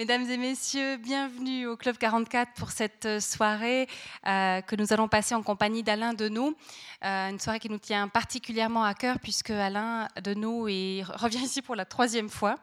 [0.00, 3.86] Mesdames et messieurs, bienvenue au Club 44 pour cette euh, soirée
[4.26, 6.56] euh, que nous allons passer en compagnie d'Alain Deneau.
[7.04, 11.60] Euh, une soirée qui nous tient particulièrement à cœur puisque Alain Deneau est, revient ici
[11.60, 12.56] pour la troisième fois,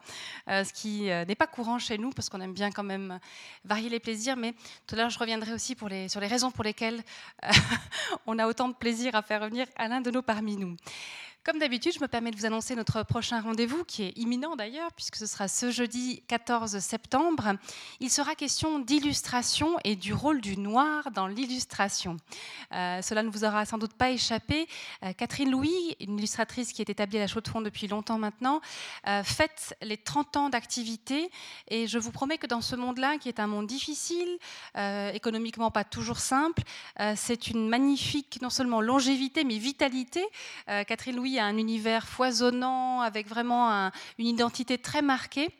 [0.48, 3.20] ce qui n'est pas courant chez nous parce qu'on aime bien quand même
[3.64, 4.36] varier les plaisirs.
[4.36, 4.52] Mais
[4.88, 5.76] tout à l'heure, je reviendrai aussi
[6.08, 7.00] sur les raisons pour lesquelles
[8.26, 10.74] on a autant de plaisir à faire revenir Alain Deneau parmi nous.
[11.48, 14.92] Comme d'habitude, je me permets de vous annoncer notre prochain rendez-vous, qui est imminent d'ailleurs,
[14.92, 17.54] puisque ce sera ce jeudi 14 septembre.
[18.00, 22.18] Il sera question d'illustration et du rôle du noir dans l'illustration.
[22.74, 24.68] Euh, cela ne vous aura sans doute pas échappé.
[25.02, 28.60] Euh, Catherine Louis, une illustratrice qui est établie à la Chaux-de-Fonds depuis longtemps maintenant,
[29.06, 31.30] euh, fête les 30 ans d'activité.
[31.68, 34.36] Et je vous promets que dans ce monde-là, qui est un monde difficile,
[35.14, 36.62] économiquement pas toujours simple,
[37.16, 40.22] c'est une magnifique, non seulement longévité, mais vitalité.
[40.66, 45.50] Catherine Louis un univers foisonnant, avec vraiment une identité très marquée.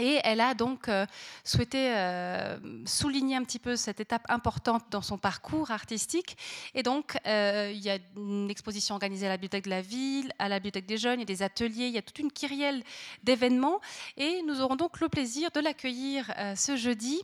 [0.00, 1.04] Et elle a donc euh,
[1.44, 6.36] souhaité euh, souligner un petit peu cette étape importante dans son parcours artistique.
[6.74, 10.32] Et donc, euh, il y a une exposition organisée à la Bibliothèque de la Ville,
[10.38, 12.32] à la Bibliothèque des Jeunes, il y a des ateliers, il y a toute une
[12.32, 12.82] kyrielle
[13.24, 13.80] d'événements.
[14.16, 17.20] Et nous aurons donc le plaisir de l'accueillir ce jeudi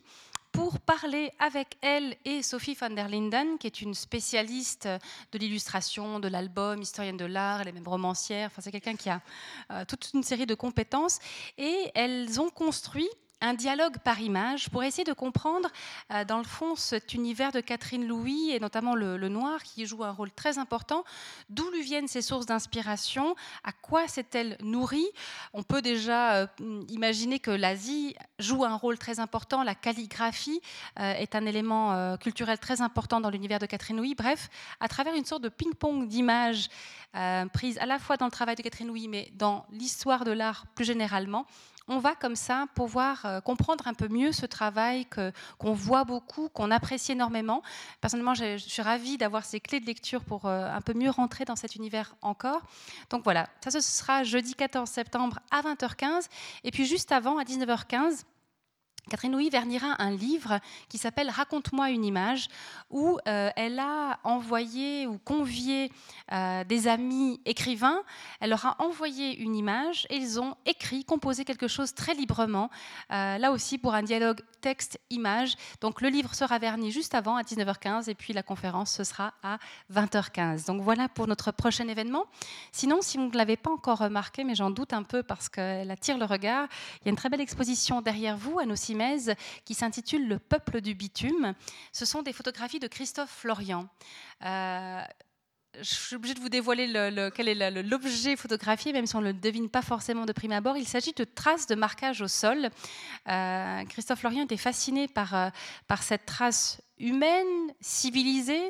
[0.57, 4.89] pour parler avec elle et Sophie van der Linden, qui est une spécialiste
[5.33, 8.49] de l'illustration, de l'album, historienne de l'art, elle est même romancière.
[8.51, 9.21] Enfin, c'est quelqu'un qui a
[9.71, 11.19] euh, toute une série de compétences.
[11.59, 13.09] Et elles ont construit
[13.41, 15.69] un dialogue par image pour essayer de comprendre,
[16.13, 20.05] euh, dans le fond, cet univers de Catherine Louis et notamment le, noir qui joue
[20.05, 21.05] un rôle très important.
[21.51, 23.35] D'où lui viennent ses sources d'inspiration?
[23.65, 25.09] À quoi s'est-elle nourrie?
[25.53, 26.47] On peut déjà euh,
[26.89, 29.63] imaginer que l'Asie joue un rôle très important.
[29.63, 30.61] La calligraphie
[30.99, 34.15] euh, est un élément culturel très important dans l'univers de Catherine Louis.
[34.15, 34.49] Bref,
[34.81, 36.69] à travers une sorte de ping-pong d'images
[37.53, 40.67] prises à la fois dans le travail de Catherine Louis, mais dans l'histoire de l'art
[40.75, 41.47] plus généralement,
[41.89, 46.49] on va comme ça pouvoir euh, comprendre un peu mieux ce travail qu'on voit beaucoup,
[46.49, 47.63] qu'on apprécie énormément.
[48.01, 51.45] Personnellement, je, suis ravie d'avoir ces clés de lecture pour euh, un peu mieux rentrer
[51.45, 52.63] dans cet univers encore.
[53.11, 56.29] Donc voilà, ça ce sera jeudi 14 septembre à 20h15.
[56.65, 58.25] Et puis juste avant, à 19h15,
[59.09, 60.59] Catherine Louis vernira un livre
[60.89, 62.49] qui s'appelle Raconte-moi une image,
[62.91, 65.93] où euh, elle a envoyé ou convié
[66.33, 68.03] euh, des amis écrivains.
[68.41, 72.69] Elle leur a envoyé une image et ils ont écrit, composé quelque chose très librement,
[73.13, 75.55] euh, là aussi pour un dialogue texte-image.
[75.81, 79.35] Donc le livre sera verni juste avant à 19h15 et puis la conférence ce sera
[79.43, 79.59] à
[79.93, 80.67] 20h15.
[80.67, 82.25] Donc voilà pour notre prochain événement.
[82.73, 85.91] Sinon, si vous ne l'avez pas encore remarqué, mais j'en doute un peu parce qu'elle
[85.91, 86.69] attire le regard,
[87.01, 88.77] il y a une très belle exposition derrière vous à nos
[89.65, 91.55] qui s'intitule Le peuple du bitume.
[91.93, 93.89] Ce sont des photographies de Christophe Florian.
[94.45, 95.03] Euh,
[95.81, 99.27] je suis obligée de vous dévoiler le, quel est l'objet photographié, même si on ne
[99.27, 100.77] le devine pas forcément de prime abord.
[100.77, 102.69] Il s'agit de traces de marquage au sol.
[103.29, 105.49] Euh, Christophe Florian était fasciné par, euh,
[105.87, 107.47] par cette trace humaine,
[107.81, 108.69] civilisée,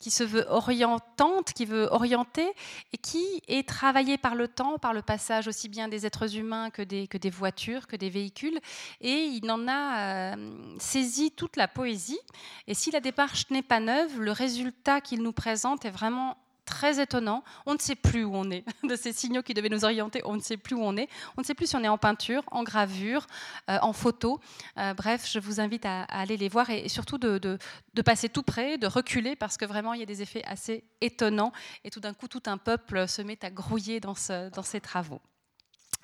[0.00, 2.50] qui se veut orientante, qui veut orienter
[2.92, 6.70] et qui est travaillée par le temps, par le passage aussi bien des êtres humains
[6.70, 8.58] que des, voitures, que des véhicules.
[9.00, 12.20] Et il en a euh, saisi toute la poésie.
[12.66, 16.36] Et si la démarche n'est pas neuve, le résultat qu'il nous présente est vraiment
[16.70, 17.44] très étonnant.
[17.66, 18.64] On ne sait plus où on est.
[18.88, 21.08] De ces signaux qui devaient nous orienter, on ne sait plus où on est.
[21.36, 23.26] On ne sait plus si on est en peinture, en gravure,
[23.68, 24.40] euh, en photo.
[24.78, 27.58] Euh, bref, je vous invite à, aller les voir et, surtout de,
[28.04, 31.52] passer tout près, de reculer parce que vraiment il y a des effets assez étonnants
[31.84, 34.80] et tout d'un coup tout un peuple se met à grouiller dans, ce, dans ces
[34.80, 35.20] travaux.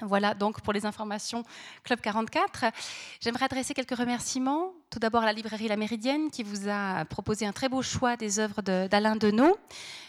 [0.03, 1.43] Voilà donc pour les informations
[1.83, 2.67] Club 44.
[3.21, 4.73] J'aimerais adresser quelques remerciements.
[4.91, 8.17] Tout d'abord à la librairie La Méridienne qui vous a proposé un très beau choix
[8.17, 9.57] des œuvres d'Alain Deneau.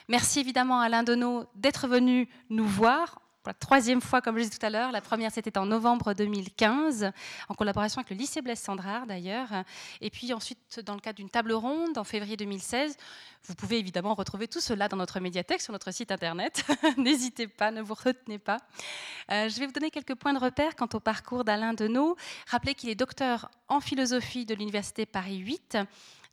[0.09, 3.21] Merci évidemment à Alain Deneau d'être venu nous voir
[3.53, 4.91] troisième fois, comme je disais tout à l'heure.
[4.91, 7.11] La première, c'était en novembre 2015,
[7.49, 9.49] en collaboration avec le lycée Blaise Sandrard d'ailleurs.
[10.01, 12.95] Et puis ensuite, dans le cadre d'une table ronde en février 2016.
[13.43, 16.65] Vous pouvez évidemment retrouver tout cela dans notre médiathèque, sur notre site internet.
[16.97, 18.57] N'hésitez pas, ne vous retenez pas.
[19.31, 22.17] Euh, je vais vous donner quelques points de repère quant au parcours d'Alain Deneau.
[22.47, 25.77] Rappelez qu'il est docteur en philosophie de l'Université Paris 8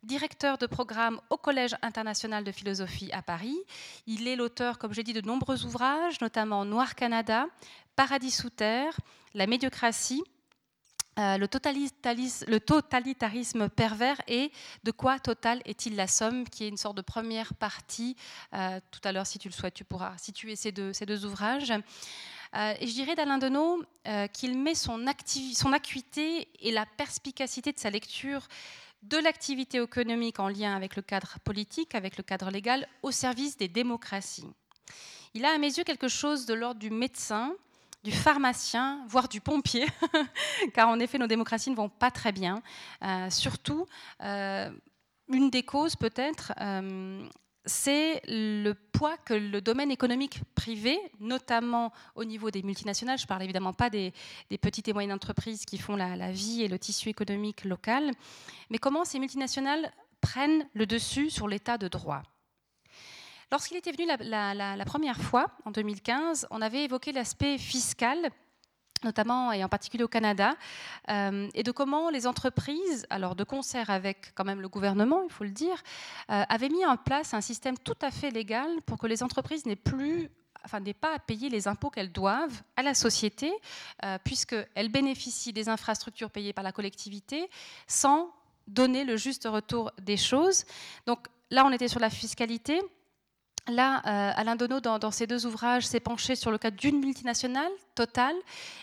[0.05, 3.57] directeur de programme au Collège international de philosophie à Paris.
[4.07, 7.47] Il est l'auteur, comme j'ai dit, de nombreux ouvrages, notamment Noir Canada,
[7.95, 8.95] Paradis sous terre,
[9.33, 10.23] La médiocratie,
[11.17, 11.47] euh, le,
[12.59, 14.51] totalitarisme, pervers et
[14.83, 18.17] De quoi total est-il la somme, qui est une sorte de première partie.
[18.53, 21.25] Euh, tout à l'heure, si tu le souhaites, tu pourras situer ces deux, ces deux
[21.25, 21.71] ouvrages.
[21.71, 23.83] Euh, et je dirais d'Alain Deneau
[24.33, 25.03] qu'il met son,
[25.53, 28.47] son acuité et la perspicacité de sa lecture
[29.09, 33.57] de l'activité économique en lien avec le cadre politique, avec le cadre légal, au service
[33.57, 34.49] des démocraties.
[35.33, 37.53] Il a à mes yeux quelque chose de l'ordre du médecin,
[38.03, 39.85] du pharmacien, voire du pompier,
[40.73, 42.61] car en effet nos démocraties ne vont pas très bien.
[43.29, 43.85] surtout,
[44.21, 46.53] une des causes peut-être,
[47.65, 53.43] c'est le poids que le domaine économique privé, notamment au niveau des multinationales, je parle
[53.43, 54.13] évidemment pas des,
[54.61, 58.11] petites et moyennes entreprises qui font la, vie et le tissu économique local,
[58.69, 59.91] mais comment ces multinationales
[60.21, 62.23] prennent le dessus sur l'état de droit.
[63.51, 68.29] Lorsqu'il était venu la, première fois, en 2015, on avait évoqué l'aspect fiscal
[69.03, 70.55] notamment et en particulier au Canada,
[71.09, 75.31] euh, et de comment les entreprises, alors de concert avec quand même le gouvernement, il
[75.31, 75.81] faut le dire,
[76.31, 79.65] euh, avaient mis en place un système tout à fait légal pour que les entreprises
[79.65, 80.29] n'aient plus
[80.65, 83.53] enfin, n'aient pas à payer les impôts qu'elles doivent à la société,
[84.03, 87.49] euh, puisqu'elles bénéficient des infrastructures payées par la collectivité
[87.87, 88.33] sans
[88.67, 90.65] donner le juste retour des choses.
[91.05, 92.81] Donc là, on était sur la fiscalité.
[93.67, 97.71] Là, euh, Alain Donneau, dans, ses deux ouvrages, s'est penché sur le cas d'une multinationale,
[97.95, 98.35] totale.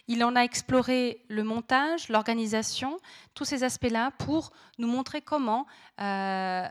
[0.09, 2.99] Il en a exploré le montage, l'organisation,
[3.35, 5.67] tous ces aspects-là pour nous montrer comment
[6.01, 6.67] euh,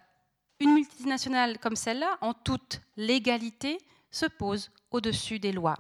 [0.59, 3.77] une multinationale comme celle-là, en toute légalité,
[4.11, 5.77] se pose au-dessus des lois.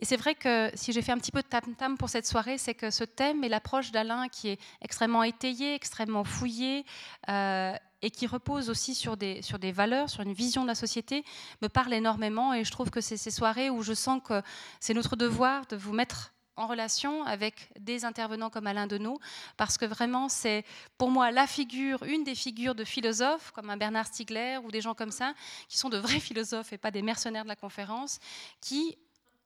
[0.00, 2.58] Et c'est vrai que si j'ai fait un petit peu de tam-tam pour cette soirée,
[2.58, 6.84] c'est que ce thème et l'approche d'Alain qui est extrêmement étayée, extrêmement fouillée,
[7.28, 7.72] euh,
[8.02, 11.24] et qui repose aussi sur des, sur des valeurs, sur une vision de la société,
[11.62, 12.54] me parle énormément.
[12.54, 14.42] Et je trouve que c'est ces soirées où je sens que
[14.80, 19.18] c'est notre devoir de vous mettre en relation avec des intervenants comme Alain Deneau,
[19.56, 20.64] parce que vraiment, c'est
[20.98, 24.80] pour moi la figure, une des figures de philosophes, comme un Bernard Stiegler ou des
[24.80, 25.34] gens comme ça,
[25.68, 28.18] qui sont de vrais philosophes et pas des mercenaires de la conférence,
[28.60, 28.98] qui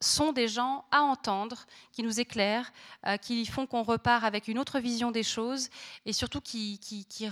[0.02, 2.72] sont des gens à entendre, qui nous éclairent,
[3.06, 5.68] euh, qui font qu'on repart avec une autre vision des choses
[6.04, 6.78] et surtout qui,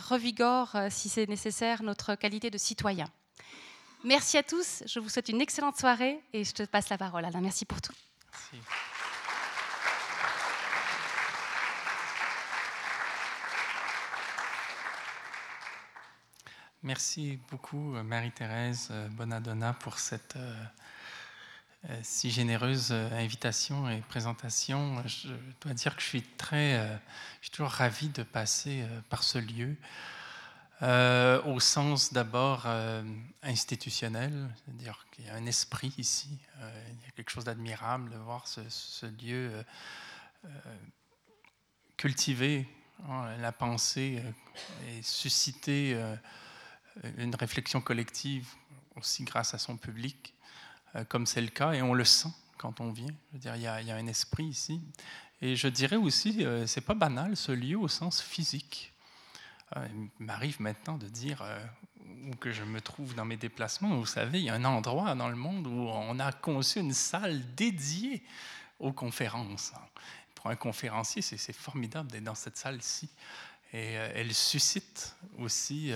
[0.08, 3.06] revigorent, euh, si c'est nécessaire, notre qualité de citoyen.
[4.04, 7.24] Merci à tous, je vous souhaite une excellente soirée et je te passe la parole.
[7.24, 7.92] Alain, merci pour tout.
[16.82, 17.38] Merci.
[17.50, 20.64] Beaucoup, Marie-Thérèse Bonadonna, pour cette euh,
[22.02, 25.02] si généreuse euh, invitation et présentation.
[25.06, 25.28] Je
[25.62, 26.96] dois dire que je suis très, euh,
[27.40, 29.76] je suis toujours ravi de passer par ce lieu,
[31.44, 32.66] au sens d'abord
[33.42, 38.16] institutionnel, c'est-à-dire qu'il y a un esprit ici, il y a quelque chose d'admirable de
[38.16, 39.62] voir ce, lieu
[41.98, 42.66] cultiver
[43.06, 44.22] hein, la pensée
[44.88, 46.02] et susciter
[47.18, 48.48] une réflexion collective
[48.96, 50.34] aussi grâce à son public.
[50.96, 53.14] Euh, comme c'est le cas, et on le sent quand on vient.
[53.30, 54.80] Je veux dire, il y a, un esprit ici.
[55.40, 58.92] Et je dirais aussi, euh, c'est pas banal ce lieu au sens physique.
[59.76, 59.86] Euh,
[60.18, 61.44] il m'arrive maintenant de dire
[62.26, 63.96] où que je me trouve dans mes déplacements.
[63.96, 66.92] Vous savez, il y a un endroit dans le monde où on a conçu une
[66.92, 68.22] salle dédiée
[68.78, 69.72] aux conférences.
[70.34, 73.08] Pour un conférencier, c'est formidable d'être dans cette salle-ci.
[73.72, 75.92] Et elle suscite aussi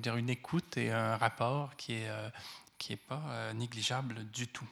[0.00, 2.08] dire, une écoute et un rapport qui est
[2.78, 4.68] qui n'est pas euh, négligeable du tout.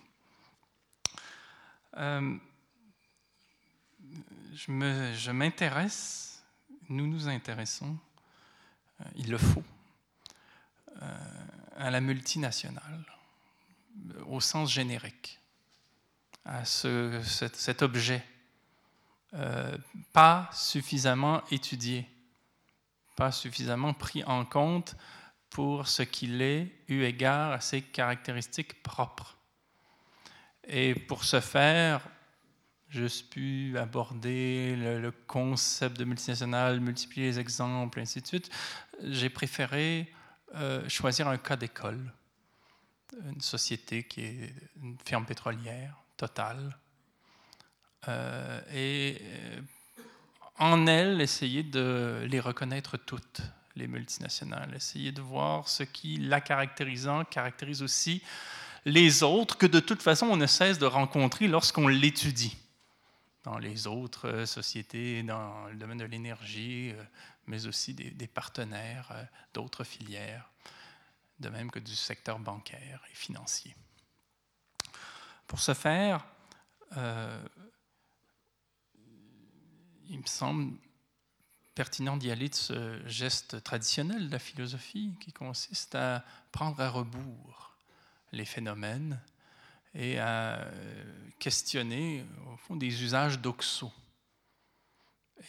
[1.96, 2.36] Euh,
[4.54, 6.44] je m'intéresse,
[6.88, 7.98] nous nous intéressons,
[9.00, 9.64] euh, il le faut,
[11.76, 13.04] à la multinationale,
[14.26, 15.38] au sens générique,
[16.46, 18.24] à ce, cet, objet
[20.14, 22.08] pas suffisamment étudié,
[23.14, 24.96] pas suffisamment pris en compte
[25.50, 29.36] pour ce qu'il est, eu égard à ses caractéristiques propres.
[30.66, 32.00] Et pour ce faire,
[32.88, 38.50] je pu aborder le, concept de multinational, multiplier les exemples, et ainsi de suite.
[39.02, 40.12] J'ai préféré
[40.54, 42.12] euh, choisir un cas d'école,
[43.24, 46.76] une société qui est une firme pétrolière totale,
[48.08, 49.60] euh, et euh,
[50.58, 53.42] en elle essayer de les reconnaître toutes,
[53.76, 54.74] les multinationales.
[54.74, 58.22] Essayer de voir ce qui, la caractérisant, caractérise aussi
[58.84, 62.56] les autres que de toute façon on ne cesse de rencontrer lorsqu'on l'étudie
[63.46, 67.04] dans les autres euh, sociétés, dans le domaine de l'énergie, euh,
[67.46, 69.22] mais aussi des, partenaires euh,
[69.54, 70.50] d'autres filières,
[71.38, 73.76] de même que du secteur bancaire et financier.
[75.46, 76.26] Pour ce faire,
[80.08, 80.76] il me semble
[81.76, 86.88] pertinent d'y aller de ce geste traditionnel de la philosophie qui consiste à prendre à
[86.88, 87.76] rebours
[88.32, 89.20] les phénomènes
[89.94, 90.66] et à
[91.38, 93.92] questionner au fond des usages d'oxo.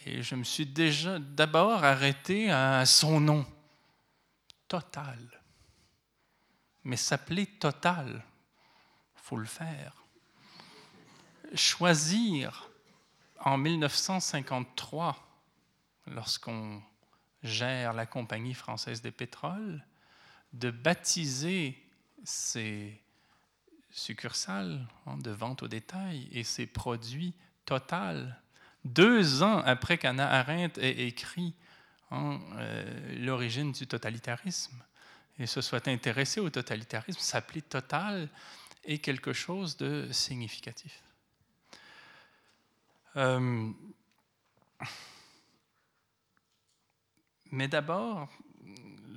[0.05, 3.45] Et je me suis déjà d'abord arrêté à son nom,
[4.67, 5.41] Total.
[6.83, 8.21] Mais s'appeler Total,
[9.15, 10.03] faut le faire.
[11.55, 12.69] choisir
[13.39, 15.26] en 1953,
[16.07, 16.81] lorsqu'on
[17.43, 19.83] gère la Compagnie française des pétroles,
[20.53, 21.77] de baptiser
[22.23, 22.99] ces
[23.91, 27.33] succursales hein, de vente au détail et ces produits
[27.65, 28.41] Total,
[28.85, 31.53] deux ans après qu'Anna Arendt ait écrit
[32.11, 34.81] hein, euh, l'origine du totalitarisme
[35.37, 38.29] et se soit intéressée au totalitarisme, s'appeler Total
[38.85, 41.03] est quelque chose de significatif.
[43.17, 43.69] Euh,
[47.57, 48.29] mais d'abord,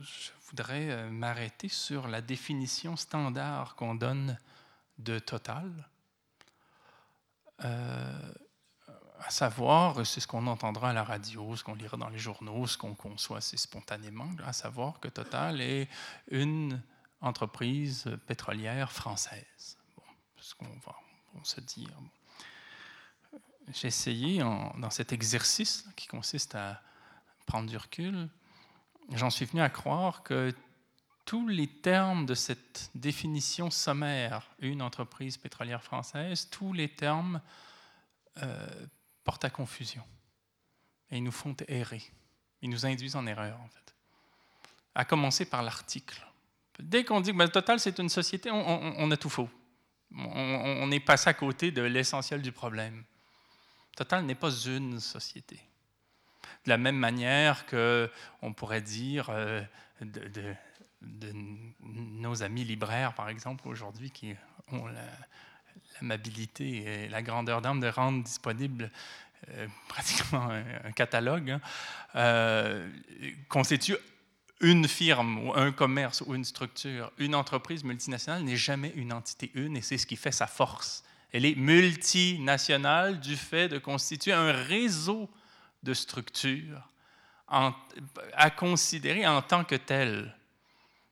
[0.00, 4.38] je voudrais euh, m'arrêter sur la définition standard qu'on donne
[4.96, 5.70] de total.
[7.66, 8.32] Euh,
[9.18, 12.66] à savoir, c'est ce qu'on entendra à la radio, ce qu'on lira dans les journaux,
[12.66, 15.90] ce qu'on conçoit assez spontanément, à savoir que Total est
[16.30, 16.82] une
[17.20, 19.76] entreprise pétrolière française.
[19.94, 20.02] Bon,
[20.38, 20.96] ce qu'on va
[21.42, 21.94] se dire.
[23.68, 26.80] J'ai essayé, dans cet exercice qui consiste à
[27.50, 28.28] prendre du recul,
[29.12, 30.54] j'en suis venu à croire que
[31.24, 37.40] tous les termes de cette définition sommaire, une entreprise pétrolière française, tous les termes
[38.40, 38.86] euh,
[39.24, 40.04] portent à confusion
[41.10, 42.04] et ils nous font errer.
[42.62, 43.94] Ils nous induisent en erreur, en fait.
[44.94, 46.24] À commencer par l'article.
[46.78, 49.50] Dès qu'on dit que ben, Total, c'est une société, on, a tout faux.
[50.14, 53.02] On, est passé à côté de l'essentiel du problème.
[53.96, 55.58] Total n'est pas une société.
[56.64, 59.62] De la même manière qu'on pourrait dire euh,
[60.02, 60.54] de,
[61.80, 64.34] nos amis libraires, par exemple, aujourd'hui, qui
[64.72, 64.84] ont
[66.00, 68.90] l'amabilité et la grandeur d'âme de rendre disponible
[69.48, 71.60] euh, pratiquement un, catalogue, hein,
[72.14, 72.88] euh,
[73.48, 73.96] constitue
[74.60, 79.50] une firme ou un commerce ou une structure, une entreprise multinationale n'est jamais une entité
[79.54, 81.02] une et c'est ce qui fait sa force.
[81.32, 85.30] Elle est multinationale du fait de constituer un réseau
[85.82, 86.88] de structures
[87.48, 90.36] à considérer en tant que telles.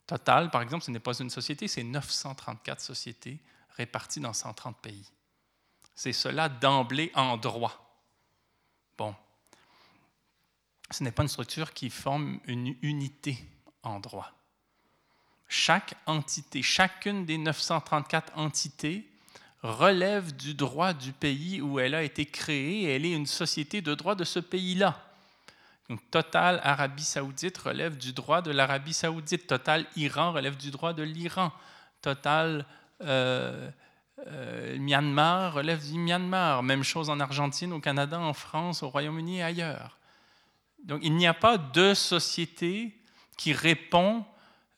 [0.07, 3.41] Total, par exemple, ce n'est pas une société, c'est 934 sociétés
[3.77, 5.11] réparties dans 130 pays.
[5.95, 8.05] C'est cela d'emblée en droit.
[8.97, 9.15] Bon.
[10.91, 13.45] Ce n'est pas une structure qui forme une unité
[13.83, 14.33] en droit.
[15.49, 19.11] Chaque entité, chacune des 934 entités
[19.63, 23.95] relève du droit du pays où elle a été créée elle est une société de
[23.95, 25.05] droit de ce pays-là.
[25.89, 29.47] Donc, Total Arabie Saoudite relève du droit de l'Arabie Saoudite.
[29.47, 31.51] Total Iran relève du droit de l'Iran.
[32.03, 32.67] Total
[33.01, 33.71] euh,
[34.27, 36.63] euh, Myanmar relève du Myanmar.
[36.63, 39.99] Même chose en Argentine, au Canada, en France, au Royaume-Uni et ailleurs.
[40.85, 42.95] Donc, il n'y a pas de société
[43.39, 44.27] qui répond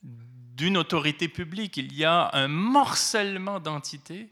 [0.03, 1.77] d'une autorité publique.
[1.77, 4.29] Il y a un morcellement d'entités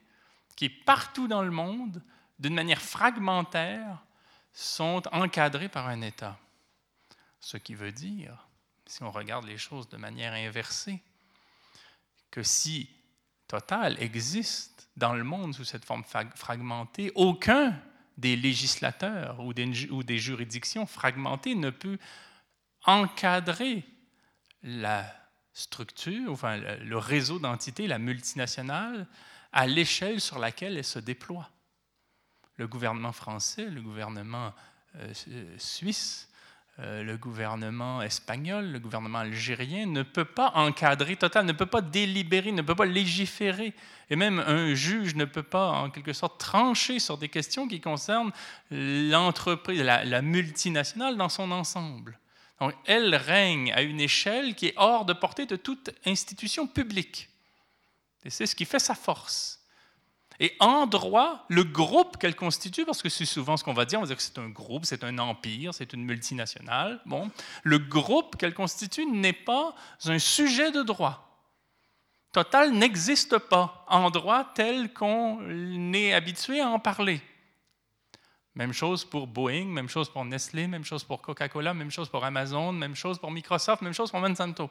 [0.58, 2.02] qui, partout dans le monde,
[2.40, 4.04] d'une manière fragmentaire,
[4.52, 6.36] sont encadrées par un État.
[7.38, 8.48] Ce qui veut dire,
[8.84, 11.00] si on regarde les choses de manière inversée,
[12.32, 12.90] que si
[13.46, 16.02] Total existe dans le monde sous cette forme
[16.34, 17.80] fragmentée, aucun
[18.16, 21.98] des législateurs ou des, juridictions fragmentées ne peut
[22.84, 23.84] encadrer
[24.64, 25.06] la
[25.52, 29.06] structure, enfin le réseau d'entités, la multinationale,
[29.52, 31.48] à l'échelle sur laquelle elle se déploie.
[32.56, 34.52] Le gouvernement français, le gouvernement
[34.96, 35.12] euh,
[35.58, 36.28] suisse,
[36.80, 41.80] euh, le gouvernement espagnol, le gouvernement algérien ne peut pas encadrer total, ne peut pas
[41.80, 43.74] délibérer, ne peut pas légiférer.
[44.10, 47.80] Et même un juge ne peut pas, en quelque sorte, trancher sur des questions qui
[47.80, 48.30] concernent
[48.70, 52.16] l'entreprise, la, multinationale dans son ensemble.
[52.60, 57.28] Donc, elle règne à une échelle qui est hors de portée de toute institution publique.
[58.24, 59.58] Et c'est ce qui fait sa force.
[60.40, 63.98] Et en droit, le groupe qu'elle constitue, parce que c'est souvent ce qu'on va dire,
[63.98, 67.00] on va dire que c'est un groupe, c'est un empire, c'est une multinationale.
[67.06, 67.30] Bon,
[67.64, 71.24] le groupe qu'elle constitue n'est pas un sujet de droit.
[72.32, 77.20] Total n'existe pas en droit tel qu'on est habitué à en parler.
[78.54, 82.24] Même chose pour Boeing, même chose pour Nestlé, même chose pour Coca-Cola, même chose pour
[82.24, 84.70] Amazon, même chose pour Microsoft, même chose pour Monsanto.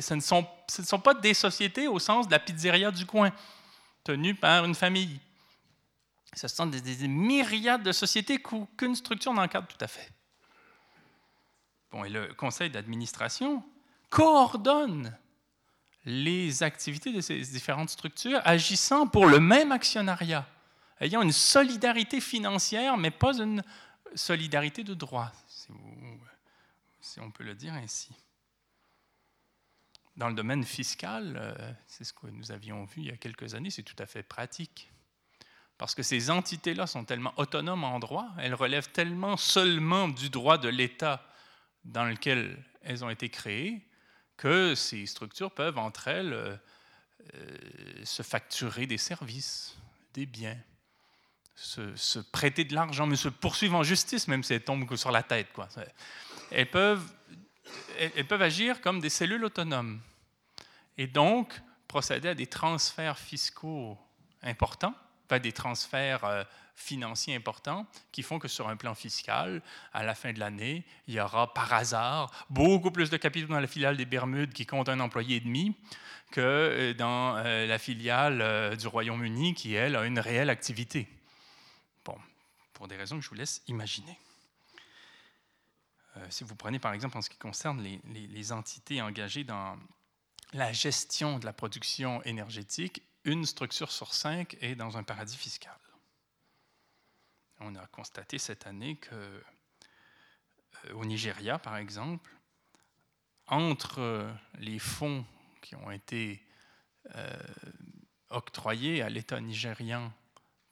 [0.00, 3.32] Ce ne sont, pas des sociétés au sens de la pizzeria du coin
[4.04, 5.20] tenue par une famille.
[6.34, 10.10] Ce sont des, myriades de sociétés qu'aucune structure n'encadre tout à fait.
[11.90, 13.64] Bon, et le conseil d'administration
[14.10, 15.16] coordonne
[16.04, 20.46] les activités de ces différentes structures agissant pour le même actionnariat,
[21.00, 23.62] ayant une solidarité financière, mais pas une
[24.14, 25.32] solidarité de droit,
[27.00, 28.10] si on peut le dire ainsi.
[30.16, 33.54] Dans le domaine fiscal, euh, c'est ce que nous avions vu il y a quelques
[33.54, 34.90] années, c'est tout à fait pratique.
[35.78, 40.56] Parce que ces entités-là sont tellement autonomes en droit, elles relèvent tellement seulement du droit
[40.56, 41.22] de l'État
[41.84, 43.86] dans lequel elles ont été créées,
[44.36, 46.56] que ces structures peuvent entre elles euh,
[47.34, 49.76] euh, se facturer des services,
[50.14, 50.58] des biens,
[51.54, 55.22] se, prêter de l'argent, mais se poursuivre en justice, même si elles tombent sur la
[55.22, 55.52] tête.
[55.52, 55.68] Quoi.
[56.50, 57.14] Elles, peuvent,
[57.98, 60.00] elles peuvent agir comme des cellules autonomes
[60.98, 63.96] et donc procéder à des transferts fiscaux
[64.42, 64.94] importants,
[65.42, 66.44] des transferts euh,
[66.74, 71.14] financiers importants qui font que sur un plan fiscal, à la fin de l'année, il
[71.14, 74.88] y aura par hasard beaucoup plus de capitaux dans la filiale des Bermudes qui compte
[74.88, 75.74] un employé et demi
[76.30, 81.08] que euh, dans euh, la filiale du Royaume-Uni qui, elle, a une réelle activité.
[82.04, 82.16] Bon,
[82.74, 84.18] pour des raisons que je vous laisse imaginer.
[86.30, 89.76] Si vous prenez par exemple en ce qui concerne les entités engagées dans
[90.52, 95.76] la gestion de la production énergétique, une structure sur cinq est dans un paradis fiscal.
[97.60, 99.42] On a constaté cette année que euh,
[100.94, 102.30] au Nigeria, par exemple,
[103.46, 105.24] entre les fonds
[105.62, 106.44] qui ont été
[107.14, 107.36] euh,
[108.30, 110.12] octroyés à l'État nigérian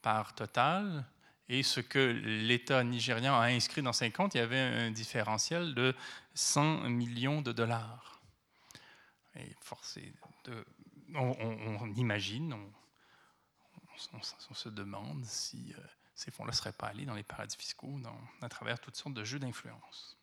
[0.02, 1.06] par Total
[1.48, 5.74] et ce que l'État nigérian a inscrit dans ses comptes, il y avait un différentiel
[5.74, 5.94] de
[6.34, 8.20] 100 millions de dollars.
[9.36, 10.12] Et forcé
[11.14, 12.54] on, imagine,
[14.12, 15.82] on, se demande si euh,
[16.14, 18.00] ces fonds-là ne seraient pas allés dans les paradis fiscaux
[18.40, 20.18] à travers toutes sortes de jeux d'influence.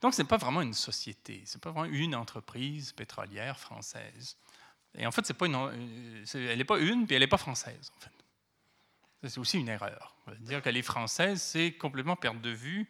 [0.00, 4.36] Donc, ce n'est pas vraiment une société, ce n'est pas vraiment une entreprise pétrolière française.
[4.94, 7.36] Et en fait, c'est pas une, euh, elle n'est pas une, puis elle n'est pas
[7.36, 8.12] française, en fait.
[9.24, 10.16] C'est aussi une erreur.
[10.40, 12.88] Dire qu'elle est française, c'est complètement perdre de vue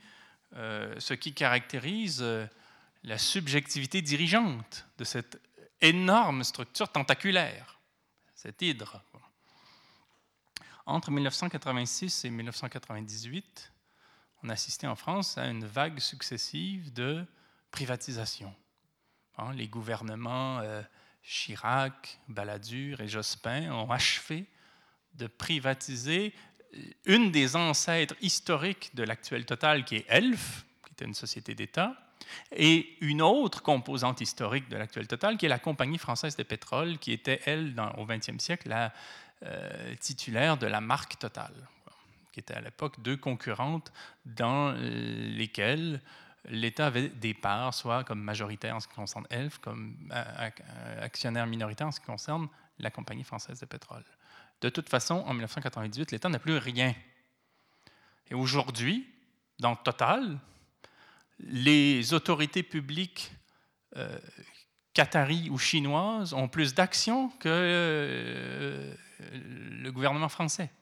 [0.55, 2.25] euh, ce qui caractérise
[3.03, 5.41] la subjectivité dirigeante de cette
[5.81, 7.79] énorme structure tentaculaire,
[8.35, 9.03] cette hydre.
[10.87, 13.73] Entre 1986 et 1998,
[14.43, 17.27] on assistait en France à une vague successive de
[17.71, 18.55] privatisation.
[19.37, 20.83] Hein, les gouvernements euh,
[21.23, 24.47] Chirac, Balladur et Jospin ont achevé
[25.15, 26.35] de privatiser
[27.07, 31.95] une des ancêtres historiques de l'actuel Total, qui est Elf, qui était une société d'État,
[32.53, 36.99] et une autre composante historique de l'actuel Total, qui est la Compagnie française de pétrole,
[36.99, 38.93] qui était, elle, au XXe siècle, la
[39.45, 41.53] euh, titulaire de la marque Total,
[42.33, 43.93] qui était à l'époque deux concurrentes
[44.25, 46.01] dans lesquelles
[46.49, 50.51] l'État avait des parts, soit comme majoritaire en ce qui concerne ELF, comme euh,
[51.01, 54.05] actionnaire minoritaire en ce qui concerne la Compagnie française de pétrole.
[54.61, 56.95] De toute façon, en 1998, l'État n'a plus rien.
[58.31, 59.09] Et aujourd'hui,
[59.59, 60.39] dans Total,
[61.39, 63.31] les autorités publiques
[63.97, 64.19] euh,
[65.51, 68.95] ou chinoises ont plus d'actions que euh,
[69.31, 70.73] le gouvernement français.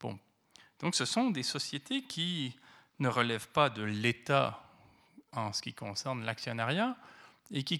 [0.00, 0.18] Bon.
[0.80, 2.56] Donc ce sont des sociétés qui
[2.98, 4.68] ne relèvent pas de l'État
[5.30, 6.96] en ce qui concerne l'actionnariat
[7.52, 7.78] et qui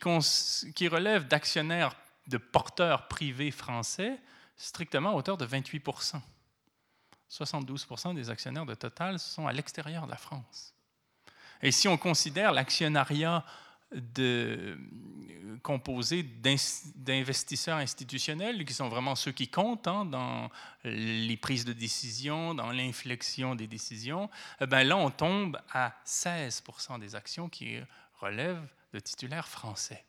[0.88, 1.96] relèvent d'actionnaires,
[2.28, 4.20] de porteurs privés français
[4.56, 6.20] strictement à hauteur de 28%
[7.32, 10.74] 72% des actionnaires de Total sont à l'extérieur de la France.
[11.62, 13.44] Et si on considère l'actionnariat
[15.62, 20.50] composé d'investisseurs institutionnels, qui sont vraiment ceux qui comptent hein, dans
[20.84, 27.00] les prises de décision, dans l'inflexion des décisions, eh ben là, on tombe à 16%
[27.00, 27.78] des actions qui
[28.20, 30.04] relèvent de titulaires français.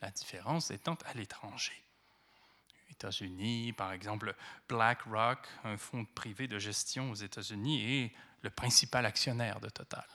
[0.00, 1.84] La différence étant à l'étranger.
[3.76, 4.34] Par exemple,
[4.68, 8.12] BlackRock, un fonds privé de gestion aux États-Unis, est
[8.42, 10.06] le principal actionnaire de Total.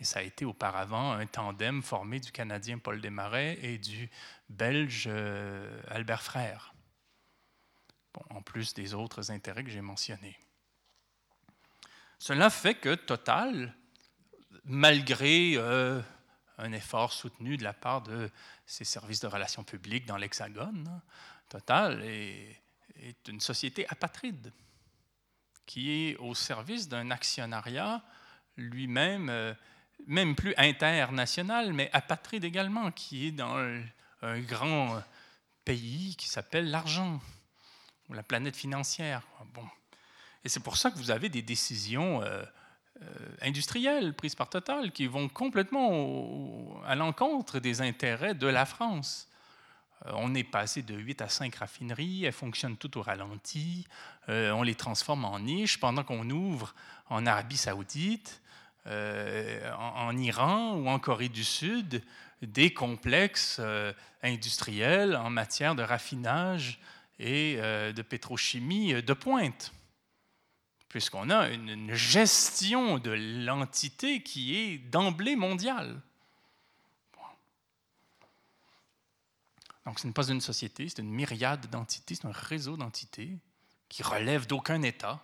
[0.00, 4.10] Et ça a été auparavant un tandem formé du Canadien Paul Desmarais et du
[4.48, 6.74] Belge euh, Albert Frère,
[8.30, 10.38] en plus des autres intérêts que j'ai mentionnés.
[12.18, 13.74] Cela fait que Total,
[14.64, 16.00] malgré euh,
[16.58, 18.30] un effort soutenu de la part de
[18.66, 21.00] ses services de relations publiques dans l'Hexagone,
[21.48, 22.60] Total est,
[23.28, 24.52] une société apatride
[25.66, 28.02] qui est au service d'un actionnariat
[28.56, 29.54] lui-même euh,
[30.06, 33.56] même plus international, mais apatride également, qui est dans
[34.22, 35.02] un grand
[35.64, 37.20] pays qui s'appelle l'argent,
[38.08, 39.22] ou la planète financière.
[39.54, 39.66] Bon.
[40.44, 42.44] Et c'est pour ça que vous avez des décisions euh,
[43.02, 43.06] euh,
[43.40, 49.28] industrielles prises par Total qui vont complètement à l'encontre des intérêts de la France.
[50.06, 53.86] Euh, on est passé de 8 à 5 raffineries, elles fonctionnent toutes au ralenti,
[54.28, 56.74] on les transforme en niches pendant qu'on ouvre
[57.10, 58.40] en Arabie saoudite
[58.86, 62.02] euh, en, Iran ou en Corée du Sud
[62.40, 66.78] des complexes euh, industriels en matière de raffinage
[67.18, 69.72] et de pétrochimie de pointe,
[70.88, 73.12] puisqu'on a une gestion de
[73.44, 76.00] l'entité qui est d'emblée mondiale.
[79.84, 83.38] Donc ce n'est pas une société, c'est une myriade d'entités, c'est un réseau d'entités
[83.88, 85.22] qui relève d'aucun État,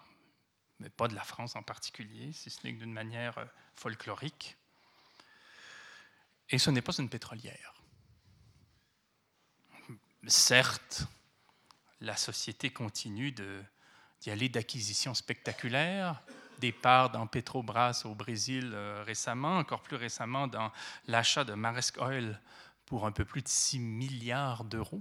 [0.79, 3.45] mais pas de la France en particulier, si ce n'est que d'une manière euh,
[3.75, 4.57] folklorique.
[6.51, 7.75] Et ce n'est pas une pétrolière.
[10.27, 11.05] Certes,
[12.01, 16.23] la société continue d'y aller d'acquisitions spectaculaires,
[16.59, 20.71] des parts dans Petrobras au Brésil euh, récemment, encore plus récemment dans
[21.07, 22.39] l'achat de Maersk Oil
[22.91, 25.01] pour un peu plus de 6 milliards d'euros.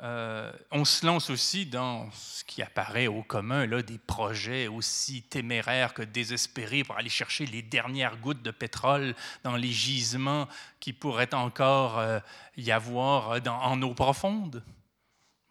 [0.00, 5.22] Euh, on se lance aussi dans ce qui apparaît au commun, là, des projets aussi
[5.22, 10.48] téméraires que désespérés pour aller chercher les dernières gouttes de pétrole dans les gisements
[10.80, 12.18] qui pourraient encore euh,
[12.56, 14.64] y avoir dans, en eau profonde.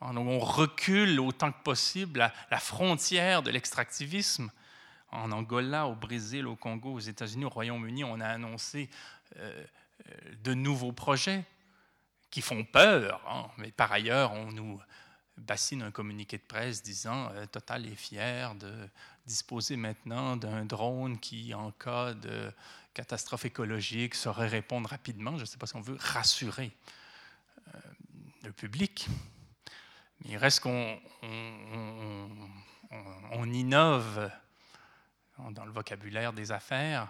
[0.01, 4.51] On recule autant que possible la, la frontière de l'extractivisme.
[5.11, 8.89] En Angola, au Brésil, au Congo, aux États-Unis, au Royaume-Uni, on a annoncé
[9.37, 9.65] euh,
[10.43, 11.43] de nouveaux projets
[12.31, 13.21] qui font peur.
[13.27, 13.47] Hein.
[13.57, 14.79] Mais par ailleurs, on nous
[15.37, 18.73] bassine un communiqué de presse disant euh, Total est fier de
[19.25, 22.51] disposer maintenant d'un drone qui, en cas de
[22.93, 25.35] catastrophe écologique, saurait répondre rapidement.
[25.37, 26.71] Je ne sais pas si on veut rassurer
[27.73, 27.79] euh,
[28.43, 29.07] le public.
[30.21, 30.99] Mais il reste qu'on
[33.31, 34.29] on, innove
[35.51, 37.09] dans le vocabulaire des affaires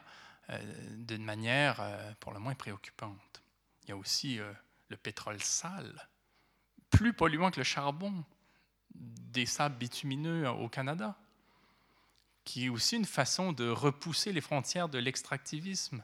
[0.97, 3.41] d'une manière euh, pour le moins préoccupante.
[3.83, 4.51] Il y a aussi euh,
[4.89, 6.07] le pétrole sale,
[6.89, 8.23] plus polluant que le charbon,
[8.95, 11.15] des sables bitumineux au Canada,
[12.43, 16.03] qui est aussi une façon de repousser les frontières de l'extractivisme.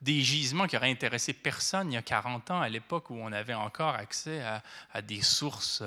[0.00, 3.32] Des gisements qui auraient intéressé personne il y a 40 ans, à l'époque où on
[3.32, 5.82] avait encore accès à, à des sources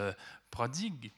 [0.51, 1.11] prodigues.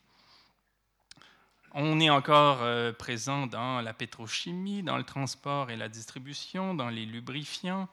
[1.78, 6.88] On est encore euh, présent dans la pétrochimie, dans le transport et la distribution, dans
[6.88, 7.90] les lubrifiants.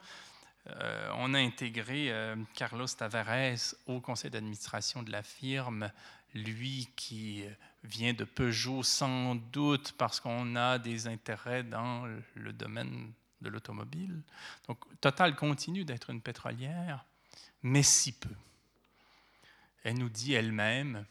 [0.68, 5.90] Euh, on a intégré euh, Carlos Tavares au conseil d'administration de la firme,
[6.32, 7.42] lui qui
[7.82, 12.04] vient de Peugeot sans doute parce qu'on a des intérêts dans
[12.36, 14.22] le domaine de l'automobile.
[14.68, 17.04] Donc Total continue d'être une pétrolière,
[17.64, 18.30] mais si peu.
[19.82, 21.04] Elle nous dit elle-même,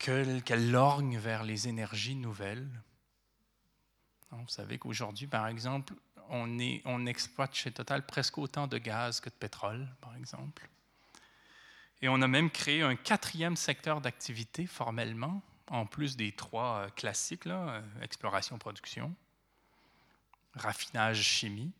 [0.00, 2.68] qu'elle lorgne vers les énergies nouvelles.
[4.30, 5.94] Vous savez qu'aujourd'hui, par exemple,
[6.30, 10.68] on, exploite chez Total presque autant de gaz que de pétrole, par exemple.
[12.02, 16.88] Et on a même créé un quatrième secteur d'activité formellement, en plus des trois euh,
[16.90, 19.14] classiques, euh, exploration, production,
[20.54, 21.72] raffinage, chimie,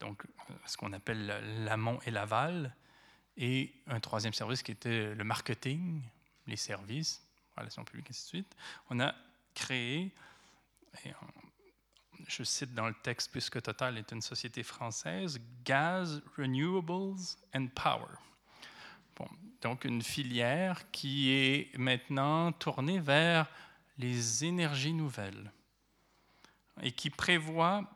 [0.00, 1.26] donc euh, ce qu'on appelle
[1.64, 2.74] l'amont et l'aval,
[3.36, 6.00] et un troisième service qui était le marketing,
[6.46, 7.23] les services,
[7.56, 8.56] relations publiques, ainsi de suite,
[8.90, 9.14] on a
[9.54, 10.12] créé,
[12.26, 18.16] je cite dans le texte, puisque Total est une société française, Gas, Renewables and Power.
[19.60, 23.46] Donc une filière qui est maintenant tournée vers
[23.96, 25.50] les énergies nouvelles
[26.82, 27.90] et qui prévoit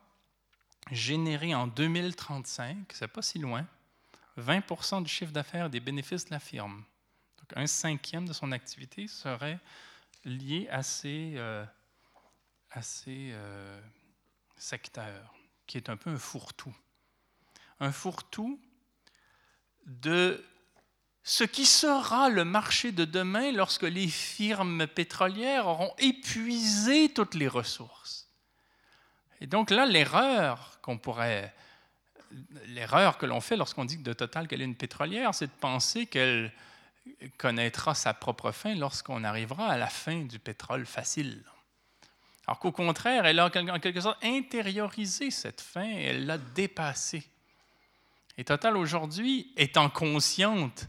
[0.90, 3.66] générer en 2035, c'est pas si loin,
[4.38, 6.84] 20% du chiffre d'affaires des bénéfices de la firme
[7.56, 9.58] un cinquième de son activité serait
[10.24, 11.64] lié à ces, euh,
[13.08, 13.80] euh,
[14.56, 15.34] secteurs,
[15.66, 16.74] qui est un peu un fourre-tout.
[17.80, 18.60] Un fourre-tout
[19.86, 20.44] de
[21.22, 27.48] ce qui sera le marché de demain lorsque les firmes pétrolières auront épuisé toutes les
[27.48, 28.28] ressources.
[29.40, 31.54] Et donc là, l'erreur qu'on pourrait,
[32.66, 36.06] l'erreur que l'on fait lorsqu'on dit de Total qu'elle est une pétrolière, c'est de penser
[36.06, 36.52] qu'elle
[37.36, 41.42] connaîtra sa propre fin lorsqu'on arrivera à la fin du pétrole facile.
[42.46, 47.22] Alors qu'au contraire, elle a en quelque sorte intériorisé cette fin et elle l'a dépassée.
[48.38, 50.86] Et Total aujourd'hui, étant consciente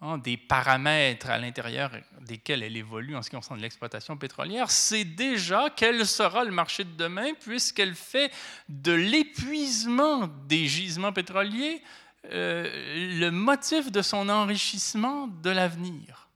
[0.00, 1.92] hein, des paramètres à l'intérieur
[2.22, 6.82] desquels elle évolue en ce qui concerne l'exploitation pétrolière, sait déjà quel sera le marché
[6.82, 8.32] de demain puisqu'elle fait
[8.68, 11.82] de l'épuisement des gisements pétroliers
[12.24, 16.28] euh, le motif de son enrichissement de l'avenir.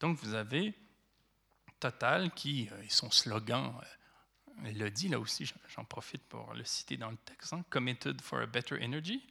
[0.00, 0.74] Donc vous avez
[1.80, 3.74] Total qui, euh, son slogan,
[4.64, 8.20] euh, le dit là aussi, j'en profite pour le citer dans le texte, hein, Committed
[8.20, 9.22] for a Better Energy.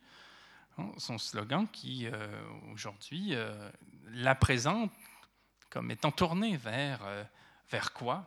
[0.78, 2.08] Hein, son slogan qui,
[2.72, 3.36] aujourd'hui,
[4.08, 4.92] la présente
[5.70, 7.02] comme étant tourné vers,
[7.70, 8.26] vers quoi?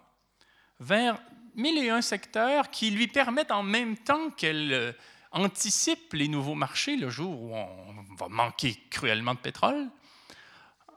[0.80, 1.20] Vers
[1.54, 4.94] mille et un secteurs qui lui permettent en même temps qu'elle
[5.36, 9.88] anticipe les nouveaux marchés le jour où on va manquer cruellement de pétrole,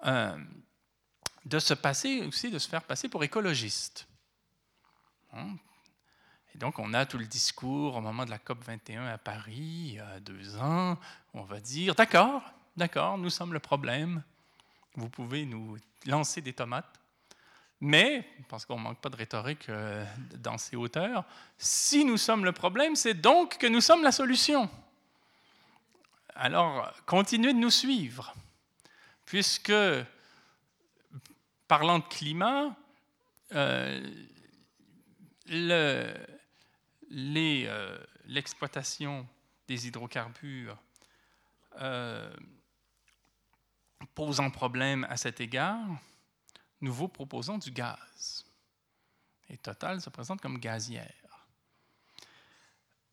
[0.06, 0.38] euh,
[1.46, 4.08] de se passer aussi, de se faire passer pour écologiste.
[5.34, 5.56] Hein?
[6.54, 9.54] Et donc, on a tout le discours au moment de la COP 21 à Paris,
[9.56, 10.98] il y a deux ans.
[11.34, 12.42] On va dire D'accord,
[12.76, 14.24] d'accord, nous sommes le problème.
[14.96, 16.99] Vous pouvez nous lancer des tomates.
[17.82, 21.24] Mais, parce qu'on ne manque pas de rhétorique euh, dans ces hauteurs,
[21.58, 24.70] si nous sommes le problème, c'est donc que nous sommes la solution.
[26.36, 28.34] Alors, continuez de nous suivre,
[29.26, 29.72] puisque,
[31.68, 32.76] parlant de climat,
[33.54, 34.02] euh,
[35.50, 36.16] euh,
[38.26, 39.26] l'exploitation
[39.68, 40.78] des hydrocarbures
[44.16, 45.88] pose un problème à cet égard,
[46.82, 48.46] nous vous proposons du gaz.
[49.50, 51.48] Et Total se présente comme gazière.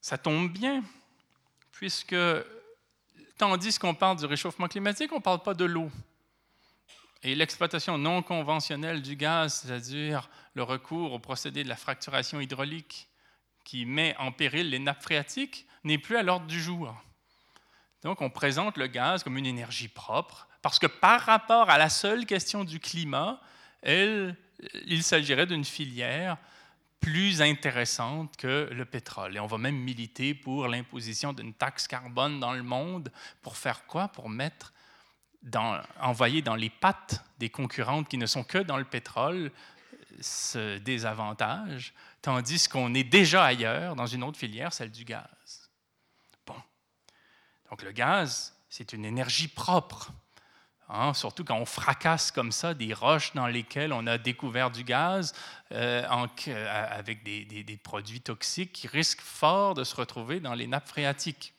[0.01, 0.85] Ça tombe bien,
[1.73, 2.17] puisque
[3.39, 5.91] tandis qu'on parle du réchauffement climatique, on ne parle pas de l'eau.
[7.23, 13.09] Et l'exploitation non conventionnelle du gaz, c'est-à-dire le recours au procédé de la fracturation hydraulique
[13.65, 16.95] qui met en péril les nappes phréatiques, n'est plus à l'ordre du jour.
[18.03, 21.89] Donc on présente le gaz comme une énergie propre, parce que par rapport à la
[21.89, 23.41] seule question du climat,
[23.87, 26.37] il s'agirait d'une filière
[27.01, 29.37] plus intéressante que le pétrole.
[29.37, 33.13] Et on va même militer pour l'imposition d'une taxe carbone dans le monde.
[33.43, 34.09] Pour faire quoi?
[34.09, 34.73] Pour mettre
[36.01, 39.53] envoyer dans les pattes des concurrentes qui ne sont que dans le pétrole
[40.21, 45.71] ce désavantage, tandis qu'on est déjà ailleurs, dans une autre filière, celle du gaz.
[46.47, 46.57] Bon.
[47.71, 50.11] Donc le gaz, c'est une énergie propre.
[50.89, 54.85] Hein, surtout quand on fracasse comme ça des roches dans lesquelles on a découvert du
[54.85, 55.35] gaz
[55.73, 60.87] euh, euh, avec des, produits toxiques qui risquent fort de se retrouver dans les nappes
[60.87, 61.55] phréatiques.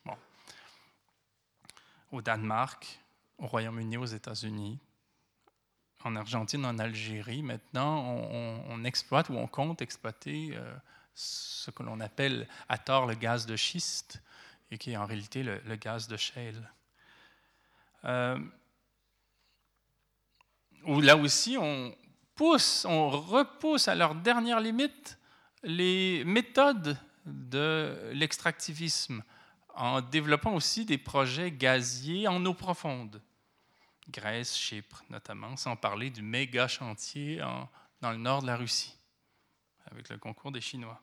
[2.13, 3.01] Au Danemark,
[3.37, 4.79] au Royaume-Uni, aux États-Unis,
[6.05, 10.73] en Argentine, en Algérie, maintenant, on, exploite ou on compte exploiter euh,
[11.15, 14.21] ce que l'on appelle à tort le gaz de schiste
[14.71, 16.71] et qui est en réalité le, gaz de shale
[20.85, 21.95] où là aussi on
[22.35, 25.17] pousse, on repousse à leur dernière limite
[25.63, 29.23] les méthodes de l'extractivisme
[29.73, 33.21] en développant aussi des projets gaziers en eau profonde.
[34.09, 37.37] Grèce, Chypre notamment, sans parler du méga chantier
[38.01, 38.97] dans le nord de la Russie,
[39.91, 41.01] avec le concours des Chinois.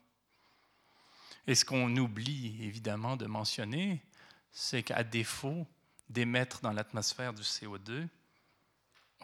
[1.46, 4.02] Et ce qu'on oublie évidemment de mentionner,
[4.50, 5.66] c'est qu'à défaut
[6.08, 8.08] d'émettre dans l'atmosphère du CO2,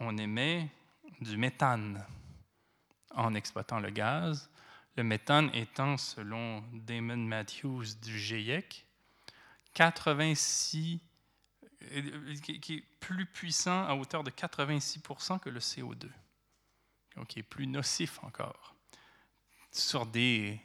[0.00, 0.68] on émet
[1.20, 2.04] du méthane
[3.14, 4.50] en exploitant le gaz.
[4.96, 8.86] Le méthane étant, selon Damon Matthews du GIEC,
[9.74, 10.98] 86,
[11.92, 15.00] euh, qui est plus puissant à hauteur de 86
[15.42, 16.08] que le CO2,
[17.16, 18.74] donc qui est plus nocif encore,
[19.70, 20.60] sur des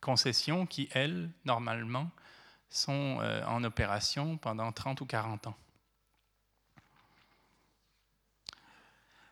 [0.00, 2.10] concessions qui, elles, normalement,
[2.70, 5.56] sont euh, en opération pendant 30 ou 40 ans.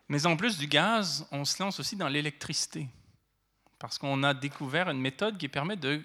[0.09, 2.88] Mais en plus du gaz, on se lance aussi dans l'électricité,
[3.79, 6.03] parce qu'on a découvert une méthode qui permet de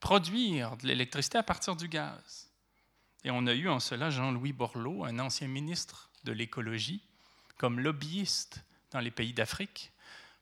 [0.00, 2.50] produire de l'électricité à partir du gaz.
[3.24, 7.02] Et on a eu en cela Jean-Louis Borloo, un ancien ministre de l'écologie,
[7.58, 9.92] comme lobbyiste dans les pays d'Afrique,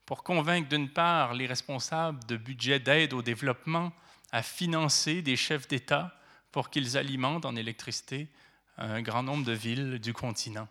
[0.06, 3.92] pour convaincre d'une part les responsables de budget d'aide au développement
[4.32, 6.14] à financer des chefs d'État
[6.52, 8.28] pour qu'ils alimentent en électricité
[8.76, 10.68] un grand nombre de villes du continent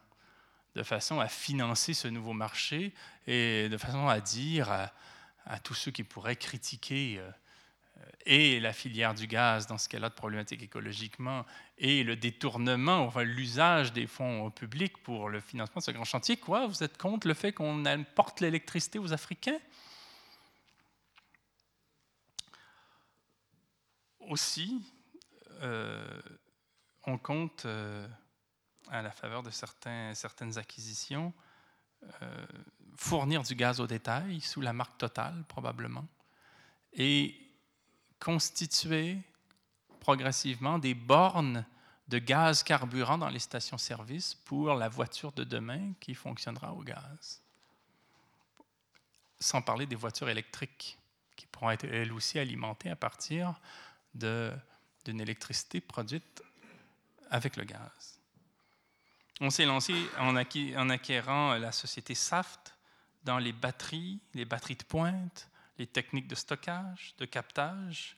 [0.76, 2.94] de façon à financer ce nouveau marché
[3.28, 4.72] et de façon à dire
[5.46, 7.32] à, tous ceux qui pourraient critiquer euh,
[8.26, 11.46] et la filière du gaz dans ce qu'elle a de problématique écologiquement
[11.78, 16.38] et le détournement, enfin l'usage des fonds publics pour le financement de ce grand chantier,
[16.38, 19.60] quoi Vous êtes contre le fait qu'on importe l'électricité aux Africains?
[24.20, 24.82] Aussi,
[25.62, 26.22] euh,
[27.06, 27.66] on compte...
[27.66, 28.08] Euh,
[28.90, 31.34] à la faveur de certaines acquisitions,
[32.22, 32.46] euh,
[32.96, 36.06] fournir du gaz au détail sous la marque Total probablement,
[36.94, 37.36] et
[38.20, 39.18] constituer
[40.00, 41.66] progressivement des bornes
[42.08, 47.42] de gaz carburant dans les stations-service pour la voiture de demain qui fonctionnera au gaz.
[49.40, 50.98] Sans parler des voitures électriques
[51.36, 53.60] qui pourront être elles aussi alimentées à partir
[54.14, 54.62] d'une
[55.06, 56.44] électricité produite
[57.30, 58.13] avec le gaz.
[59.42, 62.76] On s'est lancé en, acquérant la société Saft
[63.24, 68.18] dans les batteries, les batteries de pointe, les techniques de stockage, de captage,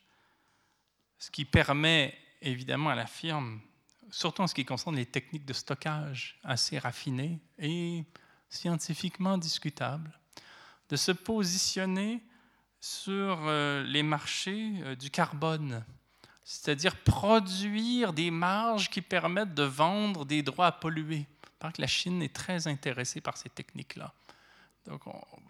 [1.18, 3.62] ce qui permet évidemment à la firme
[4.10, 8.04] surtout en ce qui concerne les techniques de stockage assez raffinées et
[8.50, 10.18] scientifiquement discutables,
[10.90, 12.24] de se positionner
[12.80, 15.84] sur euh, les marchés euh, du carbone,
[16.46, 21.26] c'est-à-dire produire des marges qui permettent de vendre des droits à polluer.
[21.74, 24.14] Que la Chine est très intéressée par ces techniques-là.
[24.86, 25.02] Donc,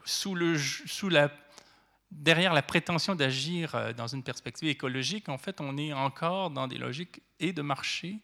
[0.05, 1.29] sous, le, sous la,
[2.09, 6.69] derrière la prétention d'agir euh, dans une perspective écologique, en fait, on est encore dans
[6.69, 8.21] des logiques et de marché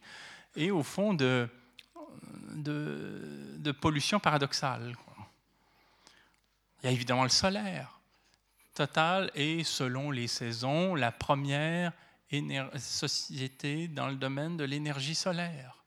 [0.56, 1.46] et au fond de,
[2.54, 4.96] de, de pollution paradoxale.
[6.82, 8.00] Il y a évidemment le solaire.
[8.72, 11.92] Total est, selon les saisons, la première
[12.78, 15.82] société dans le domaine de l'énergie solaire.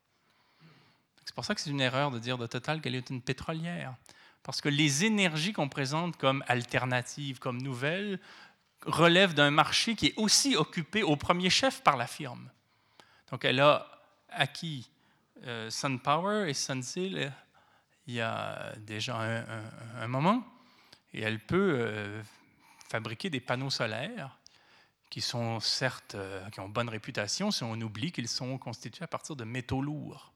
[1.25, 3.95] C'est pour ça que c'est une erreur de dire de Total qu'elle est une pétrolière.
[4.43, 8.19] Parce que les énergies qu'on présente comme alternatives, comme nouvelles,
[8.85, 12.49] relèvent d'un marché qui est aussi occupé au premier chef par la firme.
[13.31, 13.87] Donc elle a
[14.29, 14.89] acquis
[15.45, 17.33] euh, SunPower et SunSeal
[18.07, 19.17] il y a déjà
[19.99, 20.45] un, moment,
[21.13, 22.21] et elle peut euh,
[22.87, 24.37] fabriquer des panneaux solaires
[25.15, 29.07] qui sont certes, euh, qui ont bonne réputation si on oublie qu'ils sont constitués à
[29.07, 30.33] partir de métaux lourds,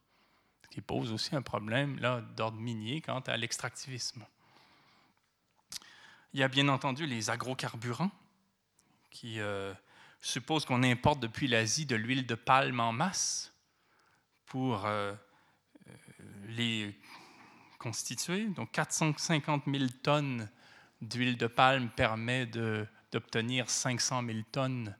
[0.63, 4.25] ce qui pose aussi un problème d'ordre minier quant à l'extractivisme.
[6.31, 8.09] Il y a bien entendu les agrocarburants
[9.11, 9.73] qui euh,
[10.21, 13.53] supposent qu'on importe depuis l'Asie de l'huile de palme en masse
[14.45, 15.13] pour euh,
[16.47, 16.97] les
[17.79, 18.45] constituer.
[18.45, 20.49] Donc 450 000 tonnes
[21.01, 22.45] d'huile de palme permet
[23.11, 24.95] d'obtenir 500 000 tonnes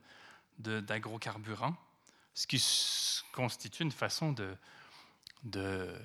[0.57, 1.75] d'agrocarburants,
[2.33, 2.63] ce qui
[3.33, 4.55] constitue une façon de,
[5.43, 5.95] de,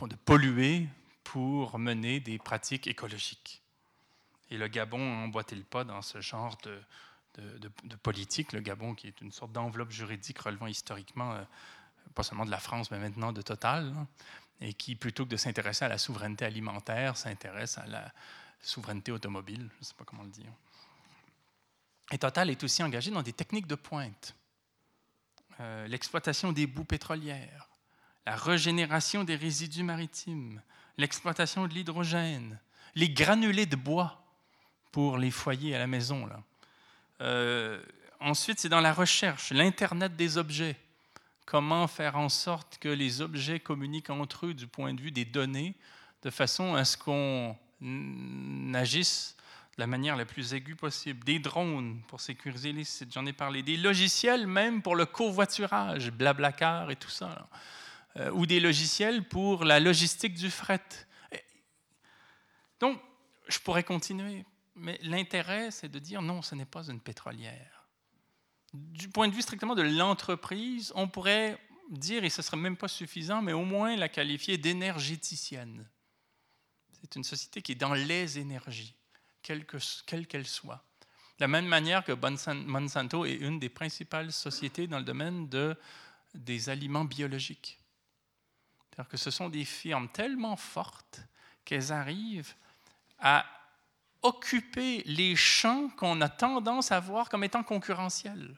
[0.00, 0.88] de polluer
[1.24, 3.62] pour mener des pratiques écologiques.
[4.50, 6.78] Et le Gabon emboîtait le pas dans ce genre de,
[7.58, 8.52] de, politique.
[8.52, 11.42] Le Gabon, qui est une sorte d'enveloppe juridique relevant historiquement, euh,
[12.14, 14.06] pas seulement de la France, mais maintenant de Total, hein,
[14.60, 18.12] et qui, plutôt que de s'intéresser à la souveraineté alimentaire, s'intéresse à la,
[18.62, 20.52] souveraineté automobile, je ne sais pas comment le dire.
[22.10, 24.34] Et Total est aussi engagé dans des techniques de pointe.
[25.60, 27.68] Euh, l'exploitation des boues pétrolières,
[28.26, 30.60] la régénération des résidus maritimes,
[30.98, 32.58] l'exploitation de l'hydrogène,
[32.94, 34.24] les granulés de bois
[34.90, 36.28] pour les foyers à la maison.
[37.20, 37.82] Euh,
[38.20, 40.76] ensuite, c'est dans la recherche, l'Internet des objets.
[41.46, 45.24] Comment faire en sorte que les objets communiquent entre eux du point de vue des
[45.24, 45.74] données,
[46.22, 47.56] de façon à ce qu'on
[48.74, 49.36] agissent
[49.76, 51.24] de la manière la plus aiguë possible.
[51.24, 53.62] Des drones pour sécuriser les sites, j'en ai parlé.
[53.62, 57.48] Des logiciels même pour le covoiturage, Blablacar et tout ça.
[58.16, 60.82] Euh, ou des logiciels pour la logistique du fret.
[62.78, 63.00] Donc,
[63.48, 67.88] je pourrais continuer, mais l'intérêt, c'est de dire non, ce n'est pas une pétrolière.
[68.74, 71.58] Du point de vue strictement de l'entreprise, on pourrait
[71.90, 75.88] dire, et ce ne serait même pas suffisant, mais au moins la qualifier d'énergéticienne.
[77.00, 78.94] C'est une société qui est dans les énergies,
[79.42, 79.66] quelles
[80.26, 80.82] qu'elles soient.
[81.38, 85.76] De la même manière que Monsanto est une des principales sociétés dans le domaine de,
[86.34, 87.78] des aliments biologiques.
[88.90, 91.20] C'est-à-dire que ce sont des firmes tellement fortes
[91.64, 92.54] qu'elles arrivent
[93.18, 93.46] à
[94.22, 98.56] occuper les champs qu'on a tendance à voir comme étant concurrentiels.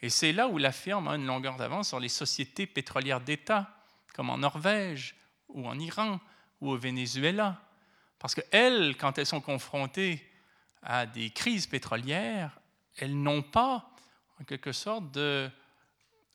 [0.00, 3.76] Et c'est là où la firme a une longueur d'avance sur les sociétés pétrolières d'État,
[4.14, 5.14] comme en Norvège
[5.48, 6.20] ou en Iran,
[6.60, 7.60] ou au Venezuela.
[8.22, 10.24] Parce qu'elles, quand elles sont confrontées
[10.80, 12.56] à des crises pétrolières,
[12.96, 13.90] elles n'ont pas,
[14.40, 15.06] en quelque sorte,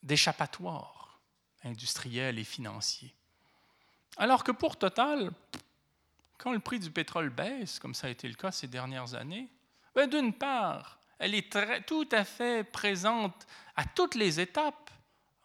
[0.04, 1.22] d'échappatoire
[1.64, 3.16] industriel et financier.
[4.18, 5.32] Alors que pour Total,
[6.38, 9.48] quand le prix du pétrole baisse, comme ça a été le cas ces dernières années,
[9.96, 13.48] ben, d'une part, elle est très, tout à fait présente
[13.78, 14.92] à toutes les étapes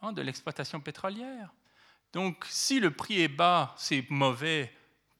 [0.01, 1.53] hein, de l'exploitation pétrolière.
[2.11, 4.73] Donc, si le prix est bas, c'est mauvais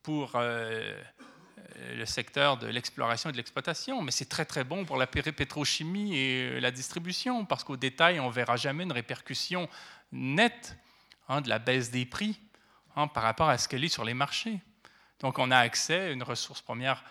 [0.04, 0.96] pour euh,
[1.96, 6.16] le secteur de l'exploration et de l'exploitation, mais c'est très très bon pour la pétrochimie
[6.16, 9.68] et la distribution, parce qu'au détail, on ne verra jamais une répercussion
[10.12, 10.78] nette
[11.30, 12.40] hein, de la baisse des prix
[12.96, 14.60] hein, par rapport à ce qu'elle est sur les marchés.
[15.20, 17.04] Donc, on a accès à une ressource première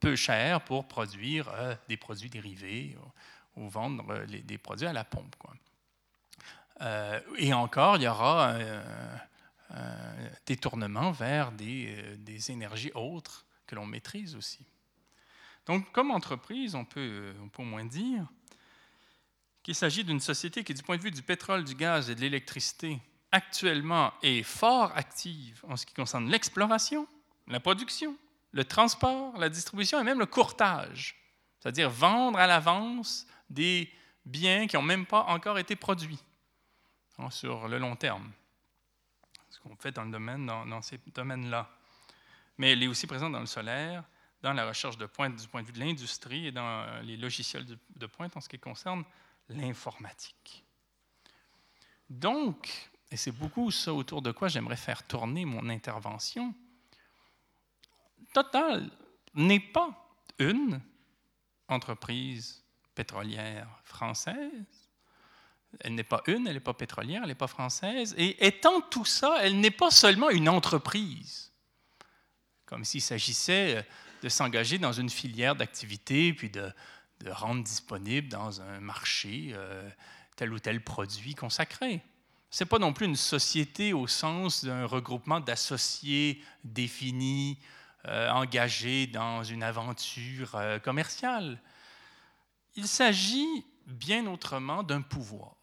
[0.00, 2.96] peu chère pour produire euh, des produits dérivés
[3.56, 5.34] ou, vendre euh, des produits à la pompe.
[6.80, 8.54] Euh, et encore, il y aura
[10.46, 14.66] détournement vers des, euh, des, énergies autres que l'on maîtrise aussi.
[15.66, 18.26] Donc, comme entreprise, on peut, on peut au moins dire
[19.62, 22.20] qu'il s'agit d'une société qui, du point de vue du pétrole, du gaz et de
[22.20, 23.00] l'électricité,
[23.30, 27.06] actuellement est fort active en ce qui concerne l'exploration,
[27.46, 28.16] la production,
[28.52, 31.16] le transport, la distribution et même le courtage,
[31.60, 33.92] c'est-à-dire vendre à l'avance des
[34.24, 36.18] biens qui n'ont même pas encore été produits.
[37.18, 38.32] hein, sur le long terme.
[39.62, 41.70] Qu'on fait dans le domaine, dans, ces domaines-là.
[42.58, 44.04] Mais elle est aussi présente dans le solaire,
[44.42, 47.66] dans la recherche de pointe du point de vue de l'industrie et dans les logiciels
[47.66, 49.04] de pointe en ce qui concerne
[49.48, 50.64] l'informatique.
[52.08, 56.54] Donc, et c'est beaucoup ça autour de quoi j'aimerais faire tourner mon intervention,
[58.32, 58.88] Total
[59.34, 59.90] n'est pas
[60.38, 60.80] une
[61.68, 64.79] entreprise pétrolière française.
[65.78, 68.14] Elle n'est pas une, elle n'est pas pétrolière, elle n'est pas française.
[68.18, 71.52] Et étant tout ça, elle n'est pas seulement une entreprise,
[72.66, 73.86] comme s'il s'agissait
[74.22, 76.72] de s'engager dans une filière d'activité, puis de,
[77.26, 79.88] rendre disponible dans un marché euh,
[80.36, 82.02] tel ou tel produit consacré.
[82.50, 87.58] Ce n'est pas non plus une société au sens d'un regroupement d'associés définis,
[88.06, 91.60] euh, engagés dans une aventure euh, commerciale.
[92.74, 95.59] Il s'agit bien autrement d'un pouvoir.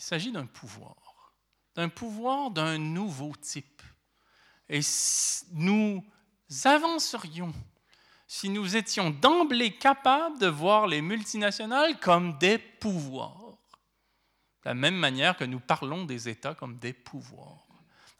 [0.00, 1.34] Il s'agit d'un pouvoir,
[1.74, 3.82] d'un pouvoir d'un nouveau type.
[4.70, 4.80] Et
[5.52, 6.02] nous
[6.64, 7.52] avancerions
[8.26, 13.58] si nous étions d'emblée capables de voir les multinationales comme des pouvoirs,
[14.64, 17.66] de la même manière que nous parlons des États comme des pouvoirs.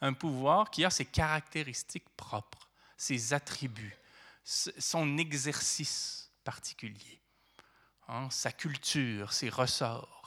[0.02, 2.68] Un pouvoir qui a ses caractéristiques propres,
[2.98, 3.96] ses attributs,
[4.44, 7.22] son exercice particulier,
[8.06, 10.19] hein, sa culture, ses ressorts.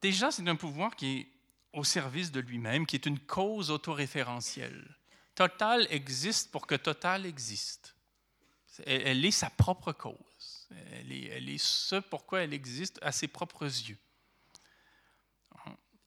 [0.00, 1.28] Déjà, c'est un pouvoir qui est
[1.72, 4.96] au service de lui-même, qui est une cause autoréférentielle.
[5.34, 7.94] Total existe pour que Total existe.
[8.86, 10.68] Elle est sa propre cause.
[10.92, 13.98] Elle est, ce pourquoi elle existe à ses propres yeux.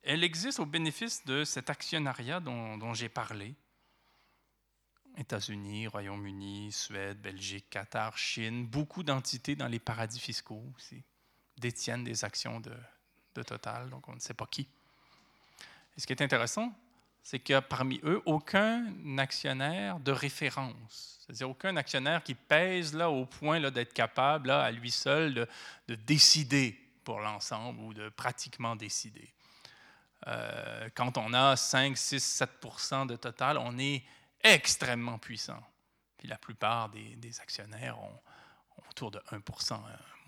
[0.03, 3.55] Elle existe au bénéfice de cet actionnariat dont, j'ai parlé.
[5.17, 11.03] États-Unis, Royaume-Uni, Suède, Belgique, Qatar, Chine, beaucoup d'entités dans les paradis fiscaux aussi
[11.57, 12.73] détiennent des actions de,
[13.36, 14.67] de Total, donc on ne sait pas qui.
[15.97, 16.73] Et ce qui est intéressant,
[17.23, 18.86] c'est a parmi eux aucun
[19.17, 21.19] actionnaire de référence.
[21.19, 25.34] C'est-à-dire aucun actionnaire qui pèse là au point là, d'être capable là, à lui seul
[25.34, 25.47] de,
[25.88, 29.32] de décider pour l'ensemble ou de pratiquement décider.
[30.27, 34.03] Euh, quand on a 5, 6, 7% de total, on est
[34.43, 35.61] extrêmement puissant.
[36.17, 38.19] Puis la plupart des, actionnaires ont,
[38.89, 39.77] autour de 1% euh,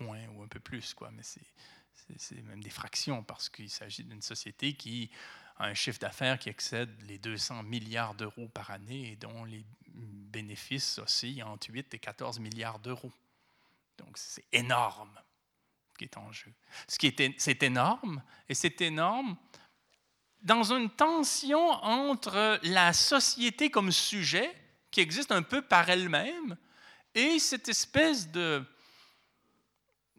[0.00, 1.10] moins ou un peu plus, quoi.
[1.12, 1.46] mais c'est
[2.42, 5.10] même des fractions parce qu'il s'agit d'une société qui
[5.58, 10.98] un chiffre d'affaires qui excède les 200 milliards d'euros par année et dont les bénéfices
[10.98, 13.12] oscillent entre 8 et 14 milliards d'euros.
[13.98, 15.20] Donc c'est énorme
[15.92, 16.52] ce qui est en jeu.
[16.88, 19.36] Ce qui est, c'est énorme, et c'est énorme
[20.42, 24.52] dans une tension entre la société comme sujet,
[24.90, 26.56] qui existe un peu par elle-même,
[27.14, 28.64] et cette espèce de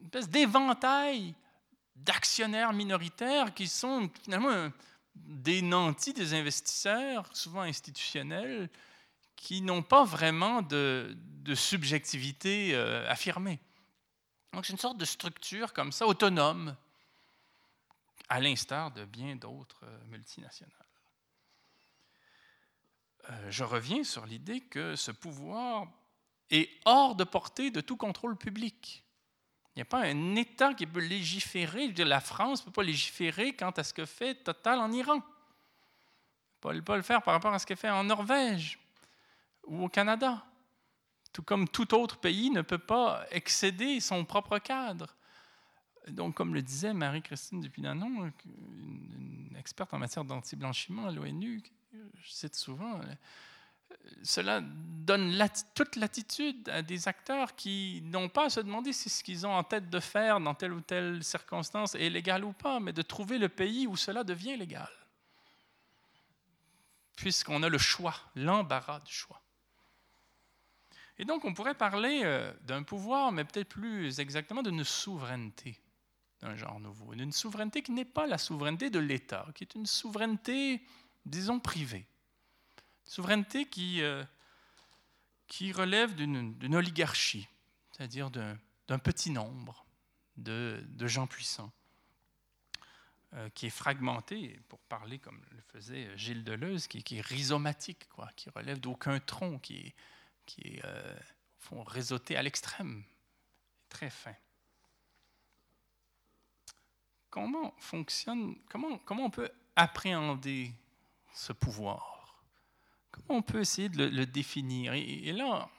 [0.01, 1.35] espèce d'éventail
[1.95, 4.71] d'actionnaires minoritaires qui sont finalement
[5.15, 8.69] des nantis des investisseurs, souvent institutionnels,
[9.35, 11.15] qui n'ont pas vraiment de,
[11.53, 13.59] subjectivité euh, affirmée.
[14.53, 16.75] Donc c'est une sorte de structure comme ça, autonome,
[18.29, 20.73] à l'instar de bien d'autres euh, multinationales.
[23.29, 25.87] Euh, je reviens sur l'idée que ce pouvoir
[26.49, 29.04] est hors de portée de tout contrôle public.
[29.75, 31.89] Il n'y a pas un État qui peut légiférer.
[31.89, 35.21] la France ne peut pas légiférer quant à ce que fait Total en Iran.
[36.63, 38.79] Elle ne peut pas le faire par rapport à ce qu'elle fait en Norvège
[39.67, 40.43] ou au Canada.
[41.33, 45.15] Tout comme tout autre pays ne peut pas excéder son propre cadre.
[46.07, 51.61] Donc, comme le disait Marie-Christine Dupuy-Danon, une, experte en matière d'anti-blanchiment à l'ONU,
[51.91, 53.01] je cite souvent,
[54.23, 55.37] cela donne
[55.75, 59.53] toute l'attitude à des acteurs qui n'ont pas à se demander si ce qu'ils ont
[59.53, 63.01] en tête de faire dans telle ou telle circonstance est légal ou pas, mais de
[63.01, 64.89] trouver le pays où cela devient légal.
[67.15, 69.41] Puisqu'on a le choix, l'embarras du choix.
[71.17, 75.79] Et donc, on pourrait parler euh, d'un pouvoir, mais peut-être plus exactement d'une souveraineté
[76.41, 79.85] d'un genre nouveau, d'une souveraineté qui n'est pas la souveraineté de l'État, qui est une
[79.85, 80.85] souveraineté,
[81.25, 82.05] disons, privée
[83.05, 84.23] Souveraineté qui, euh,
[85.73, 87.47] relève d'une oligarchie,
[87.91, 89.85] c'est-à-dire d'un petit nombre
[90.37, 91.71] de, gens puissants,
[93.33, 98.49] euh, qui est fragmenté, pour parler comme le faisait Gilles Deleuze, qui, est rhizomatique, qui
[98.49, 99.95] relève d'aucun tronc, qui est,
[100.45, 101.19] qui est euh,
[101.59, 103.03] fond, réseauté à l'extrême,
[103.87, 104.35] très fin.
[107.29, 110.73] Comment fonctionne, comment on peut appréhender
[111.33, 112.14] ce pouvoir?
[113.15, 114.93] Comment on peut essayer de le, définir?
[114.93, 115.69] Et, là,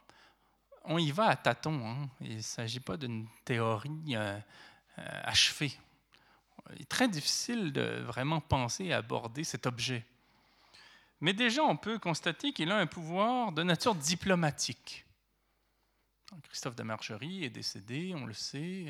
[0.85, 1.87] on y va à tâtons.
[1.87, 2.09] Hein.
[2.21, 4.39] Il ne s'agit pas d'une théorie euh,
[4.99, 5.73] euh, achevée.
[6.75, 10.05] Il est très difficile de vraiment penser à aborder cet objet.
[11.21, 15.05] Mais déjà, on peut constater qu'il a un pouvoir de nature diplomatique.
[16.43, 18.87] Christophe de Margerie est décédé, on le sait,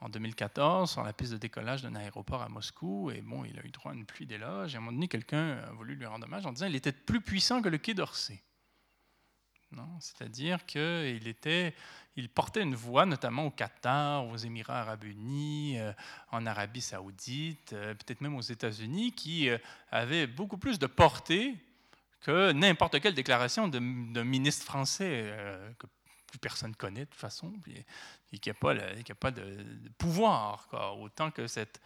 [0.00, 3.10] en 2014 sur la piste de décollage d'un aéroport à Moscou.
[3.10, 4.74] Et bon, il a eu droit à une pluie d'éloges.
[4.74, 6.92] Et à un moment donné, quelqu'un a voulu lui rendre hommage en disant qu'il était
[6.92, 8.42] plus puissant que le Quai d'Orsay.
[10.00, 11.74] C'est-à-dire qu'il était,
[12.16, 15.92] il portait une voix, notamment au Qatar, aux Émirats arabes unis, euh,
[16.32, 19.58] en Arabie saoudite, euh, peut-être même aux États-Unis, qui euh,
[19.90, 21.54] avait beaucoup plus de portée
[22.20, 25.32] que n'importe quelle déclaration d'un ministre français
[26.30, 28.74] plus personne connaît de toute façon, et, qui n'a pas,
[29.18, 29.64] pas, de,
[29.98, 30.68] pouvoir,
[30.98, 31.80] autant que cette,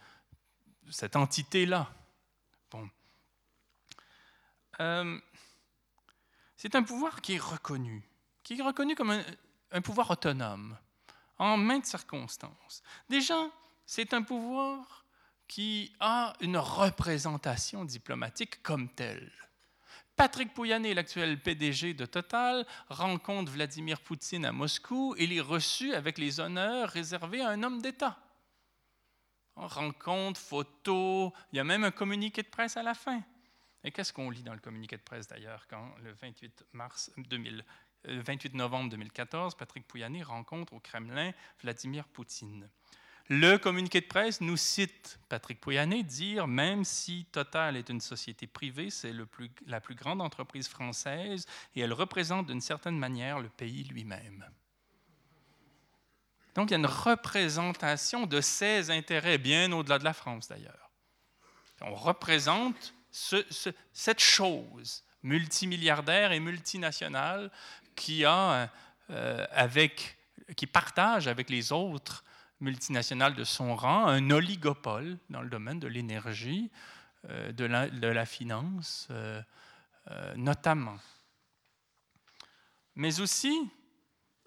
[1.15, 1.91] entité-là.
[2.71, 2.89] Bon.
[6.57, 8.03] C'est un pouvoir qui est reconnu,
[8.43, 9.21] qui est reconnu comme
[9.71, 10.77] un, pouvoir autonome,
[11.37, 12.81] en maintes circonstances.
[13.09, 13.49] Déjà,
[13.85, 15.05] c'est un pouvoir
[15.47, 19.31] qui a une représentation diplomatique comme telle.
[20.15, 25.93] Patrick Pouyanné, l'actuel PDG de Total, rencontre Vladimir Poutine à Moscou et il est reçu
[25.93, 28.17] avec les honneurs réservés à un homme d'État.
[29.57, 33.21] Rencontre, photo, il y a même un communiqué de presse à la fin.
[33.83, 37.65] Et qu'est-ce qu'on lit dans le communiqué de presse d'ailleurs quand le 28, mars 2000,
[38.05, 42.69] 28 novembre 2014, Patrick Pouyanné rencontre au Kremlin Vladimir Poutine.
[43.27, 48.45] Le communiqué de presse nous cite Patrick Pouyanné dire même si Total est une société
[48.45, 49.13] privée, c'est
[49.65, 54.45] la plus grande entreprise française et elle représente d'une certaine manière le pays lui-même.
[56.53, 60.91] Donc il y a une représentation de ses intérêts, bien au-delà de la France d'ailleurs.
[61.81, 67.51] On représente cette chose multimilliardaire et multinationale
[67.95, 68.69] qui, a,
[69.09, 70.17] euh, avec,
[70.55, 72.23] qui partage avec les autres
[72.65, 76.71] multinationales de son rang un oligopole dans le domaine de l'énergie,
[77.29, 77.65] euh, de,
[78.07, 79.41] la, finance, euh,
[80.35, 80.97] notamment.
[82.95, 83.55] Mais aussi,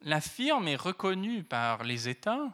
[0.02, 2.52] la firme est reconnue par les États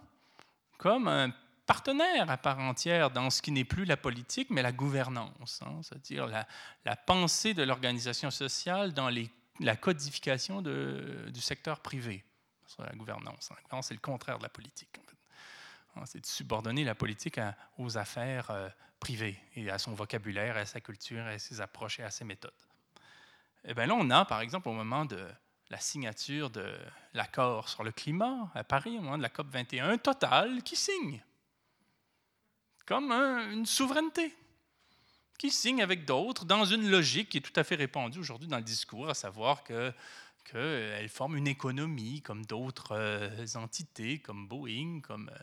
[0.78, 1.32] comme un
[1.66, 5.80] partenaire à part entière dans ce qui n'est plus la politique, mais la gouvernance, hein,
[5.82, 9.10] c'est-à-dire la, pensée de l'organisation sociale dans
[9.60, 12.22] la codification du secteur privé.
[12.78, 13.50] la gouvernance.
[13.82, 15.00] C'est le contraire de la politique.
[16.06, 17.40] C'est de subordonner la politique
[17.78, 18.68] aux affaires euh,
[19.00, 22.52] privées et à son vocabulaire, à sa culture, à ses approches et à ses méthodes.
[23.64, 25.26] Et eh bien là, on a, par exemple, au moment de
[25.70, 26.76] la signature de
[27.14, 31.22] l'accord sur le climat à Paris, au moment de la COP 21, Total qui signe
[32.86, 34.34] comme une souveraineté
[35.38, 38.58] qui signe avec d'autres dans une logique qui est tout à fait répandue aujourd'hui dans
[38.58, 39.92] le discours, à savoir que
[40.44, 45.38] qu'elle forme une économie comme d'autres euh, entités, comme Boeing, comme, euh,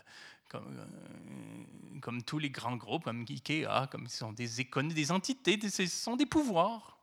[0.51, 4.47] comme, euh, comme, tous les grands groupes, comme IKEA, comme ce sont des
[4.93, 6.97] des entités, ce sont des pouvoirs.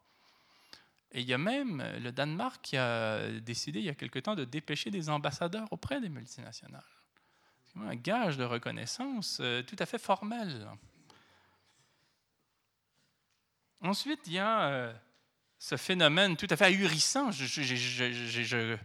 [1.12, 4.34] Et il y a même le Danemark qui a décidé il y a quelque temps
[4.34, 6.84] de dépêcher des ambassadeurs auprès des multinationales
[7.86, 10.68] un gage de reconnaissance euh, tout à fait formel.
[13.80, 14.92] Ensuite, il y a euh,
[15.58, 17.30] ce phénomène tout à fait ahurissant.
[17.30, 18.76] Je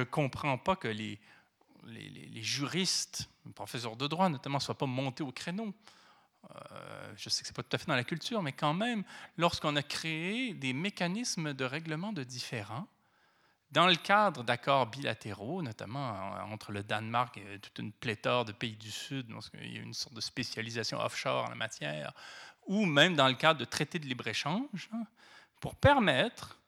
[0.00, 1.18] ne comprends pas que les,
[1.86, 5.74] les, juristes, les professeurs de droit notamment, ne soient pas montés au créneau.
[6.50, 8.74] Euh, je sais que ce n'est pas tout à fait dans la culture, mais quand
[8.74, 9.02] même,
[9.36, 12.86] lorsqu'on a créé des mécanismes de règlement de différends,
[13.72, 18.76] dans le cadre d'accords bilatéraux, notamment entre le Danemark et toute une pléthore de pays
[18.76, 22.12] du Sud, il y a une sorte de spécialisation offshore en la matière,
[22.66, 24.88] ou même dans le cadre de traités de libre-échange,
[25.60, 26.60] pour permettre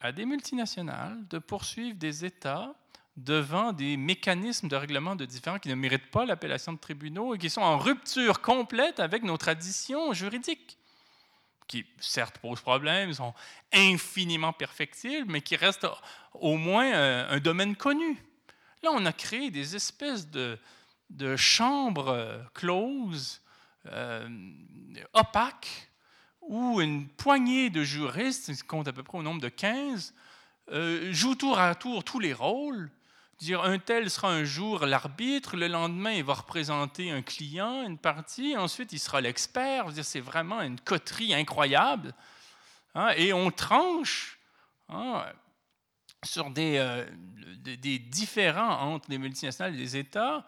[0.00, 2.74] à des multinationales de poursuivre des États
[3.16, 7.38] devant des mécanismes de règlement de différends qui ne méritent pas l'appellation de tribunaux et
[7.38, 10.78] qui sont en rupture complète avec nos traditions juridiques
[11.72, 13.32] qui certes posent problème, sont
[13.72, 15.86] infiniment perfectibles, mais qui restent
[16.34, 18.22] au moins euh, un, domaine connu.
[18.82, 20.58] Là, on a créé des espèces de,
[21.08, 23.40] de chambres euh, closes,
[23.86, 24.28] euh,
[25.14, 25.90] opaques,
[26.42, 30.12] où une poignée de juristes, qui compte à peu près au nombre de 15,
[31.10, 32.90] jouent tour à tour tous les rôles
[33.50, 38.56] Un tel sera un jour l'arbitre, le lendemain il va représenter un client, une partie,
[38.56, 39.86] ensuite il sera l'expert.
[40.02, 42.14] C'est vraiment une coterie incroyable.
[42.94, 44.38] Hein, et on tranche
[44.88, 45.24] hein,
[46.24, 47.04] sur des, euh,
[47.56, 50.46] des, différends entre les multinationales et les États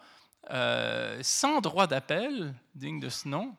[0.51, 3.55] euh, sans droit d'appel, digne de ce nom,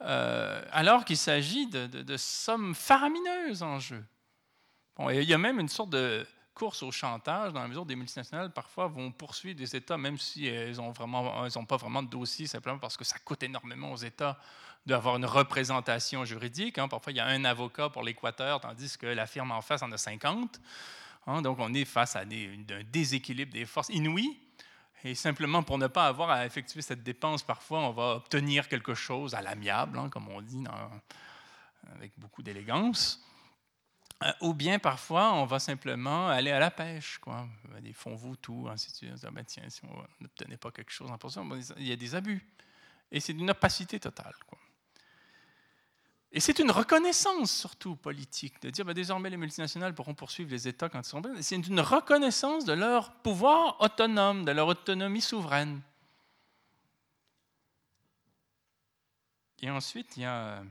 [0.00, 4.04] euh, alors qu'il s'agit de, sommes faramineuses en jeu.
[5.10, 6.26] Il y a même une sorte de
[6.58, 10.18] course au chantage, dans la mesure où des multinationales, parfois, vont poursuivre des États, même
[10.18, 14.38] si elles n'ont pas vraiment de dossier, simplement parce que ça coûte énormément aux États
[14.84, 16.78] d'avoir une représentation juridique.
[16.78, 16.88] Hein.
[16.88, 19.92] Parfois, il y a un avocat pour l'Équateur, tandis que la firme en face en
[19.92, 20.60] a 50.
[21.26, 21.42] Hein.
[21.42, 24.38] Donc, on est face à un déséquilibre des forces inouïes.
[25.04, 28.94] Et simplement pour ne pas avoir à effectuer cette dépense, parfois, on va obtenir quelque
[28.94, 30.64] chose à l'amiable, hein, comme on dit,
[31.94, 33.24] avec beaucoup d'élégance.
[34.24, 37.48] Euh, ou bien parfois, on va simplement aller à la pêche, quoi.
[37.80, 39.24] Des fonds tout, ainsi de suite.
[39.24, 42.14] Ah, ben, tiens, si on n'obtenait pas quelque chose en pourcent, il y a des
[42.14, 42.44] abus.
[43.12, 44.34] Et c'est d'une opacité totale.
[46.30, 50.68] Et c'est une reconnaissance surtout politique de dire ben, désormais les multinationales pourront poursuivre les
[50.68, 51.40] États quand ils sont bien.
[51.40, 55.80] C'est une reconnaissance de leur pouvoir autonome, de leur autonomie souveraine.
[59.60, 60.62] Et ensuite, il y a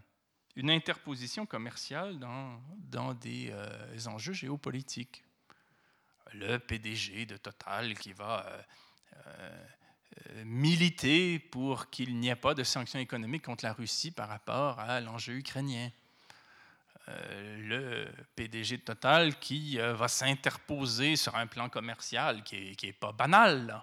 [0.57, 5.23] une interposition commerciale dans, dans des euh, enjeux géopolitiques.
[6.33, 8.61] Le PDG de Total qui va euh,
[9.27, 14.79] euh, militer pour qu'il n'y ait pas de sanctions économiques contre la Russie par rapport
[14.79, 15.91] à l'enjeu ukrainien.
[17.07, 18.05] Le
[18.35, 23.81] PDG de Total qui va s'interposer sur un plan commercial qui n'est pas banal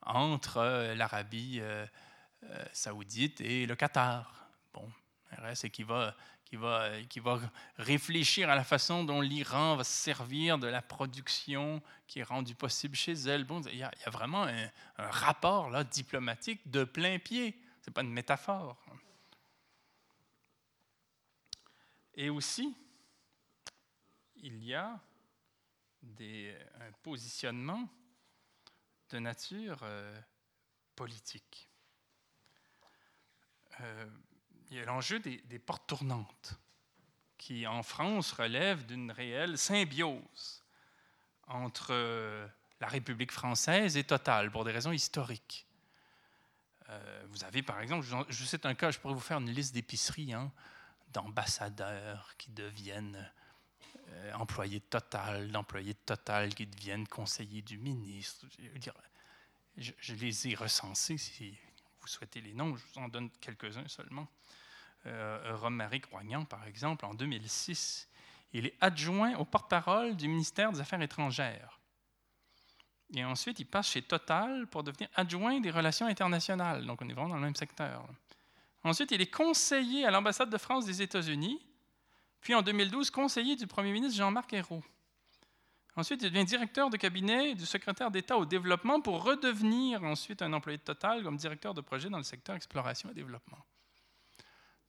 [0.00, 1.60] entre l'Arabie
[2.72, 4.48] saoudite et le Qatar.
[4.72, 4.90] Bon,
[5.54, 6.14] c'est qui va
[6.44, 7.40] qui va, qui va
[7.78, 12.54] réfléchir à la façon dont l'Iran va se servir de la production qui est rendue
[12.54, 13.44] possible chez elle.
[13.44, 17.58] Bon, il, y a, vraiment un, rapport là, diplomatique de plein pied.
[17.80, 18.76] Ce n'est pas une métaphore.
[22.14, 22.76] Et aussi,
[24.36, 25.00] il y a
[26.02, 27.88] des, un positionnement
[29.10, 30.20] de nature euh,
[30.94, 31.68] politique.
[33.80, 34.08] Euh,
[34.74, 36.58] il y a l'enjeu des, portes tournantes,
[37.38, 40.64] qui en France relève d'une réelle symbiose
[41.46, 42.48] entre euh,
[42.80, 45.68] la République française et Total, pour des raisons historiques.
[46.88, 49.74] Euh, vous avez, par exemple, je, cite un cas, je pourrais vous faire une liste
[49.74, 50.50] d'épiceries hein,
[51.12, 53.30] d'ambassadeurs qui deviennent
[54.08, 58.44] euh, employés de Total, d'employés de Total qui deviennent conseillers du ministre.
[59.76, 61.56] Je les ai recensés si
[62.00, 64.28] vous souhaitez les noms, je vous en donne quelques-uns seulement.
[65.06, 68.08] Euh, Rome-Marie Croignant, par exemple, en 2006,
[68.52, 71.80] il est adjoint au porte-parole du ministère des Affaires étrangères.
[73.14, 76.86] Et ensuite, il passe chez Total pour devenir adjoint des relations internationales.
[76.86, 78.06] Donc, on est vraiment dans le même secteur.
[78.82, 81.60] Ensuite, il est conseiller à l'ambassade de France des États-Unis.
[82.40, 84.82] Puis, en 2012, conseiller du premier ministre Jean-Marc Ayrault.
[85.96, 90.52] Ensuite, il devient directeur de cabinet du secrétaire d'État au développement pour redevenir ensuite un
[90.52, 93.58] employé de Total comme directeur de projet dans le secteur exploration et développement.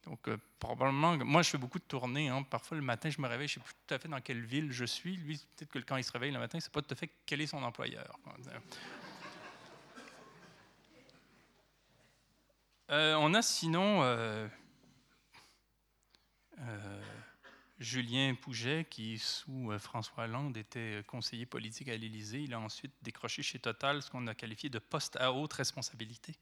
[0.06, 2.30] Donc, euh, probablement, moi, je fais beaucoup de tournées.
[2.30, 2.44] Hein.
[2.44, 4.46] Parfois, le matin, je me réveille, je ne sais plus tout à fait dans quelle
[4.46, 5.18] ville je suis.
[5.18, 6.96] Lui, peut-être que quand il se réveille le matin, il ne sait pas tout à
[6.96, 8.18] fait quel est son employeur.
[12.92, 14.48] Euh, on a sinon euh,
[17.80, 22.42] Julien Pouget, qui, sous François Hollande, était conseiller politique à l'Élysée.
[22.42, 26.36] Il a ensuite décroché chez Total ce qu'on a qualifié de poste à haute responsabilité.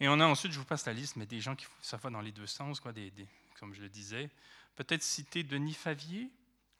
[0.00, 2.10] Et on a ensuite, je vous passe la liste, mais des gens qui, ça va
[2.10, 3.12] dans les deux sens, quoi, des,
[3.58, 4.30] comme je le disais.
[4.76, 6.30] Peut-être citer Denis Favier,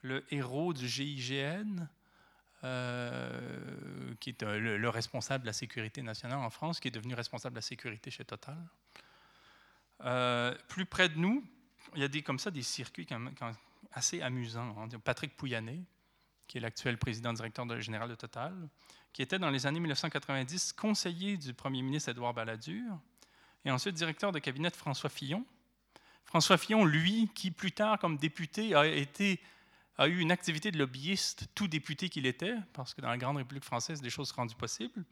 [0.02, 1.88] le héros du GIGN,
[2.64, 7.14] euh, qui est euh, le, responsable de la sécurité nationale en France, qui est devenu
[7.14, 8.56] responsable de la sécurité chez Total.
[10.68, 11.44] plus près de nous,
[11.94, 13.06] il y a des, comme ça des circuits
[13.92, 14.76] assez amusants.
[14.78, 14.88] Hein.
[15.02, 15.82] Patrick Pouyanné,
[16.48, 18.54] qui est l'actuel président directeur général de Total,
[19.12, 22.98] qui était dans les années 1990 conseiller du premier ministre Édouard Balladur,
[23.64, 25.44] et ensuite directeur de cabinet de François Fillon.
[26.24, 28.86] François Fillon, lui, qui plus tard, comme député, a,
[30.08, 33.64] eu une activité de lobbyiste, tout député qu'il était, parce que dans la Grande République
[33.64, 35.04] française, des choses sont rendues possibles.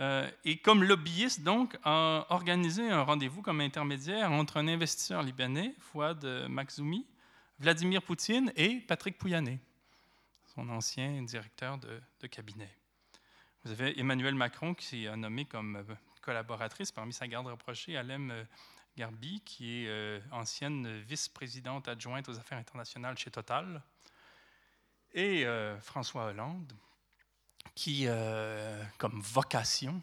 [0.00, 5.74] Euh, et comme lobbyiste, donc, a organisé un rendez-vous comme intermédiaire entre un investisseur libanais,
[5.78, 7.06] Fouad Makhzoumi,
[7.58, 9.60] Vladimir Poutine et Patrick Pouyanné,
[10.68, 12.70] ancien directeur de, cabinet.
[13.64, 18.30] Vous avez Emmanuel Macron qui est nommé comme euh, collaboratrice parmi sa garde rapprochée, Alem
[18.30, 18.44] euh,
[18.96, 23.82] Garbi, qui est ancienne vice-présidente adjointe aux affaires internationales chez Total,
[25.14, 25.46] et
[25.80, 26.72] François Hollande,
[27.74, 30.02] qui, euh, comme vocation,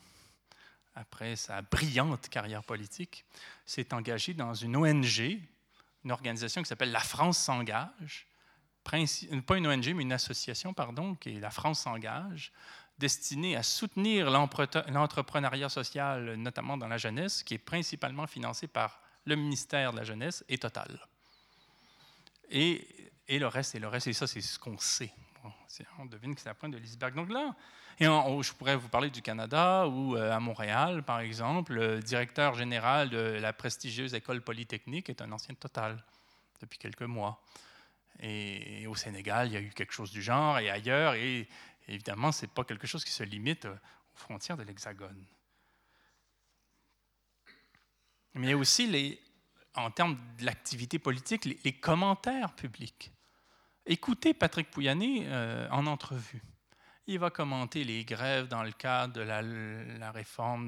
[0.95, 3.25] après sa brillante carrière politique,
[3.65, 5.39] s'est engagé dans une ONG,
[6.03, 8.27] une organisation qui s'appelle La France s'engage,
[9.45, 12.51] pas une ONG, mais une association, pardon, qui est La France s'engage,
[12.97, 19.35] destinée à soutenir l'entrepreneuriat social, notamment dans la jeunesse, qui est principalement financé par le
[19.35, 20.99] ministère de la Jeunesse et Total.
[22.49, 22.87] Et,
[23.29, 25.13] le reste, et le reste, et ça, c'est ce qu'on sait
[25.99, 27.15] on devine que c'est la pointe de l'iceberg.
[27.15, 27.55] Donc là,
[27.99, 32.53] et je pourrais vous parler du Canada ou euh, à Montréal, par exemple, le directeur
[32.53, 36.03] général de la prestigieuse école polytechnique est un ancien Total
[36.61, 37.41] depuis quelques mois.
[38.19, 41.47] Et, au Sénégal, il y a eu quelque chose du genre, et ailleurs, et,
[41.87, 43.77] évidemment, ce n'est pas quelque chose qui se limite aux
[44.13, 45.25] frontières de l'Hexagone.
[48.33, 49.19] Mais aussi, les,
[49.75, 53.11] en termes de l'activité politique, les, commentaires publics.
[53.85, 56.41] Écoutez Patrick Pouyanné euh, en entrevue.
[57.09, 60.67] Il va commenter les grèves dans le cadre de la, réforme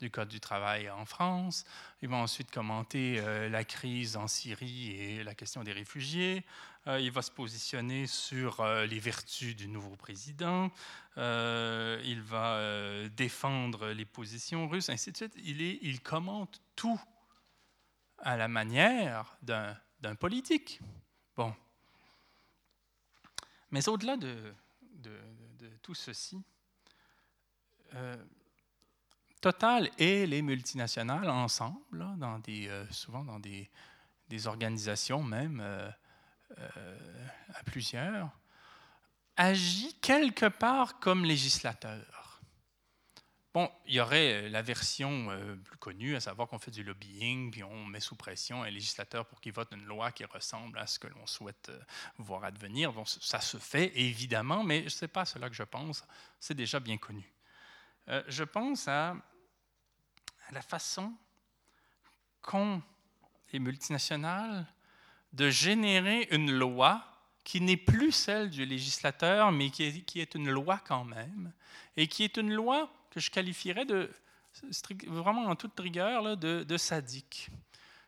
[0.00, 1.64] du Code du travail en France.
[2.02, 6.44] Il va ensuite commenter euh, la crise en Syrie et la question des réfugiés.
[6.86, 10.70] Euh, il va se positionner sur euh, les vertus du nouveau président.
[11.16, 15.34] il va défendre les positions russes, ainsi de suite.
[15.42, 17.00] Il, commente tout
[18.18, 20.78] à la manière d'un politique.
[21.34, 21.52] Bon.
[23.72, 24.54] Mais au-delà de,
[24.98, 25.10] de
[25.82, 26.42] tout ceci,
[27.94, 28.16] euh,
[29.40, 32.06] Total et les multinationales ensemble,
[32.48, 33.68] euh, souvent dans des,
[34.28, 35.90] des organisations même euh,
[37.52, 38.30] à plusieurs,
[39.36, 42.21] agit quelque part comme législateur.
[43.54, 46.82] Bon, il y aurait euh, la version euh, plus connue, à savoir qu'on fait du
[46.82, 50.78] lobbying, puis on met sous pression un législateur pour qu'il vote une loi qui ressemble
[50.78, 51.78] à ce que l'on souhaite euh,
[52.16, 52.94] voir advenir.
[52.94, 56.02] Bon, ça se fait évidemment, mais ce n'est pas cela que je pense,
[56.40, 57.30] c'est déjà bien connu.
[58.26, 59.16] je pense à
[60.50, 61.14] la façon
[62.40, 62.82] qu'ont
[63.52, 64.66] les multinationales
[65.34, 67.11] de générer une loi
[67.44, 71.52] qui n'est plus celle du législateur, mais qui est, une loi quand même,
[71.96, 74.10] et qui est une loi que je qualifierais de,
[75.06, 77.50] vraiment en toute rigueur, de, de, sadique,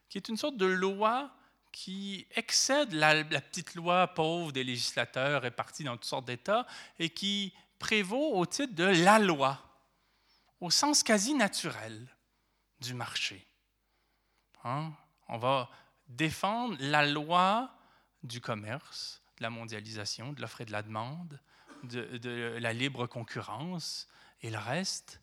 [0.08, 1.34] qui est une sorte de loi
[1.72, 6.66] qui excède la, petite loi pauvre des législateurs répartis dans toutes sortes d'États
[7.00, 9.60] et qui prévaut au titre de la loi,
[10.60, 12.06] au sens quasi naturel
[12.80, 13.44] du marché.
[14.62, 14.92] Hein?
[15.28, 15.68] On va
[16.06, 17.74] défendre la loi
[18.22, 21.40] du commerce, de la mondialisation, de l'offre et de la demande,
[21.82, 24.08] de, la libre concurrence,
[24.42, 25.20] et le reste,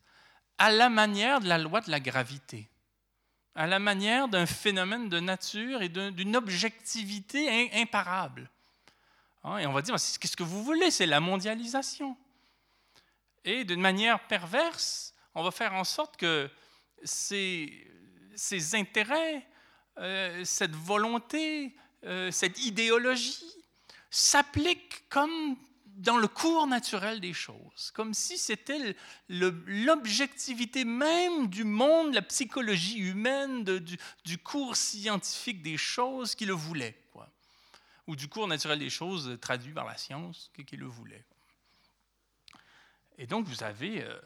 [0.58, 2.68] à la manière de la loi de la gravité,
[3.54, 8.50] à la manière d'un phénomène de nature et d'une objectivité imparable.
[9.44, 12.16] Hein, et on va dire, qu'est-ce que vous voulez C'est la mondialisation.
[13.44, 16.48] Et d'une manière perverse, on va faire en sorte que
[17.02, 17.90] ces,
[18.36, 19.46] ces intérêts,
[19.98, 23.61] euh, cette volonté, euh, cette idéologie
[24.12, 25.56] s'appliquent comme
[25.86, 28.96] dans le cours naturel des choses, comme si c'était
[29.28, 36.98] l'objectivité même du monde, la psychologie humaine, du, cours scientifique des choses qui le voulait,
[38.06, 41.24] ou du cours naturel des choses traduit par la science qui, le voulait.
[43.18, 44.20] Et donc vous avez, euh,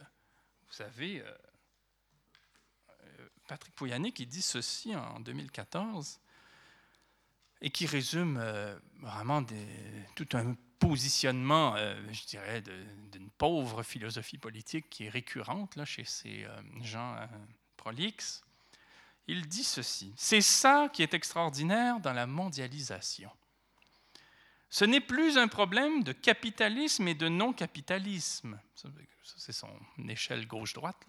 [0.71, 1.31] vous avez euh,
[2.91, 6.21] euh, Patrick Pouyanné qui dit ceci en 2014
[7.61, 8.43] et qui résume
[9.01, 9.67] vraiment des,
[10.15, 12.63] tout un positionnement, euh, je dirais,
[13.13, 17.27] d'une pauvre philosophie politique qui est récurrente chez ces euh, gens euh,
[17.77, 18.43] prolixes.
[19.27, 23.31] Il dit ceci, c'est ça qui est extraordinaire dans la mondialisation.
[24.71, 28.61] Ce n'est plus un problème de capitalisme et de non-capitalisme.
[29.25, 29.71] C'est son
[30.09, 31.07] échelle gauche-droite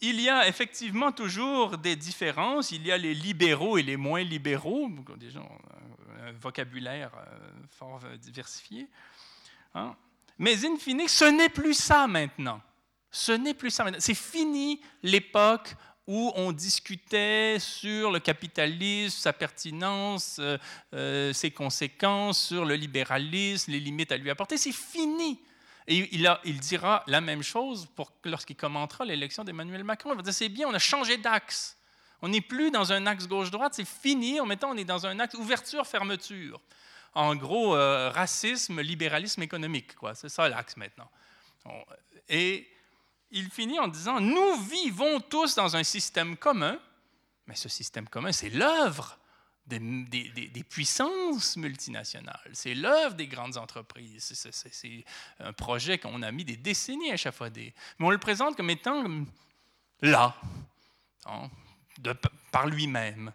[0.00, 2.70] il y a effectivement toujours des différences.
[2.72, 7.38] Il y a les libéraux et les moins libéraux, déjà un vocabulaire euh,
[7.70, 8.88] fort diversifié.
[9.74, 9.94] Hein.
[10.38, 12.60] Mais in fine, ce n'est plus ça maintenant.
[13.10, 14.00] Ce n'est plus ça maintenant.
[14.00, 15.74] C'est fini l'époque
[16.06, 20.58] où on discutait sur le capitalisme, sa pertinence, euh,
[20.92, 24.58] euh, ses conséquences, sur le libéralisme, les limites à lui apporter.
[24.58, 25.40] C'est fini.
[25.86, 27.88] Et il, dira la même chose
[28.24, 30.12] lorsqu'il commentera l'élection d'Emmanuel Macron.
[30.12, 31.76] Il va dire c'est bien, on a changé d'axe.
[32.22, 34.40] On n'est plus dans un axe gauche-droite, c'est fini.
[34.40, 36.58] En mettant, on est dans un axe ouverture-fermeture.
[37.12, 39.94] En gros, euh, racisme, libéralisme économique.
[39.94, 40.14] Quoi.
[40.14, 41.10] C'est ça l'axe maintenant.
[42.28, 42.66] Et
[43.30, 46.78] il finit en disant Nous vivons tous dans un système commun,
[47.46, 49.18] mais ce système commun, c'est l'œuvre
[49.66, 52.50] des, puissances multinationales.
[52.52, 54.32] C'est l'œuvre des grandes entreprises.
[54.50, 55.04] C'est
[55.40, 57.74] un projet qu'on a mis des décennies à échafauder.
[57.98, 59.04] Mais on le présente comme étant
[60.02, 60.36] là,
[61.26, 61.50] hein,
[62.50, 63.32] par lui-même.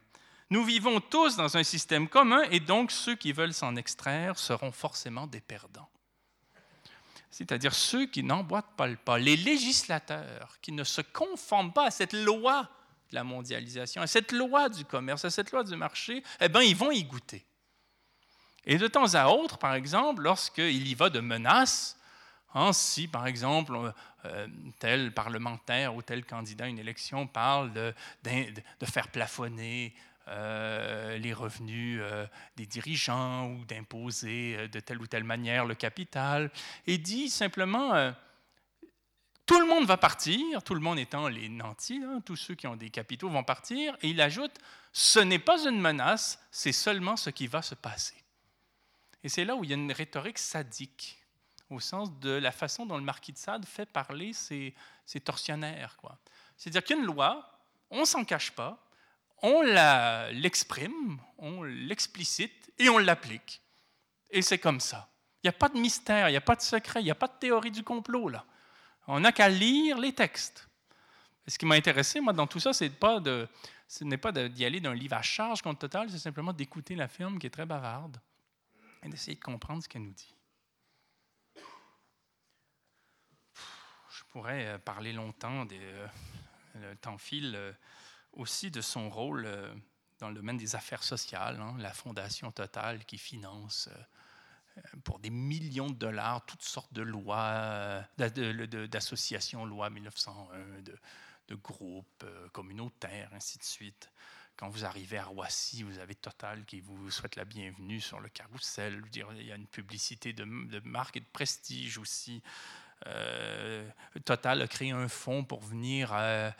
[0.51, 4.71] Nous vivons tous dans un système commun et donc ceux qui veulent s'en extraire seront
[4.71, 5.89] forcément des perdants.
[7.29, 11.91] C'est-à-dire ceux qui n'emboîtent pas le pas, les législateurs qui ne se conforment pas à
[11.91, 12.67] cette loi
[13.09, 16.61] de la mondialisation, à cette loi du commerce, à cette loi du marché, eh bien,
[16.61, 17.45] ils vont y goûter.
[18.65, 21.97] Et de temps à autre, par exemple, lorsqu'il y va de menaces,
[22.53, 23.93] hein, si par exemple
[24.25, 24.47] euh,
[24.79, 27.93] tel parlementaire ou tel candidat à une élection parle de,
[28.85, 29.95] faire plafonner
[30.27, 36.51] euh, les revenus euh, des dirigeants ou d'imposer de telle ou telle manière le capital,
[36.85, 38.13] et dit simplement
[39.69, 42.75] le monde va partir, tout le monde étant les nantis, hein, tous ceux qui ont
[42.75, 44.57] des capitaux vont partir, et il ajoute,
[44.91, 48.15] ce n'est pas une menace, c'est seulement ce qui va se passer.
[49.23, 51.23] Et c'est là où il y a une rhétorique sadique,
[51.69, 54.73] au sens de la façon dont le marquis de Sade fait parler ses,
[55.23, 55.97] tortionnaires.
[56.57, 57.59] C'est-à-dire qu'une loi,
[57.91, 58.83] on ne s'en cache pas,
[59.43, 59.61] on
[60.31, 63.61] l'exprime, on l'explicite et on l'applique.
[64.31, 65.09] Et c'est comme ça.
[65.43, 67.15] Il n'y a pas de mystère, il n'y a pas de secret, il n'y a
[67.15, 68.45] pas de théorie du complot là.
[69.11, 70.69] On n'a qu'à lire les textes.
[71.47, 73.47] ce qui m'a intéressé, moi, dans tout ça, c'est pas de,
[73.87, 77.07] ce n'est pas d'y aller d'un livre à charge contre Total, c'est simplement d'écouter la
[77.07, 78.21] firme qui est très bavarde
[79.01, 80.35] et d'essayer de comprendre ce qu'elle nous dit.
[83.55, 86.07] Je pourrais euh, parler longtemps, des, euh,
[86.75, 87.73] le temps file, euh,
[88.33, 89.49] aussi de son rôle
[90.19, 93.89] dans le domaine des affaires sociales, hein, la Fondation Total qui finance
[95.03, 102.47] pour des millions de dollars toutes sortes de lois, d'associations, loi 1901, de, groupes euh,
[102.49, 104.11] communautaires, ainsi de suite.
[104.55, 108.29] Quand vous arrivez à Roissy, vous avez Total qui vous souhaite la bienvenue sur le
[108.29, 109.01] carrousel.
[109.13, 110.43] Il y a une publicité de,
[110.83, 112.43] marque et de prestige aussi.
[113.07, 113.89] Euh,
[114.25, 116.51] Total a créé un fonds pour venir euh,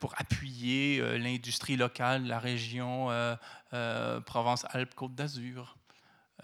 [0.00, 3.08] pour appuyer l'industrie locale de la région
[3.70, 5.77] Provence-Alpes-Côte d'Azur.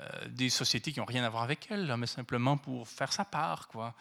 [0.00, 3.24] Euh, des sociétés qui n'ont rien à voir avec elle, mais simplement pour faire sa
[3.24, 3.68] part.
[3.68, 3.94] Quoi.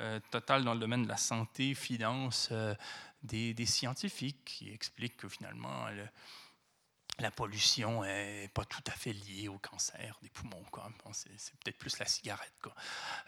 [0.00, 2.74] Euh, Total, dans le domaine de la santé, finance euh,
[3.22, 5.86] des, scientifiques qui expliquent que finalement,
[7.20, 10.64] la pollution n'est pas tout à fait liée au cancer des poumons.
[11.12, 12.54] c'est, peut-être plus la cigarette.
[12.62, 12.74] Quoi.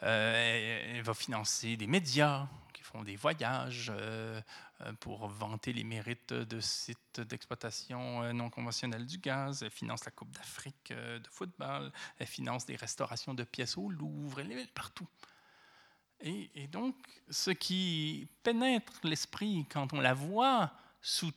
[0.03, 3.93] elle va financer des médias qui font des voyages,
[4.83, 9.63] euh, pour vanter les mérites de sites d'exploitation euh, non conventionnels du gaz.
[9.63, 11.93] Elle finance la Coupe d'Afrique euh, de football.
[12.19, 14.41] Elle finance des restaurations de pièces au Louvre.
[14.41, 15.07] Elle est partout.
[16.23, 16.95] Et donc,
[17.31, 20.71] ce qui pénètre l'esprit quand on la voit
[21.01, 21.33] sous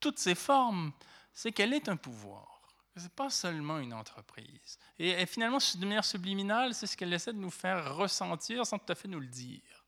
[0.00, 0.92] toutes ses formes,
[1.32, 2.62] c'est qu'elle est un pouvoir.
[2.96, 4.78] Ce n'est pas seulement une entreprise.
[4.98, 8.90] Et, finalement, de manière subliminale, c'est ce qu'elle essaie de nous faire ressentir sans tout
[8.90, 9.84] à fait nous le dire.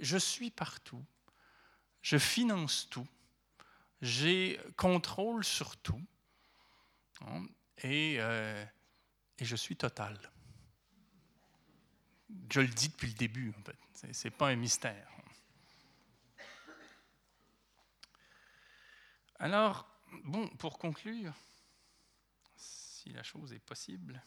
[0.00, 1.04] Je suis partout
[2.02, 3.06] je finance tout,
[4.00, 6.00] j'ai contrôle sur tout,
[7.22, 7.44] hein,
[7.84, 8.64] euh,
[9.38, 10.18] et, je suis total.
[12.50, 14.12] Je le dis depuis le début, en fait.
[14.12, 15.08] Ce n'est pas un mystère.
[19.38, 19.87] Alors,
[20.24, 21.34] bon, pour conclure,
[22.56, 24.22] si la chose est possible,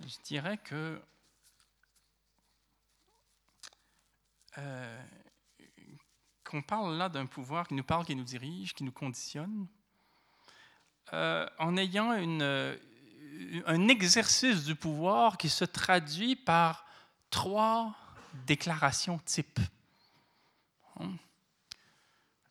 [0.00, 1.00] je dirais que
[4.58, 5.04] euh,
[6.44, 9.66] qu'on parle là d'un pouvoir qui nous parle, qui nous dirige, qui nous conditionne,
[11.12, 12.78] euh, en ayant une,
[13.66, 16.86] un exercice du pouvoir qui se traduit par
[17.30, 17.94] trois
[18.46, 19.60] déclarations types.
[21.00, 21.12] Hein?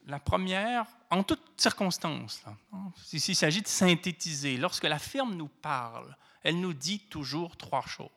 [0.05, 6.17] La première, en toutes circonstances, hein, s'il s'agit de synthétiser, lorsque la firme nous parle,
[6.41, 8.09] elle nous dit toujours trois choses.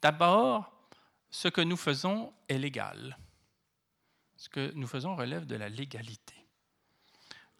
[0.00, 0.72] D'abord,
[1.30, 3.18] ce que nous faisons est légal
[4.44, 6.34] ce que nous faisons relève de la légalité.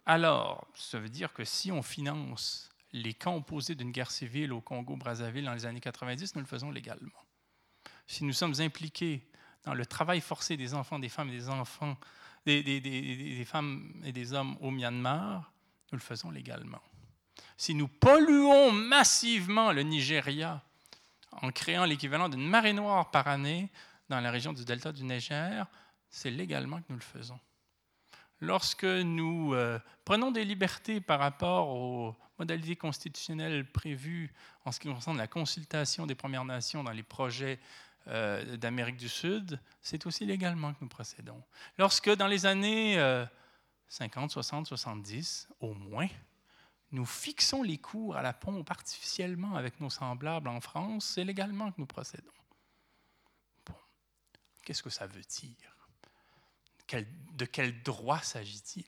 [0.05, 4.61] Alors, ça veut dire que si on finance les camps opposés d'une guerre civile au
[4.61, 7.25] Congo-Brazzaville dans les années 90, nous le faisons légalement.
[8.05, 9.27] Si nous sommes impliqués
[9.63, 11.97] dans le travail forcé des enfants, des femmes et des enfants,
[12.45, 15.51] des, femmes et des hommes au Myanmar,
[15.91, 16.81] nous le faisons légalement.
[17.57, 20.61] Si nous polluons massivement le Nigeria
[21.31, 23.69] en créant l'équivalent d'une marée noire par année
[24.09, 25.65] dans la région du delta du Niger,
[26.09, 27.39] c'est légalement que nous le faisons.
[28.41, 34.33] Lorsque nous euh, prenons des libertés par rapport aux modalités constitutionnelles prévues
[34.65, 37.59] en ce qui concerne la consultation des Premières Nations dans les projets
[38.07, 41.41] euh, d'Amérique du Sud, c'est aussi légalement que nous procédons.
[41.77, 42.97] Lorsque dans les années
[43.87, 46.07] 50, 60, 70, au moins,
[46.91, 51.71] nous fixons les cours à la pompe artificiellement avec nos semblables en France, c'est légalement
[51.71, 52.31] que nous procédons.
[54.63, 55.75] Qu'est-ce que ça veut dire?
[57.33, 58.85] De quel droit s'agit-il?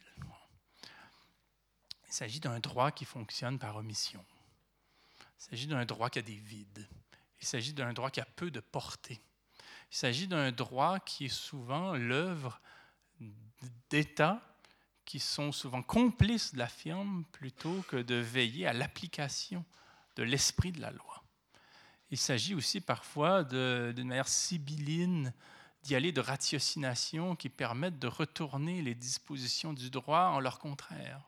[2.07, 4.23] Il, s'agit d'un droit qui fonctionne par omission.
[5.19, 6.87] Il s'agit d'un droit qui a des vides.
[7.41, 9.21] Il s'agit d'un droit qui a peu de portée.
[9.91, 12.59] Il s'agit d'un droit qui est souvent l'œuvre
[13.89, 14.41] d'États
[15.05, 19.63] qui sont souvent complices de la firme plutôt que de veiller à l'application
[20.17, 21.23] de l'esprit de la loi.
[22.11, 25.33] Il s'agit aussi parfois d'une manière sibylline
[25.83, 31.21] d'y aller de ratiocination qui permettent de retourner les dispositions du droit en leur contraire.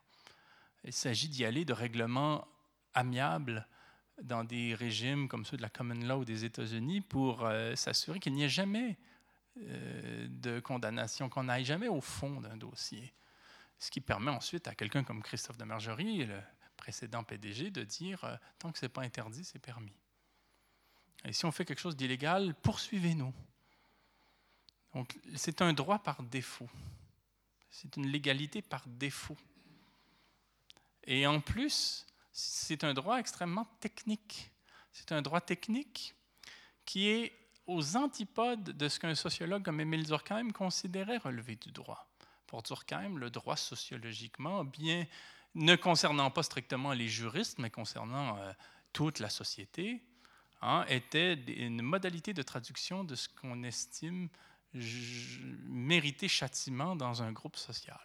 [0.84, 2.46] Il s'agit d'y aller de règlements
[2.94, 3.68] amiables
[4.24, 8.34] dans des régimes comme ceux de la common law des États-Unis pour euh, s'assurer qu'il
[8.34, 8.98] n'y ait jamais
[9.58, 13.14] euh, de condamnation, qu'on n'aille jamais au fond d'un dossier.
[13.78, 16.40] Ce qui permet ensuite à quelqu'un comme Christophe de Margerie, le
[16.78, 19.96] précédent PDG, de dire euh, tant que ce n'est pas interdit, c'est permis.
[21.26, 23.34] Et si on fait quelque chose d'illégal, poursuivez-nous.
[24.94, 26.70] Donc, c'est un droit par défaut.
[27.70, 29.38] C'est une légalité par défaut.
[31.04, 34.52] Et en plus, c'est un droit extrêmement technique.
[34.92, 36.16] C'est un droit technique
[36.86, 37.34] qui est
[37.68, 42.10] aux antipodes de ce qu'un sociologue comme Émile Durkheim considérait relever du droit.
[42.48, 45.06] Pour Durkheim, le droit sociologiquement, bien
[45.56, 48.52] ne concernant pas strictement les juristes, mais concernant euh,
[48.94, 50.04] toute la société,
[50.62, 54.30] hein, était une modalité de traduction de ce qu'on estime
[54.74, 58.00] mériter châtiment dans un groupe social.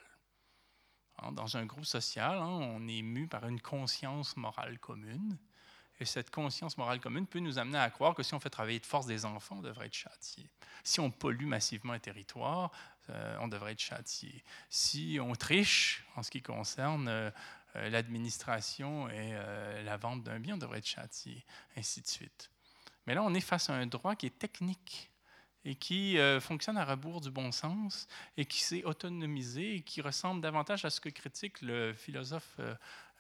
[1.19, 5.39] Hein, dans un groupe social, hein, on est mu par une conscience morale commune.
[6.01, 8.81] Et cette conscience morale commune peut nous amener à croire que si on fait travailler
[8.81, 10.51] de force des enfants, on devrait être châtié.
[10.83, 12.73] Si on pollue massivement un territoire,
[13.11, 14.43] euh, on devrait être châtié.
[14.69, 17.31] Si on triche en ce qui concerne euh,
[17.77, 19.35] euh, l'administration et
[19.85, 21.45] la vente d'un bien, on devrait être châtié,
[21.77, 22.51] ainsi de suite.
[23.07, 25.13] Mais là, on est face à un droit qui est technique,
[25.65, 28.07] et qui euh, fonctionne à rebours du bon sens
[28.37, 32.75] et qui s'est autonomisé et qui ressemble davantage à ce que critique le philosophe euh,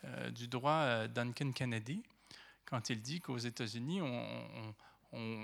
[0.05, 2.03] euh, du droit Duncan Kennedy
[2.67, 4.75] quand il dit qu'aux États-Unis, on,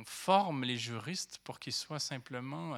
[0.04, 2.74] forme les juristes pour qu'ils soient simplement,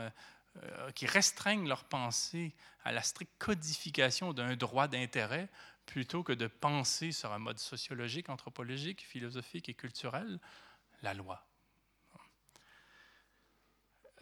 [0.95, 2.53] qui restreignent leur pensée
[2.85, 5.49] à la stricte codification d'un droit d'intérêt
[5.87, 10.39] plutôt que de penser sur un mode sociologique, anthropologique, philosophique et culturel
[11.03, 11.47] la loi.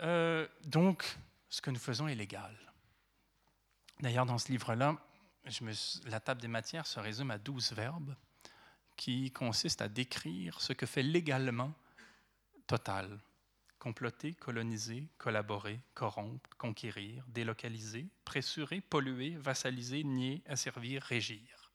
[0.01, 2.57] Euh, donc, ce que nous faisons est légal.
[4.01, 4.97] D'ailleurs, dans ce livre-là,
[6.07, 8.15] la table des matières se résume à douze verbes
[8.97, 11.73] qui consistent à décrire ce que fait légalement
[12.67, 13.19] Total.
[13.81, 21.73] Comploter, coloniser, collaborer, corrompre, conquérir, délocaliser, pressurer, polluer, vassaliser, nier, asservir, régir.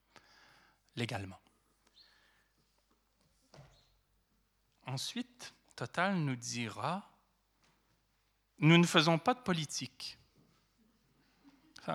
[0.95, 1.39] Légalement.
[4.85, 7.11] Ensuite, Total nous dira
[8.59, 10.17] nous ne faisons pas de politique.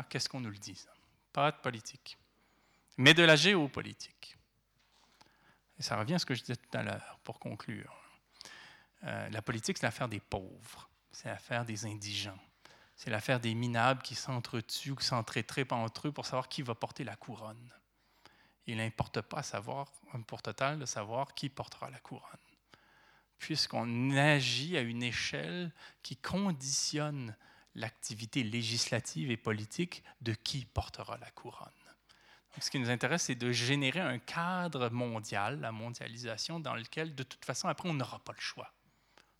[0.08, 0.84] Qu'est-ce qu'on nous le dit
[1.32, 2.18] Pas de politique.
[2.96, 4.36] Mais de la géopolitique.
[5.78, 7.96] Et ça revient à ce que je disais tout à l'heure, pour conclure.
[9.04, 12.38] Euh, la politique, c'est l'affaire des pauvres, c'est l'affaire des indigents,
[12.94, 17.02] c'est l'affaire des minables qui s'entretuent, qui s'entretripent entre eux pour savoir qui va porter
[17.02, 17.72] la couronne.
[18.66, 19.90] Il n'importe pas savoir,
[20.26, 22.49] pour total, de savoir qui portera la couronne
[23.40, 25.72] puisqu'on agit à une échelle
[26.02, 27.34] qui conditionne
[27.74, 31.68] l'activité législative et politique de qui portera la couronne.
[32.60, 37.22] ce qui nous intéresse, c'est de générer un cadre mondial, la mondialisation, dans lequel, de
[37.22, 38.72] toute façon, après, on n'aura pas le choix.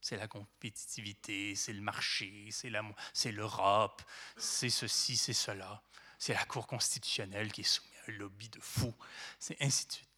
[0.00, 4.02] C'est la compétitivité, c'est le marché, c'est l'Europe,
[4.36, 5.82] c'est ceci, c'est cela.
[6.18, 8.94] C'est la Cour constitutionnelle qui est soumise à un lobby de fous,
[9.38, 10.09] c'est ainsi de suite.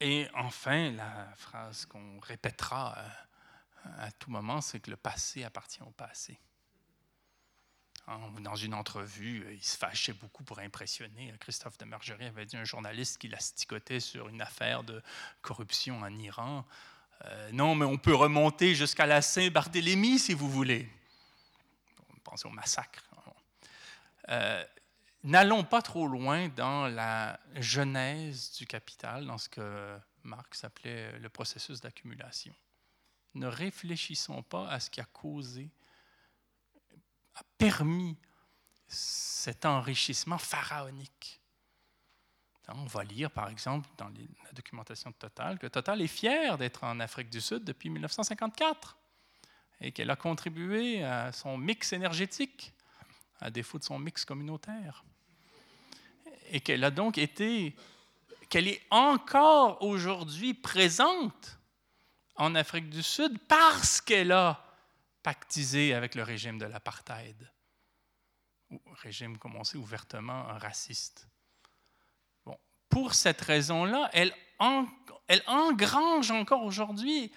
[0.00, 5.82] Et enfin, la phrase qu'on répétera euh, à, tout moment, c'est que le passé appartient
[5.82, 6.38] au passé.
[8.40, 11.34] Dans une entrevue, il se fâchait beaucoup pour impressionner.
[11.40, 15.02] Christophe de Margerie avait dit à un journaliste qui l'asticotait sur une affaire de
[15.42, 16.64] corruption en Iran.
[17.26, 20.88] Euh, non, mais on peut remonter jusqu'à la Saint-Barthélemy si vous voulez.
[22.24, 23.04] Pensez au massacre.
[24.30, 24.64] Euh,
[25.24, 31.28] N'allons pas trop loin dans la genèse du capital, dans ce que Marx appelait le
[31.28, 32.54] processus d'accumulation.
[33.34, 35.70] Ne réfléchissons pas à ce qui a causé,
[37.34, 38.16] a permis
[38.86, 41.40] cet enrichissement pharaonique.
[42.68, 46.84] On va lire, par exemple, dans la documentation de Total, que Total est fier d'être
[46.84, 48.98] en Afrique du Sud depuis 1954
[49.80, 52.74] et qu'elle a contribué à son mix énergétique
[53.40, 55.04] à défaut de son mix communautaire.
[56.50, 57.76] Et qu'elle a donc été,
[58.48, 61.58] qu'elle est encore aujourd'hui présente
[62.36, 64.64] en Afrique du Sud parce qu'elle a
[65.22, 67.50] pactisé avec le régime de l'apartheid,
[69.02, 71.28] régime, comme on sait, ouvertement raciste.
[72.46, 72.56] Bon,
[72.88, 74.34] pour cette raison-là, elle,
[75.26, 77.32] elle engrange encore aujourd'hui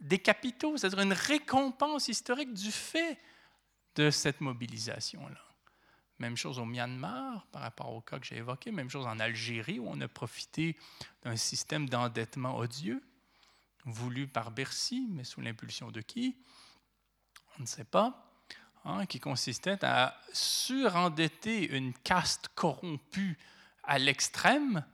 [0.00, 3.18] des capitaux, c'est-à-dire une récompense historique du fait
[3.94, 5.45] de cette mobilisation-là.
[6.18, 8.70] Même chose au Myanmar par rapport au cas que j'ai évoqué.
[8.70, 10.76] Même chose en Algérie où on a profité
[11.22, 13.02] d'un système d'endettement odieux
[13.84, 16.36] voulu par Bercy, mais sous l'impulsion de qui?
[17.58, 18.22] On ne sait pas.
[18.88, 23.36] Hein, qui consistait à surendetter une caste corrompue
[23.82, 24.84] à l'extrême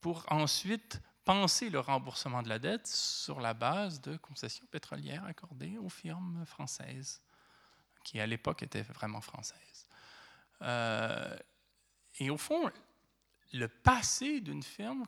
[0.00, 5.76] pour ensuite penser le remboursement de la dette sur la base de concessions pétrolières accordées
[5.76, 7.20] aux firmes françaises,
[8.04, 9.88] qui à l'époque étaient vraiment françaises.
[10.62, 11.36] Euh,
[12.18, 12.70] et au fond,
[13.52, 15.04] le passé d'une firme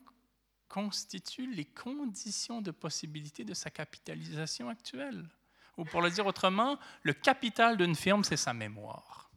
[0.69, 5.29] constitue les conditions de possibilité de sa capitalisation actuelle.
[5.77, 9.31] Ou pour le dire autrement, le capital d'une firme, c'est sa mémoire.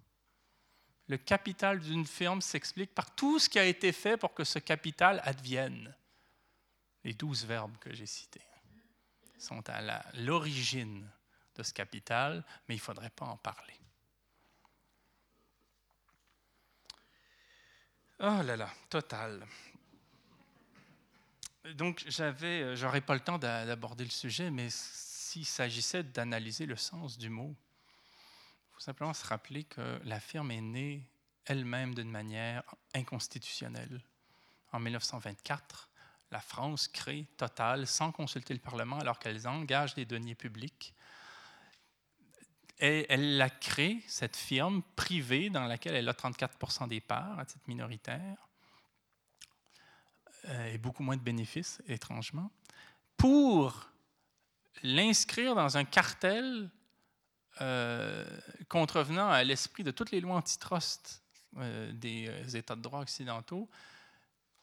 [1.08, 4.60] Le capital d'une firme s'explique par tout ce qui a été fait pour que ce
[4.60, 5.96] capital advienne.
[7.04, 8.42] Les douze verbes que j'ai cités
[9.38, 11.10] sont à l'origine
[11.56, 13.80] de ce capital, mais il ne faudrait pas en parler.
[18.20, 19.46] Oh là là, total.
[21.76, 26.78] Donc, j'avais, euh, j'aurais pas le temps d'aborder le sujet, mais s'il s'agissait d'analyser le
[26.78, 31.08] sens du mot, il faut simplement se rappeler que la firme est née
[31.46, 32.64] elle-même d'une manière
[32.96, 34.02] inconstitutionnelle.
[34.72, 35.90] En 1924,
[36.32, 40.94] la France crée Total sans consulter le Parlement alors qu'elle engage des deniers publics.
[42.80, 47.46] Et elle la crée, cette firme privée dans laquelle elle a 34% des parts à
[47.46, 48.38] titre minoritaire
[50.50, 52.52] euh, et beaucoup moins de bénéfices, étrangement,
[53.18, 53.90] pour
[54.84, 56.70] l'inscrire dans un cartel
[57.62, 58.26] euh,
[58.70, 61.24] contrevenant à l'esprit de toutes les lois antitrust
[61.58, 63.68] euh, des États de droit occidentaux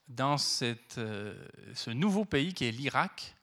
[0.07, 3.35] dans ce nouveau pays qui est l'Irak,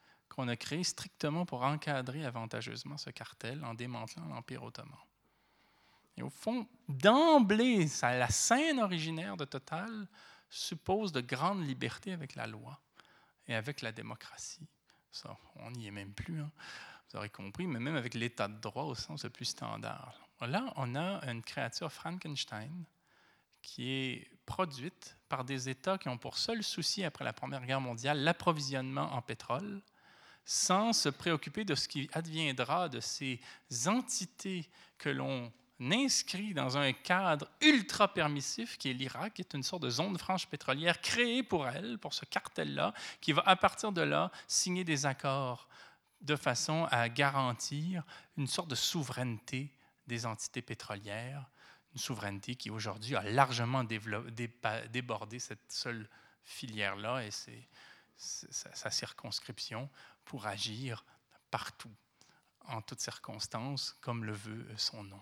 [0.42, 4.98] qu'on a créé strictement pour encadrer avantageusement ce cartel en démantelant l'Empire ottoman.
[6.18, 10.08] Et au fond, d'emblée, la scène originaire de Total
[10.50, 12.82] suppose de grandes libertés avec la loi
[13.48, 14.68] et avec la démocratie.
[15.12, 16.52] Ça, on n'y est même plus, hein.
[17.10, 20.28] vous aurez compris, mais même avec l'état de droit au sens le plus standard.
[20.42, 22.84] Là, on a une créature Frankenstein
[23.62, 27.80] qui est produite par des États qui ont pour seul souci, après la Première Guerre
[27.80, 29.84] mondiale, l'approvisionnement en pétrole,
[30.46, 33.40] sans se préoccuper de ce qui adviendra de ces
[33.86, 35.52] entités que l'on
[35.90, 40.18] inscrit dans un cadre ultra permissif qui est l'Irak, qui est une sorte de zone
[40.18, 44.84] franche pétrolière créée pour elle, pour ce cartel-là, qui va à partir de là signer
[44.84, 45.68] des accords
[46.22, 48.04] de façon à garantir
[48.38, 49.74] une sorte de souveraineté
[50.06, 51.50] des entités pétrolières,
[51.94, 56.08] une souveraineté qui aujourd'hui a largement débordé cette seule
[56.44, 57.32] filière-là et
[58.18, 59.90] sa circonscription
[60.32, 61.04] pour agir
[61.52, 61.92] partout,
[62.62, 65.20] en toutes circonstances, comme le veut son nom.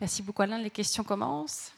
[0.00, 0.58] Merci beaucoup Alain.
[0.58, 1.75] Les questions commencent.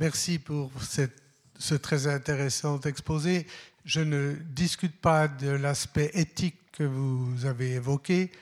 [0.00, 3.46] Merci pour ce très intéressant exposé.
[3.84, 8.32] Je ne discute pas de l'aspect éthique que vous avez évoqué,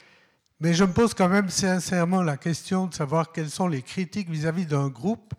[0.61, 4.31] mais je me pose quand même sincèrement la question de savoir quelles sont les critiques
[4.31, 5.35] vis-à-vis d'un groupe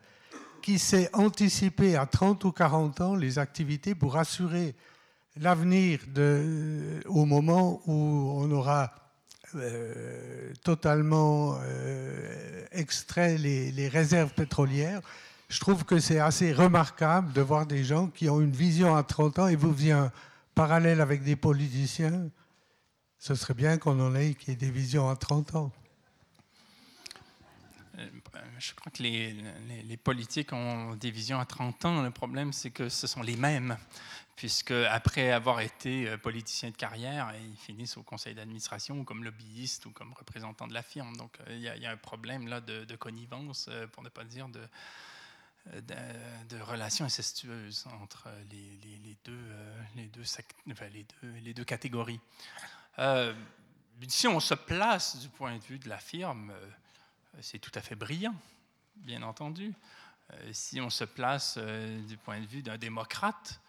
[0.62, 4.76] qui s'est anticipé à 30 ou 40 ans les activités pour assurer
[5.38, 6.00] l'avenir
[7.08, 8.94] au moment où on aura
[9.56, 15.02] euh, totalement euh, extrait les, réserves pétrolières.
[15.50, 19.04] Je trouve que c'est assez remarquable de voir des gens qui ont une vision à
[19.04, 20.12] 30 ans et vous faisiez un
[20.56, 22.30] parallèle avec des politiciens.
[23.20, 25.72] Ce serait bien qu'on en ait qui aient des visions à 30 ans.
[28.00, 28.08] Euh,
[28.60, 32.02] je crois que les, politiques ont des visions à 30 ans.
[32.02, 33.78] Le problème, c'est que ce sont les mêmes
[34.36, 39.24] puisque après avoir été euh, politicien de carrière, ils finissent au conseil d'administration ou comme
[39.24, 41.16] lobbyiste ou comme représentant de la firme.
[41.18, 44.62] Donc euh, il y, a un problème là de, connivence, pour ne pas dire de,
[45.66, 48.78] de, relations incestueuses entre les,
[49.24, 49.36] deux,
[49.96, 50.24] les, deux,
[51.44, 52.20] les, deux, catégories.
[54.08, 56.54] si on se place du point de vue de la firme,
[57.42, 58.36] c'est tout à fait brillant,
[58.98, 59.74] bien entendu.
[60.52, 63.60] si on se place du point de vue d'un démocrate,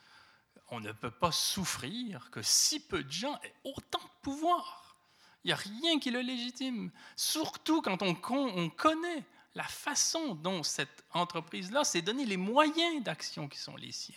[0.70, 4.96] on ne peut pas souffrir que si peu de gens aient autant de pouvoir.
[5.44, 11.04] Il n'y a rien qui le légitime, surtout quand on, connaît la façon dont cette
[11.12, 14.14] entreprise-là s'est donné les moyens d'action qui sont les siens.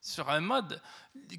[0.00, 0.80] sur un mode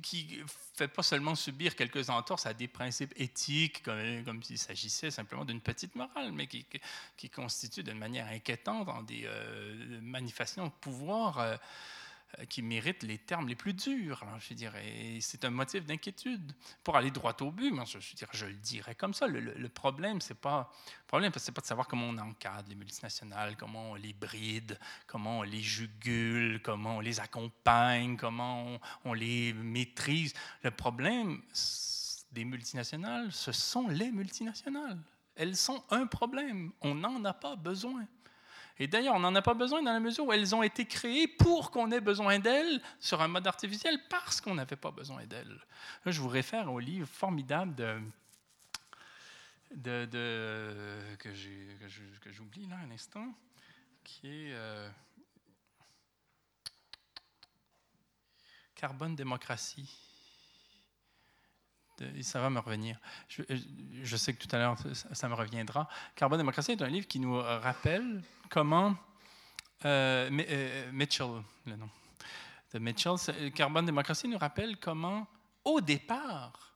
[0.02, 0.46] qui ne
[0.76, 5.62] fait pas seulement subir quelques entorses à des principes éthiques, comme, s'il s'agissait simplement d'une
[5.62, 11.40] petite morale, mais qui, constitue d'une manière inquiétante des euh, manifestations de pouvoir.
[11.40, 11.56] Euh,
[12.50, 15.18] qui mérite les termes les plus durs, hein, je dirais.
[15.20, 16.54] c'est un motif d'inquiétude.
[16.84, 19.28] Pour aller droit au but, je, je, je le dirais comme ça.
[19.28, 20.72] Le, problème, c'est pas
[21.08, 24.78] problème, c'est pas de savoir comment on encadre les multinationales, comment on les bride,
[25.08, 30.34] comment on les jugule, comment on les accompagne, comment on, les maîtrise.
[30.64, 31.42] Le problème
[32.32, 35.00] des multinationales, ce sont les multinationales.
[35.36, 36.72] Elles sont un problème.
[36.82, 38.06] On n'en a pas besoin.
[38.80, 41.28] Et d'ailleurs, on n'en a pas besoin dans la mesure où elles ont été créées
[41.28, 45.60] pour qu'on ait besoin d'elles sur un mode artificiel parce qu'on n'avait pas besoin d'elles.
[46.06, 48.00] je vous réfère au livre formidable de,
[51.20, 53.34] que j'oublie là un instant,
[54.04, 54.90] qui est euh,
[58.76, 60.09] Carbone démocratie
[62.22, 63.00] ça va me revenir.
[63.28, 65.88] Je, sais que tout à l'heure, ça, me reviendra.
[66.16, 68.96] Carbone démocratie est un livre qui nous rappelle comment
[69.86, 71.90] euh, euh, Mitchell, le nom
[72.74, 73.16] de Mitchell,
[73.56, 75.28] Carbone démocratie nous rappelle comment,
[75.64, 76.76] au départ,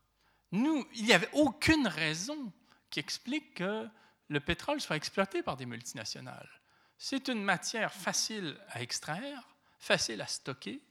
[0.52, 2.52] nous, il n'y avait aucune raison
[2.90, 3.88] qui explique que
[4.28, 6.50] le pétrole soit exploité par des multinationales.
[6.98, 9.48] C'est une matière facile à extraire,
[9.80, 10.82] facile à stocker,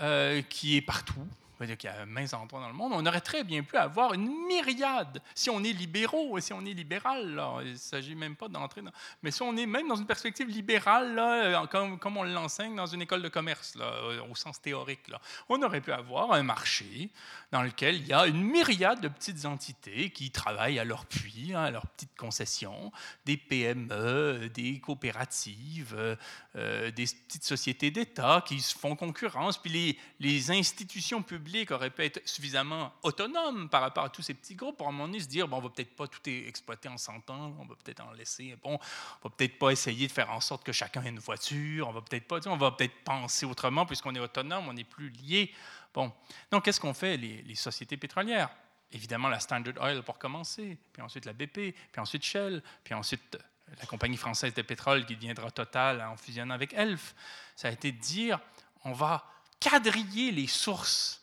[0.00, 1.26] euh, qui est partout,
[1.66, 4.14] dire qu'il y a mains endroits dans le monde, on aurait très bien pu avoir
[4.14, 8.48] une myriade, si on est libéraux si on est libéral, il ne s'agit même pas
[8.48, 8.92] d'entrer dans...
[9.22, 13.02] Mais si on est même dans une perspective libérale, là, comme, on l'enseigne dans une
[13.02, 13.90] école de commerce, là,
[14.30, 15.10] au sens théorique,
[15.48, 17.10] on aurait pu avoir un marché
[17.50, 21.52] dans lequel il y a une myriade de petites entités qui travaillent à leur puits,
[21.54, 22.92] hein, à leurs petites concessions,
[23.24, 26.16] des PME, des coopératives,
[26.56, 32.04] euh, des petites sociétés d'État qui se font concurrence, puis les institutions publiques aurait pu
[32.04, 35.20] être suffisamment autonome par rapport à tous ces petits groupes pour à un moment donné
[35.20, 38.00] se dire, bon, on va peut-être pas tout exploiter en 100 ans, on va peut-être
[38.00, 41.08] en laisser, bon, on va peut-être pas essayer de faire en sorte que chacun ait
[41.08, 44.72] une voiture, on va peut-être pas, on va peut-être penser autrement puisqu'on est autonome, on
[44.72, 45.52] n'est plus lié.
[45.92, 46.12] Bon,
[46.50, 48.50] donc qu'est-ce qu'on fait les, sociétés pétrolières?
[48.92, 53.38] Évidemment, la Standard Oil pour commencer, puis ensuite la BP, puis ensuite Shell, puis ensuite
[53.78, 57.14] la compagnie française de pétrole qui deviendra Total en fusionnant avec Elf.
[57.54, 58.38] Ça a été de dire,
[58.84, 59.24] on va
[59.60, 61.22] quadriller les sources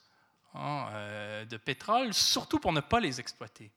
[0.57, 3.71] Hein, euh, de pétrole, surtout pour ne pas les exploiter,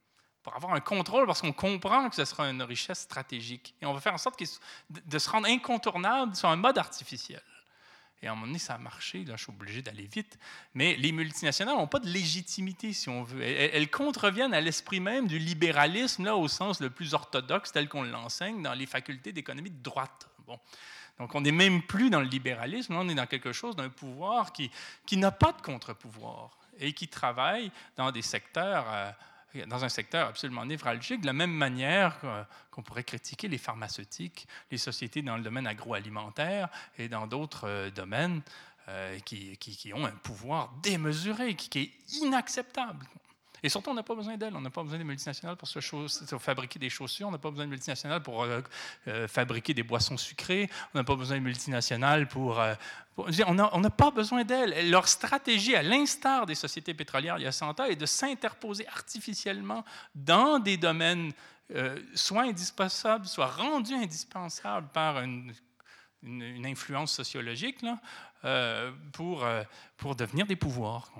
[0.44, 3.74] pour avoir un contrôle, parce qu'on comprend que ce sera une richesse stratégique.
[3.82, 4.40] Et on va faire en sorte
[4.88, 7.42] de se rendre incontournable sur un mode artificiel.
[8.22, 9.24] Et à un moment donné, ça a marché.
[9.24, 10.38] Là, je suis obligé d'aller vite.
[10.74, 13.42] Mais les multinationales n'ont pas de légitimité, si on veut.
[13.42, 18.02] Elles, contreviennent à l'esprit même du libéralisme, là, au sens le plus orthodoxe, tel qu'on
[18.02, 20.28] l'enseigne dans les facultés d'économie de droite.
[20.46, 20.58] Bon.
[21.18, 24.52] Donc, on n'est même plus dans le libéralisme, on est dans quelque chose d'un pouvoir
[24.52, 24.70] qui,
[25.06, 30.28] qui n'a pas de contre-pouvoir et qui travaillent dans des secteurs, euh, dans un secteur
[30.28, 32.20] absolument névralgique, de la même manière
[32.70, 36.68] qu'on pourrait critiquer les pharmaceutiques, les sociétés dans le domaine agroalimentaire
[36.98, 38.42] et dans d'autres euh, domaines
[38.88, 41.92] euh, qui, ont un pouvoir démesuré, qui est
[42.22, 43.06] inacceptable.
[43.62, 44.54] Et surtout, on n'a pas besoin d'elles.
[44.54, 45.68] On n'a pas besoin des multinationales pour,
[46.40, 47.28] fabriquer des chaussures.
[47.28, 48.60] On n'a pas besoin de multinationales pour euh,
[49.08, 50.70] euh, fabriquer des boissons sucrées.
[50.94, 52.60] On n'a pas besoin de multinationales pour...
[52.60, 52.74] Euh,
[53.16, 54.90] on n'a pas besoin d'elles.
[54.90, 58.86] Leur stratégie, à l'instar des sociétés pétrolières il y a 100 ans, est de s'interposer
[58.86, 61.32] artificiellement dans des domaines
[62.14, 65.52] soit indispensables, soit rendus indispensables par une,
[66.64, 67.84] influence sociologique
[69.12, 71.12] pour devenir des pouvoirs.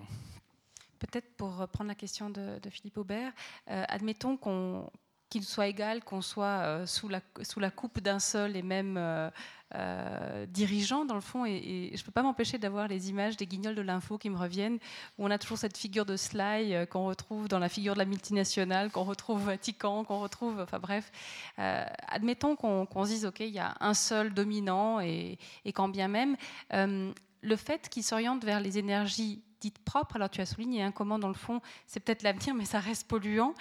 [0.99, 3.33] Peut-être pour reprendre la question de, Philippe Aubert,
[3.71, 4.91] euh, admettons qu'on
[5.31, 11.05] qu'il soit égal, qu'on soit euh, sous, la, coupe d'un seul et même euh, dirigeant,
[11.05, 13.83] dans le fond, et, je ne peux pas m'empêcher d'avoir les images des guignols de
[13.83, 14.79] l'info qui me reviennent,
[15.19, 18.07] où on a toujours cette figure de Sly qu'on retrouve dans la figure de la
[18.07, 21.13] multinationale, qu'on retrouve à Tican, qu'on retrouve, enfin bref.
[21.59, 26.09] admettons qu'on se dise, OK, il y a un seul dominant, et, et quand bien
[26.09, 26.39] même,
[26.71, 30.93] le fait qu'il s'oriente vers les énergies dites propres, alors tu as souligné un hein,
[30.93, 33.55] comment dans le fond c'est peut-être l'avenir, mais ça reste polluant.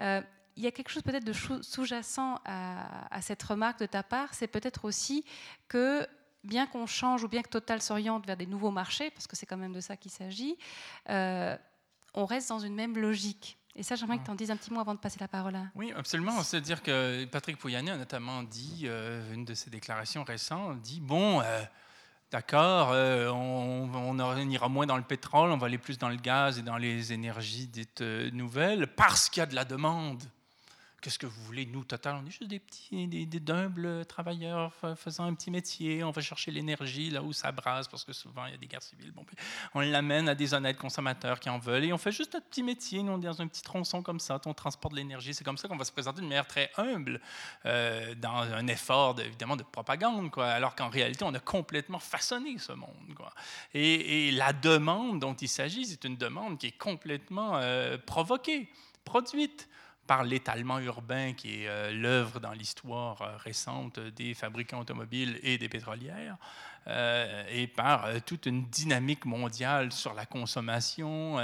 [0.00, 0.20] Euh,
[0.56, 4.46] il y a quelque chose peut-être de sous-jacent à, cette remarque de ta part, c'est
[4.46, 5.24] peut-être aussi
[5.66, 6.06] que
[6.44, 9.46] bien qu'on change ou bien que Total s'oriente vers des nouveaux marchés, parce que c'est
[9.46, 10.56] quand même de ça qu'il s'agit,
[11.10, 11.56] euh,
[12.14, 13.58] on reste dans une même logique.
[13.74, 15.56] Et ça, j'aimerais que tu en dises un petit mot avant de passer la parole
[15.56, 15.64] à...
[15.74, 16.40] Oui, absolument.
[16.44, 21.42] C'est-à-dire que Patrick Pouyanné a notamment dit, euh, une de ses déclarations récentes, dit, bon,
[22.34, 24.18] D'accord, euh, on,
[24.50, 27.12] ira moins dans le pétrole, on va aller plus dans le gaz et dans les
[27.12, 30.20] énergies dites euh, nouvelles, parce qu'il y a de la demande.
[31.04, 35.24] Qu'est-ce que vous voulez Nous, Total, on est juste des petits, des, d'humbles travailleurs faisant
[35.24, 36.02] un petit métier.
[36.02, 38.66] On va chercher l'énergie là où ça brasse, parce que souvent, il y a des
[38.66, 39.12] guerres civiles.
[39.12, 39.26] Bon,
[39.74, 41.84] on l'amène à des honnêtes consommateurs qui en veulent.
[41.84, 43.02] Et on fait juste notre petit métier.
[43.02, 44.40] Nous, on est dans un petit tronçon comme ça.
[44.46, 45.34] On transporte de l'énergie.
[45.34, 47.20] C'est comme ça qu'on va se présenter d'une manière très humble,
[47.66, 50.30] euh, dans un effort, évidemment, de propagande.
[50.30, 53.14] Quoi, alors qu'en réalité, on a complètement façonné ce monde.
[53.14, 53.30] Quoi.
[53.74, 58.70] Et, la demande dont il s'agit, c'est une demande qui est complètement euh, provoquée,
[59.04, 59.68] produite
[60.06, 65.58] par l'étalement urbain qui est euh, l'œuvre dans l'histoire euh, récente des fabricants automobiles et
[65.58, 66.36] des pétrolières,
[66.86, 71.38] euh, et par toute une dynamique mondiale sur la consommation,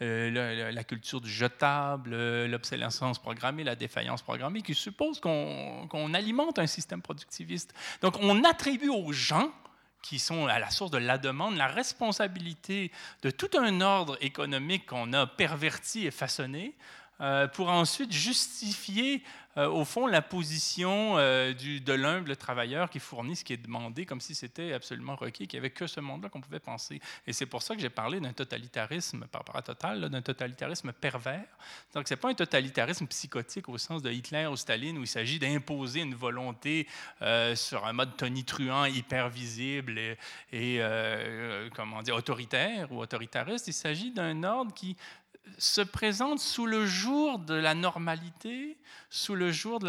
[0.00, 2.16] la, culture du jetable,
[2.46, 7.74] l'obsolescence programmée, la défaillance programmée, qui suppose qu'on alimente un système productiviste.
[8.00, 9.52] Donc on attribue aux gens
[10.00, 12.90] qui sont à la source de la demande, la responsabilité
[13.22, 16.74] de tout un ordre économique qu'on a perverti et façonné
[17.20, 19.22] euh, pour ensuite justifier,
[19.56, 24.04] euh, au fond, la position euh, de l'humble travailleur qui fournit ce qui est demandé,
[24.04, 27.00] comme si c'était absolument requis, qu'il n'y avait que ce monde-là qu'on pouvait penser.
[27.26, 30.92] Et c'est pour ça que j'ai parlé d'un totalitarisme, par rapport à Total, d'un totalitarisme
[30.92, 31.46] pervers.
[31.94, 35.08] Donc, ce n'est pas un totalitarisme psychotique au sens de Hitler ou Staline, où il
[35.08, 36.86] s'agit d'imposer une volonté
[37.54, 40.18] sur un mode tonitruant, hyper visible et,
[40.52, 40.80] et
[41.74, 43.66] comment dire, autoritaire ou autoritariste.
[43.66, 44.96] Il s'agit d'un ordre qui
[45.58, 48.78] se présente sous le jour de la normalité,
[49.10, 49.86] sous le jour de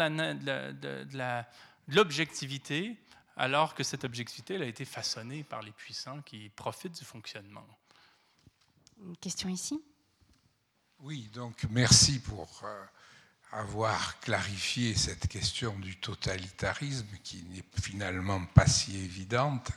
[1.88, 2.96] l'objectivité,
[3.36, 7.66] alors que cette objectivité elle a été façonnée par les puissants qui profitent du fonctionnement.
[9.00, 9.80] Une question ici?
[11.00, 12.84] Oui, donc merci pour euh,
[13.52, 19.70] avoir clarifié cette question du totalitarisme qui n'est finalement pas si évidente.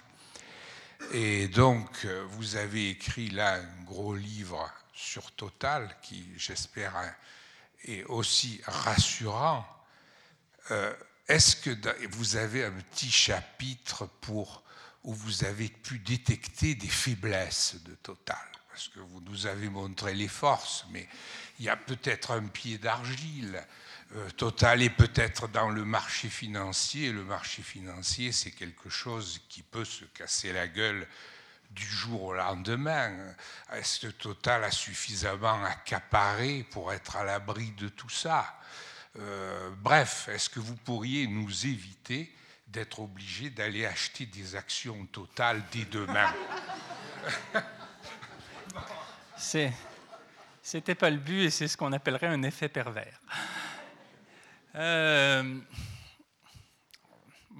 [1.13, 4.71] Et donc, euh, vous avez écrit là un gros livre
[5.01, 6.93] sur Total, qui j'espère
[7.83, 9.65] est aussi rassurant.
[10.69, 10.93] Euh,
[11.27, 11.71] est-ce que
[12.09, 14.63] vous avez un petit chapitre pour,
[15.03, 18.37] où vous avez pu détecter des faiblesses de Total?
[18.69, 21.07] Parce que vous nous avez montré les forces, mais
[21.59, 23.61] il y a peut-être un pied d'argile.
[24.15, 27.11] Euh, Total est peut-être dans le marché financier.
[27.11, 31.07] Le marché financier, c'est quelque chose qui peut se casser la gueule
[31.71, 33.33] du jour au lendemain.
[33.73, 38.59] Est-ce que Total a suffisamment accaparé pour être à l'abri de tout ça
[39.19, 42.33] euh, Bref, est-ce que vous pourriez nous éviter
[42.67, 46.33] d'être obligés d'aller acheter des actions Total dès demain?
[50.61, 53.19] C'était pas le but et c'est ce qu'on appellerait un effet pervers.
[54.75, 55.59] Euh,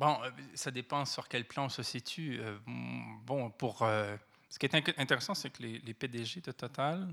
[0.02, 2.40] Bon, euh, ça dépend sur quel plan on se situe.
[2.41, 4.18] Euh, bon, pour, euh,
[4.49, 7.07] ce qui est intéressant, c'est que les, PDG de Total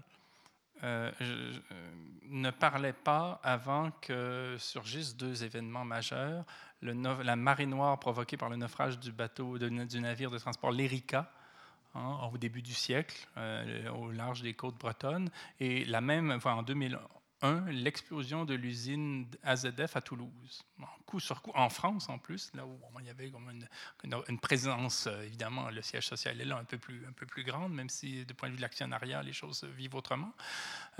[0.82, 6.46] ne parlaient pas avant que surgissent deux événements majeurs.
[6.80, 11.30] La marée noire provoquée par le naufrage du bateau, du navire de transport l'Erika,
[11.94, 13.28] hein, au début du siècle,
[13.94, 15.30] au large des côtes bretonnes.
[15.60, 16.98] Et la même, enfin, en 2000,
[17.42, 20.64] 1, l'explosion de l'usine AZF à Toulouse.
[21.06, 23.50] coup sur coup, en France en plus, là où il y avait comme
[24.04, 27.44] une, présence, euh, évidemment, le siège social est là un peu plus, un peu plus
[27.44, 30.32] grande, même si du point de vue de l'actionnariat, les choses vivent autrement.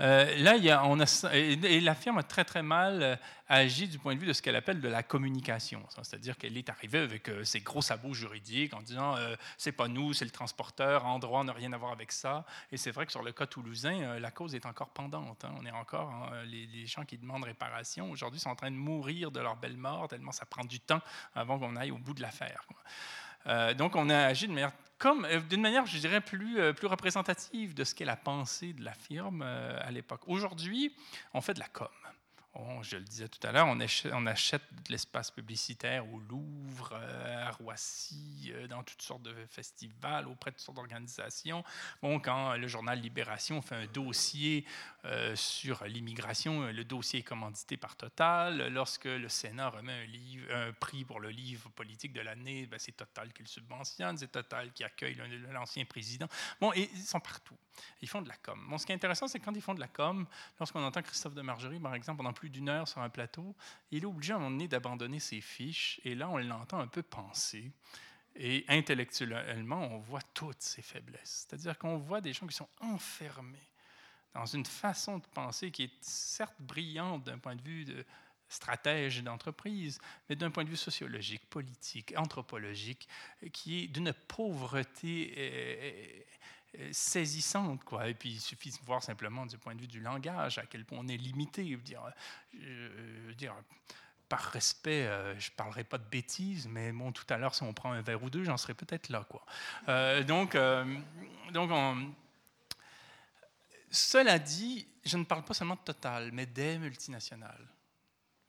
[0.01, 3.15] Euh, là, il y a, on a, et, la firme a très très mal euh,
[3.51, 5.83] euh, agi du point de vue de ce qu'elle appelle de la communication.
[6.01, 9.15] C'est-à-dire qu'elle est arrivée avec ses gros sabots juridiques en disant
[9.57, 12.45] c'est pas nous, c'est le transporteur, en droit, on n'a rien à voir avec ça.
[12.71, 15.43] Et c'est vrai que sur le cas toulousain, la cause est encore pendante.
[15.45, 15.53] Hein.
[15.59, 19.31] On est encore euh, les, gens qui demandent réparation aujourd'hui sont en train de mourir
[19.31, 21.01] de leur belle mort, tellement ça prend du temps
[21.35, 22.63] avant qu'on aille au bout de l'affaire.
[23.47, 26.87] Euh, donc on a agi d'une manière, comme, euh, d'une manière, je dirais, plus, plus
[26.87, 30.21] représentative de ce qu'est la pensée de la firme à l'époque.
[30.27, 30.93] Aujourd'hui,
[31.33, 31.87] on fait de la com
[32.81, 37.51] je le disais tout à l'heure, on achète, de l'espace publicitaire au Louvre, euh, à
[37.51, 41.63] Roissy, euh, dans toutes sortes de festivals, auprès de toutes sortes d'organisations.
[42.01, 44.65] Bon, quand le journal Libération fait un dossier
[45.05, 48.71] euh, sur l'immigration, le dossier est commandité par Total.
[48.73, 50.07] Lorsque le Sénat remet
[50.51, 54.31] un, prix pour le livre politique de l'année, ben, c'est Total qui le subventionne, c'est
[54.31, 55.17] Total qui accueille
[55.51, 56.27] l'ancien président.
[56.59, 57.55] Bon, et ils sont partout.
[58.01, 58.75] Ils font de la com.
[58.77, 60.25] Ce qui est intéressant, c'est quand ils font de la com,
[60.59, 63.55] lorsqu'on entend Christophe de Margerie, par exemple, pendant plus d'une heure sur un plateau,
[63.91, 66.87] il est obligé à un moment donné d'abandonner ses fiches, et là, on l'entend un
[66.87, 67.71] peu penser.
[68.35, 71.47] Et intellectuellement, on voit toutes ses faiblesses.
[71.47, 73.57] C'est-à-dire qu'on voit des gens qui sont enfermés
[74.33, 78.05] dans une façon de penser qui est certes brillante d'un point de vue de
[78.47, 83.07] stratège d'entreprise, mais d'un point de vue sociologique, politique, anthropologique,
[83.53, 86.25] qui est d'une pauvreté
[86.91, 87.83] saisissante.
[87.83, 88.07] Quoi.
[88.07, 90.85] Et puis, il suffit de voir simplement du point de vue du langage à quel
[90.85, 91.63] point on est limité.
[91.77, 92.01] Dire,
[93.37, 93.55] dire,
[94.27, 97.73] par respect, je ne parlerai pas de bêtises, mais bon, tout à l'heure, si on
[97.73, 99.25] prend un verre ou deux, j'en serais peut-être là.
[99.27, 99.43] Quoi.
[100.23, 100.55] donc,
[101.51, 102.13] donc on,
[103.91, 107.67] cela dit, je ne parle pas seulement de Total, mais des multinationales.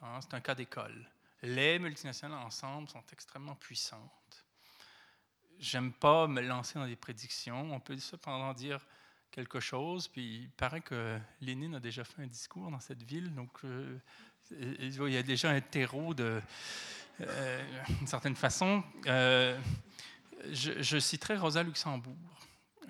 [0.02, 1.06] Hein, c'est un cas d'école.
[1.42, 4.44] Les multinationales ensemble sont extrêmement puissantes.
[5.61, 7.70] J'aime pas me lancer dans des prédictions.
[7.73, 8.81] On peut cependant dire
[9.31, 13.35] quelque chose, puis il paraît que Lénine a déjà fait un discours dans cette ville,
[13.35, 13.99] donc euh,
[14.53, 16.41] il y a déjà un terreau euh,
[17.89, 18.82] d'une certaine façon.
[19.07, 19.59] Euh,
[20.51, 22.16] je, je, citerai Rosa Luxembourg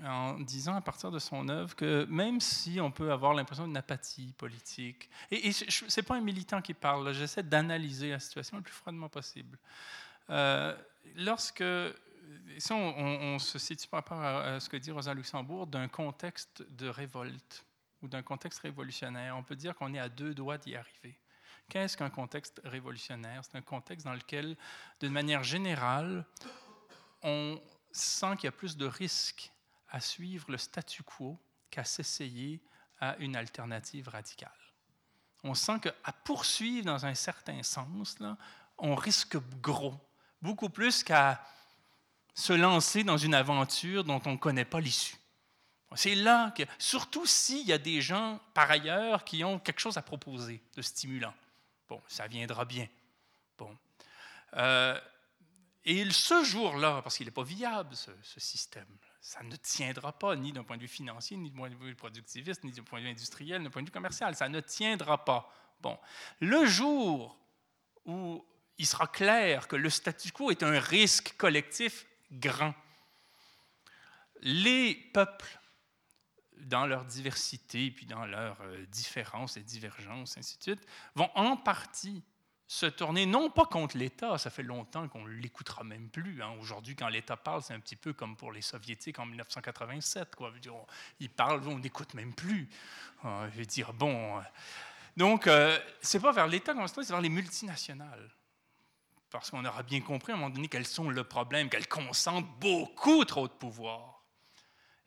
[0.05, 3.77] en disant à partir de son œuvre que même si on peut avoir l'impression d'une
[3.77, 8.63] apathie politique, et, ce n'est pas un militant qui parle, j'essaie d'analyser la situation le
[8.63, 9.59] plus froidement possible.
[11.17, 11.65] Lorsque,
[12.59, 16.89] si on, se situe par rapport à, ce que dit Rosa Luxembourg, d'un contexte de
[16.89, 17.65] révolte
[18.03, 21.19] ou d'un contexte révolutionnaire, on peut dire qu'on est à deux doigts d'y arriver.
[21.69, 23.43] Qu'est-ce qu'un contexte révolutionnaire?
[23.45, 24.57] C'est un contexte dans lequel,
[25.01, 26.27] d'une manière générale,
[27.23, 27.61] on
[27.93, 29.53] sent qu'il y a plus de risques
[29.89, 31.39] à suivre le statu quo
[31.71, 32.61] qu'à s'essayer
[33.01, 34.51] à une alternative radicale.
[35.43, 38.19] On sent qu'à poursuivre dans un certain sens,
[38.79, 39.95] on risque gros,
[40.43, 41.41] beaucoup plus qu'à
[42.35, 45.17] se lancer dans une aventure dont on ne connaît pas l'issue.
[45.97, 49.97] C'est là que, surtout s'il y a des gens, par ailleurs, qui ont quelque chose
[49.97, 51.35] à proposer de stimulant.
[51.89, 52.87] Bon, ça viendra bien.
[53.59, 53.77] Bon.
[54.55, 54.99] Euh,
[55.85, 58.87] et ce jour-là, parce qu'il n'est pas viable, ce, ce système,
[59.21, 61.97] ça ne tiendra pas, ni d'un point de vue financier, ni d'un point de vue
[61.97, 64.37] productiviste, ni d'un point de vue industriel, ni d'un point de vue commercial.
[64.37, 65.53] Ça ne tiendra pas.
[65.81, 65.99] Bon.
[66.39, 67.37] Le jour
[68.05, 68.45] où
[68.79, 72.75] il sera clair que le statu quo est un risque collectif grand,
[74.41, 75.59] les peuples,
[76.57, 81.57] dans leur diversité, puis dans leurs euh, différences et divergences, ainsi de suite, vont en
[81.57, 82.23] partie
[82.71, 86.41] se tourner non pas contre l'État, ça fait longtemps qu'on ne l'écoutera même plus.
[86.41, 86.55] Hein.
[86.61, 90.37] Aujourd'hui, quand l'État parle, c'est un petit peu comme pour les Soviétiques en 1987.
[90.37, 90.53] Quoi.
[91.19, 92.69] ils parlent, on n'écoute même plus.
[93.25, 94.39] Euh, je veux dire, bon.
[94.39, 94.43] Euh,
[95.17, 98.31] donc, euh, c'est pas vers l'État qu'on se c'est vers les multinationales.
[99.31, 102.49] Parce qu'on aura bien compris à un moment donné quels sont le problème, qu'elles concentrent
[102.59, 104.23] beaucoup trop de pouvoir.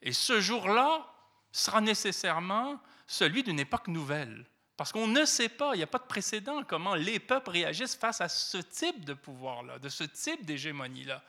[0.01, 1.05] Et ce jour-là
[1.51, 4.45] sera nécessairement celui d'une époque nouvelle
[4.75, 7.95] parce qu'on ne sait pas, il n'y a pas de précédent comment les peuples réagissent
[7.95, 11.23] face à ce type de pouvoir-là, de ce type d'hégémonie-là.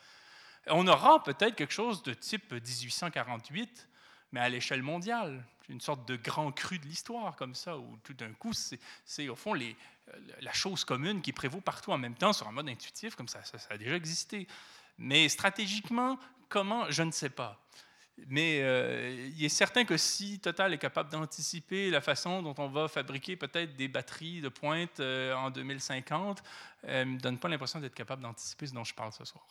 [0.68, 3.88] On aura peut-être quelque chose de type 1848,
[4.32, 8.14] mais à l'échelle mondiale, une sorte de grand cru de l'histoire comme ça, où tout
[8.14, 9.76] d'un coup, c'est au fond les,
[10.40, 13.42] la chose commune qui prévaut partout en même temps sur un mode intuitif, comme ça,
[13.44, 14.46] ça, a déjà existé.
[14.98, 16.18] Mais stratégiquement,
[16.48, 17.60] comment, je ne sais pas.
[18.28, 22.68] Mais euh, il est certain que si Total est capable d'anticiper la façon dont on
[22.68, 26.42] va fabriquer peut-être des batteries de pointe euh, en 2050,
[26.84, 29.44] elle ne me donne pas l'impression d'être capable d'anticiper ce dont je parle ce soir.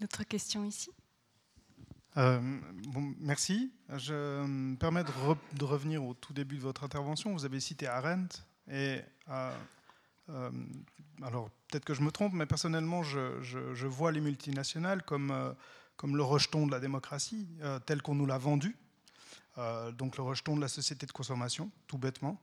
[0.00, 0.90] D'autres questions ici?
[2.16, 2.40] Euh,
[3.20, 3.72] merci.
[3.96, 7.32] Je me permets de, revenir au tout début de votre intervention.
[7.32, 9.00] Vous avez cité Arendt et
[10.28, 10.50] euh,
[11.22, 15.52] alors peut-être que je me trompe, mais personnellement, je, vois les multinationales comme, euh,
[15.96, 18.76] comme le rejeton de la démocratie, euh, tel qu'on nous l'a vendu.
[19.98, 22.40] donc le rejeton de la société de consommation, tout bêtement.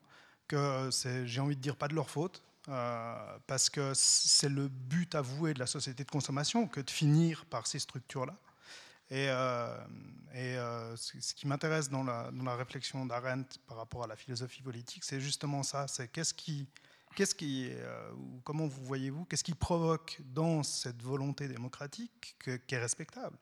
[0.47, 5.13] Que c'est, j'ai envie de dire, pas de leur faute, parce que c'est le but
[5.15, 8.35] avoué de la société de consommation que de finir par ces structures-là.
[9.11, 9.25] Et,
[10.35, 10.55] et
[10.95, 15.03] ce qui m'intéresse dans la, dans la réflexion d'Arendt par rapport à la philosophie politique,
[15.03, 16.67] c'est justement ça, c'est qu'est-ce qui,
[17.15, 18.11] Qu'est-ce qui, euh,
[18.43, 23.37] comment vous voyez-vous, qu'est-ce qui provoque dans cette volonté démocratique qui est respectable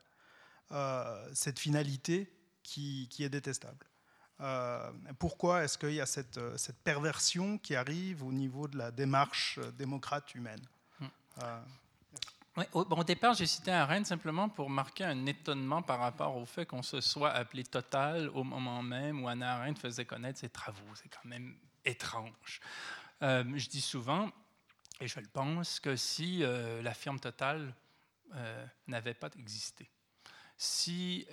[0.72, 2.30] euh, cette finalité
[2.62, 3.86] qui, est détestable.
[4.40, 8.90] Euh, Pourquoi est-ce qu'il y a cette, cette, perversion qui arrive au niveau de la
[8.90, 10.60] démarche démocrate humaine?
[12.72, 16.82] Au, départ, j'ai cité Arendt simplement pour marquer un étonnement par rapport au fait qu'on
[16.82, 20.94] se soit appelé Total au moment même où Anna Arendt faisait connaître ses travaux.
[20.94, 22.60] C'est quand même étrange.
[23.22, 24.30] Euh, je dis souvent,
[25.00, 27.74] et je le pense, que si euh, la firme Total
[28.34, 29.90] euh, n'avait pas existé,
[30.56, 31.26] si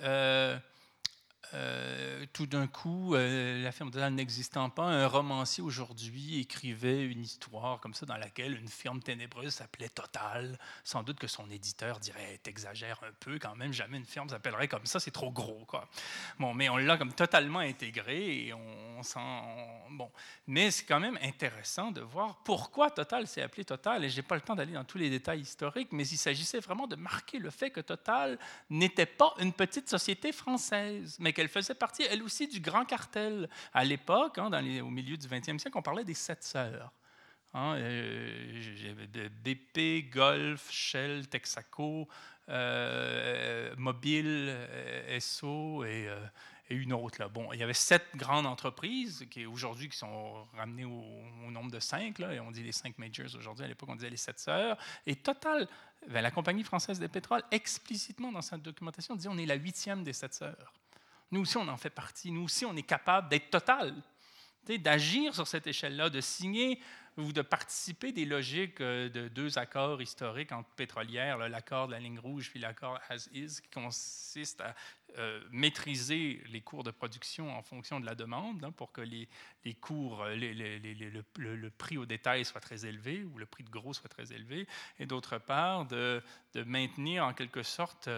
[1.54, 7.22] euh, tout d'un coup, euh, la firme Total n'existant pas, un romancier aujourd'hui écrivait une
[7.22, 10.58] histoire comme ça dans laquelle une firme ténébreuse s'appelait Total.
[10.82, 14.68] Sans doute que son éditeur dirait T'exagères un peu quand même, jamais une firme s'appellerait
[14.68, 15.64] comme ça, c'est trop gros.
[15.66, 15.88] Quoi.
[16.38, 19.18] Bon, mais on l'a comme totalement intégré et on, sent.
[19.90, 20.10] bon.
[20.46, 24.04] Mais c'est quand même intéressant de voir pourquoi Total s'est appelé Total.
[24.04, 26.60] Et je n'ai pas le temps d'aller dans tous les détails historiques, mais il s'agissait
[26.60, 31.48] vraiment de marquer le fait que Total n'était pas une petite société française, mais qu'elle
[31.48, 33.48] faisait partie, elle aussi, du grand cartel.
[33.74, 34.50] À l'époque, hein,
[34.80, 36.90] au milieu du 20e siècle, on parlait des sept sœurs.
[37.52, 42.08] Hein, euh, BP, Golf, Shell, Texaco,
[42.48, 46.08] euh, Mobile, euh, SO et,
[46.70, 47.20] une autre.
[47.20, 47.28] Là.
[47.28, 51.78] Bon, il y avait sept grandes entreprises qui aujourd'hui qui sont ramenées au, nombre de
[51.78, 52.18] cinq.
[52.18, 53.64] Là, et on dit les cinq majors aujourd'hui.
[53.64, 54.76] À l'époque, on disait les sept sœurs.
[55.06, 55.68] Et Total,
[56.08, 60.02] ben, la compagnie française des pétroles, explicitement dans sa documentation, dit on est la huitième
[60.02, 60.72] des sept sœurs.
[61.30, 62.30] Nous aussi, on en fait partie.
[62.30, 63.94] Nous aussi, on est capable d'être total,
[64.66, 66.80] d'agir sur cette échelle-là, de signer
[67.16, 71.98] ou de participer des logiques euh, de deux accords historiques entre pétrolières, l'accord de la
[71.98, 74.74] ligne rouge puis l'accord as is, qui consiste à
[75.16, 79.28] euh, maîtriser les cours de production en fonction de la demande hein, pour que les,
[79.64, 83.94] les cours, euh, le, prix au détail soit très élevé ou le prix de gros
[83.94, 84.66] soit très élevé,
[84.98, 86.22] et d'autre part de,
[86.52, 88.10] de, maintenir en quelque sorte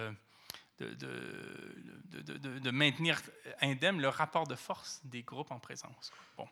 [0.78, 3.20] de, de, maintenir
[3.60, 6.12] indemne le rapport de force des groupes en présence.
[6.36, 6.46] Bon.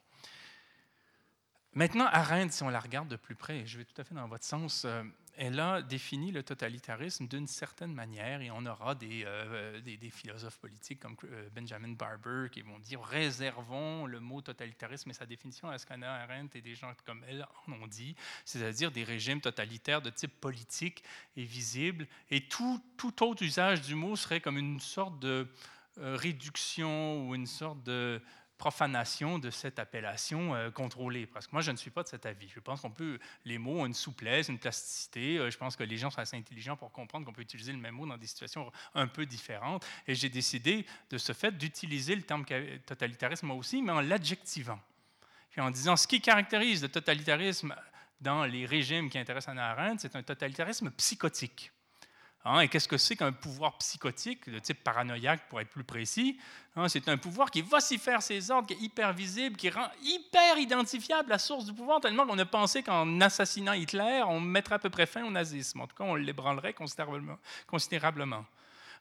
[1.75, 4.27] Maintenant, Arendt, si on la regarde de plus près, je vais tout à fait dans
[4.29, 5.03] votre sens, euh,
[5.37, 10.59] elle a défini le totalitarisme d'une certaine manière et on aura des, euh, des, philosophes
[10.59, 15.69] politiques comme euh, Benjamin Barber qui vont dire réservons le mot totalitarisme et sa définition
[15.69, 19.41] à ce qu'Anna Arendt et des gens comme elle en ont dit, c'est-à-dire des régimes
[19.41, 21.03] totalitaires de type politique
[21.37, 22.07] et visible.
[22.31, 25.49] Et tout, tout autre usage du mot serait comme une sorte de
[25.99, 28.21] réduction ou une sorte de
[28.59, 31.27] profanation de cette appellation euh, contrôlée.
[31.27, 32.49] Parce que moi, je ne suis pas de cet avis.
[32.49, 35.39] Je pense qu'on peut, les mots ont une souplesse, une plasticité.
[35.39, 37.79] Euh, je pense que les gens sont assez intelligents pour comprendre qu'on peut utiliser le
[37.79, 39.87] même mot dans des situations un peu différentes.
[40.07, 42.45] Et j'ai décidé, de ce fait, d'utiliser le terme
[42.87, 44.81] totalitarisme moi aussi, mais en l'adjectivant.
[45.51, 47.75] Puis en disant ce qui caractérise le totalitarisme
[48.21, 51.73] dans les régimes qui intéressent Anna Arendt, c'est un totalitarisme psychotique.
[52.49, 56.39] Hein, et qu'est-ce que c'est qu'un pouvoir psychotique, de type paranoïaque pour être plus précis
[56.77, 60.57] hein, C'est un pouvoir qui vocifère ses ordres, qui est hyper visible, qui rend hyper
[60.57, 64.79] identifiable la source du pouvoir, tellement qu'on a pensé qu'en assassinant Hitler, on mettrait à
[64.79, 65.81] peu près fin au nazisme.
[65.81, 67.37] En tout cas, on l'ébranlerait considérablement.
[67.67, 68.45] considérablement.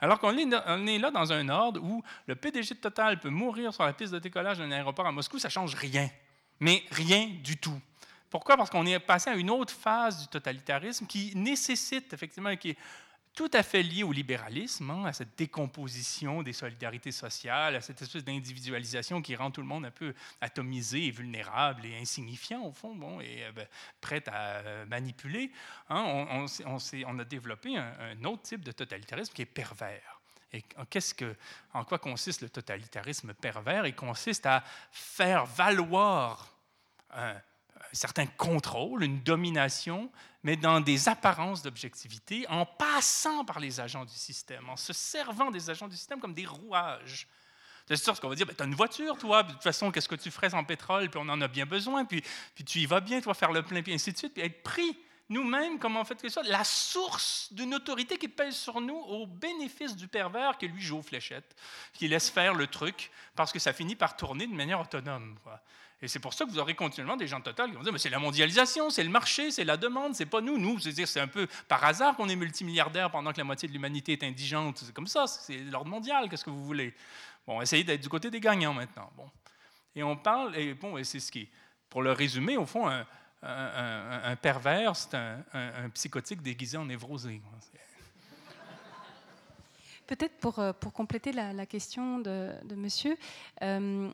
[0.01, 3.85] Alors qu'on est, là dans un ordre où le PDG de Total peut mourir sur
[3.85, 6.09] la piste de décollage d'un aéroport à Moscou, ça ne change rien.
[6.59, 7.79] Mais rien du tout.
[8.31, 8.57] Pourquoi?
[8.57, 12.75] Parce qu'on est passé à une autre phase du totalitarisme qui nécessite effectivement, qui
[13.35, 18.01] tout à fait lié au libéralisme, hein, à cette décomposition des solidarités sociales, à cette
[18.01, 22.71] espèce d'individualisation qui rend tout le monde un peu atomisé et vulnérable et insignifiant, au
[22.71, 23.67] fond, bon, et euh, ben,
[23.99, 25.51] prêt à euh, manipuler.
[25.89, 26.47] Hein.
[26.65, 30.21] on, a développé un, autre type de totalitarisme qui est pervers.
[30.53, 31.35] Et qu'est-ce que,
[31.73, 33.85] en quoi consiste le totalitarisme pervers?
[33.85, 36.55] Il consiste à faire valoir
[37.11, 37.35] un,
[37.95, 40.11] certain contrôle, une domination,
[40.43, 45.51] mais dans des apparences d'objectivité, en passant par les agents du système, en se servant
[45.51, 47.27] des agents du système comme des rouages.
[47.87, 50.09] C'est sûr qu'on va dire, ben, tu as une voiture, toi, de toute façon, qu'est-ce
[50.09, 52.23] que tu ferais sans pétrole, puis on en a bien besoin, puis,
[52.55, 54.63] puis tu y vas bien, toi, faire le plein, puis ainsi de suite, puis être
[54.63, 54.97] pris
[55.29, 59.25] nous-mêmes, comme en fait que ça, la source d'une autorité qui pèse sur nous au
[59.25, 61.55] bénéfice du pervers qui lui joue aux fléchettes,
[61.93, 65.37] qui laisse faire le truc, parce que ça finit par tourner de manière autonome.
[66.05, 67.91] Et c'est pour ça que vous aurez continuellement des gens de Total qui vont dire
[67.91, 70.59] mais c'est la mondialisation, c'est le marché, c'est la demande, c'est pas nous.
[70.59, 73.73] Nous, c'est-à-dire c'est un peu par hasard qu'on est multimilliardaire pendant que la moitié de
[73.73, 74.77] l'humanité est indigente.
[74.85, 76.29] C'est comme ça, c'est l'ordre mondial.
[76.29, 76.93] Qu'est-ce que vous voulez?
[77.47, 79.09] Bon, essayez d'être du côté des gagnants maintenant.
[79.17, 79.27] Bon,
[79.95, 81.49] et on parle et bon, c'est ce qui, est,
[81.89, 83.03] pour le résumer, au fond, un,
[83.41, 87.41] un, pervers, c'est un, psychotique déguisé en névrosé.
[90.05, 93.17] Peut-être pour, euh, pour compléter la, question de, de monsieur,
[93.63, 94.11] euh,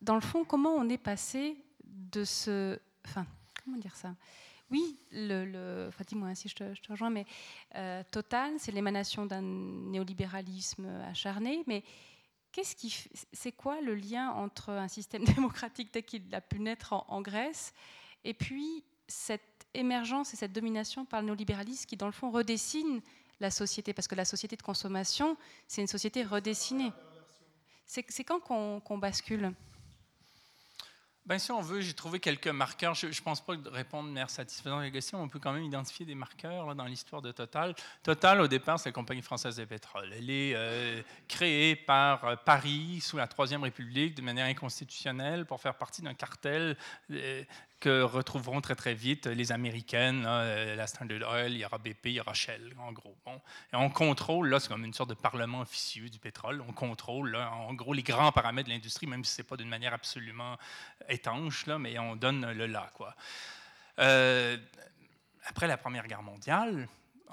[0.00, 2.78] dans le fond, comment on est passé de ce.
[3.06, 3.26] Enfin,
[3.64, 4.14] comment dire ça?
[4.70, 7.26] Oui, le, enfin, dis-moi hein, si je te, rejoins, mais
[7.74, 11.82] euh, Total, c'est l'émanation d'un néolibéralisme acharné, mais
[12.52, 12.94] qu'est-ce qui,
[13.32, 17.72] c'est quoi le lien entre un système démocratique tel qu'il a pu naître en, Grèce
[18.22, 23.00] et puis cette émergence et cette domination par le néolibéralisme qui, dans le fond, redessine
[23.40, 23.92] la société?
[23.92, 25.36] Parce que la société de consommation,
[25.66, 26.92] c'est une société redessinée.
[27.86, 29.52] C'est quand qu'on bascule?
[31.30, 32.96] Bien, si on veut, j'ai trouvé quelques marqueurs.
[32.96, 35.22] Je ne pense pas répondre de manière satisfaisante à la question.
[35.22, 37.72] On peut quand même identifier des marqueurs dans l'histoire de Total.
[38.02, 40.12] Total, au départ, c'est la compagnie française de pétrole.
[40.12, 45.60] Elle est euh, créée par euh, Paris sous la Troisième République de manière inconstitutionnelle pour
[45.60, 46.76] faire partie d'un cartel
[47.12, 47.44] euh,
[47.80, 52.06] que retrouveront très très vite les Américaines, euh, la Standard Oil, il y aura BP,
[52.06, 53.16] il y aura Shell, en gros.
[53.24, 53.40] Bon.
[53.72, 57.34] Et on contrôle, là, c'est comme une sorte de parlement officieux du pétrole, on contrôle,
[57.36, 60.56] en gros, les grands paramètres de l'industrie, même si ce n'est pas d'une manière absolument
[61.08, 62.90] étanche, là, mais on donne le là.
[62.94, 63.14] Quoi.
[63.98, 64.56] Euh,
[65.46, 66.88] après la Première Guerre mondiale,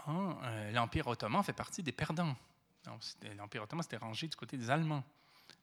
[0.08, 2.36] hein, euh, l'Empire ottoman fait partie des perdants.
[3.38, 5.04] L'Empire ottoman s'était rangé du côté des Allemands.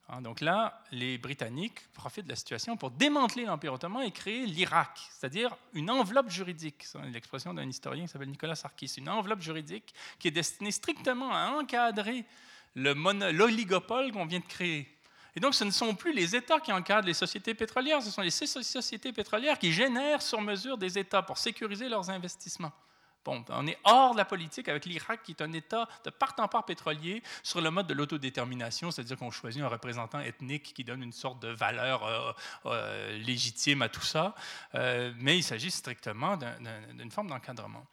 [0.09, 4.45] Hein, donc là, les Britanniques profitent de la situation pour démanteler l'Empire ottoman et créer
[4.47, 6.85] l'Irak, c'est-à-dire une enveloppe juridique.
[6.85, 8.95] C'est l'expression d'un historien qui s'appelle Nicolas Sarkis.
[8.99, 12.25] Une enveloppe juridique qui est destinée strictement à encadrer
[12.75, 14.89] l'oligopole qu'on vient de créer.
[15.37, 18.23] Et donc, ce ne sont plus les États qui encadrent les sociétés pétrolières, ce sont
[18.23, 22.73] les sociétés pétrolières qui génèrent sur mesure des États pour sécuriser leurs investissements.
[23.27, 26.49] On est hors de la politique avec l'Irak, qui est un État de part en
[26.49, 31.03] part pétrolier sur le mode de l'autodétermination, c'est-à-dire qu'on choisit un représentant ethnique qui donne
[31.03, 32.33] une sorte de valeur euh,
[32.67, 34.35] euh, légitime à tout ça,
[34.75, 37.87] euh, mais il s'agit strictement d'une forme d'encadrement.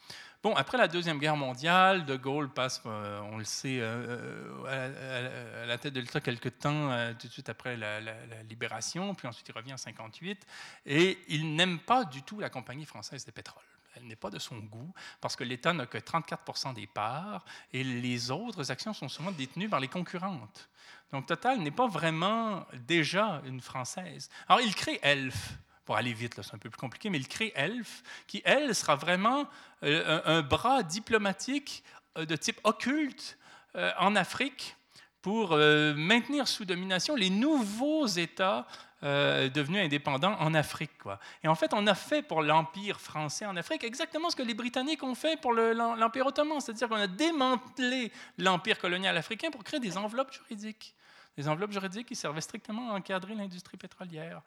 [0.44, 5.94] Bon, après la Deuxième Guerre mondiale, De Gaulle passe, on le sait, à, la tête
[5.94, 9.74] de l'État quelque temps, tout de suite après la, la, libération, puis ensuite il revient
[9.74, 10.48] en 58,
[10.88, 14.39] et il n'aime pas du tout la Compagnie française des pétroles elle n'est pas de
[14.39, 17.43] son goût parce que l'État n'a que 34 des parts
[17.73, 20.69] et les autres actions sont souvent détenues par les concurrentes.
[21.11, 24.30] Donc Total n'est pas vraiment déjà une française.
[24.47, 25.57] Alors il crée Elf.
[25.85, 28.95] Pour aller vite, c'est un peu plus compliqué, mais il crée Elf, qui, elle, sera
[28.95, 29.49] vraiment
[29.84, 31.84] euh, un, bras diplomatique
[32.18, 33.38] euh, de type occulte
[33.76, 34.77] euh, en Afrique
[35.22, 38.65] pour maintenir sous domination les nouveaux États
[39.03, 40.95] euh, devenu indépendant en Afrique.
[40.99, 41.18] Quoi.
[41.43, 44.53] Et en fait, on a fait pour l'Empire français en Afrique exactement ce que les
[44.53, 49.80] Britanniques ont fait pour l'Empire ottoman, c'est-à-dire qu'on a démantelé l'Empire colonial africain pour créer
[49.80, 50.93] des enveloppes juridiques.
[51.35, 54.43] Des enveloppes juridiques qui servaient strictement à encadrer l'industrie pétrolière.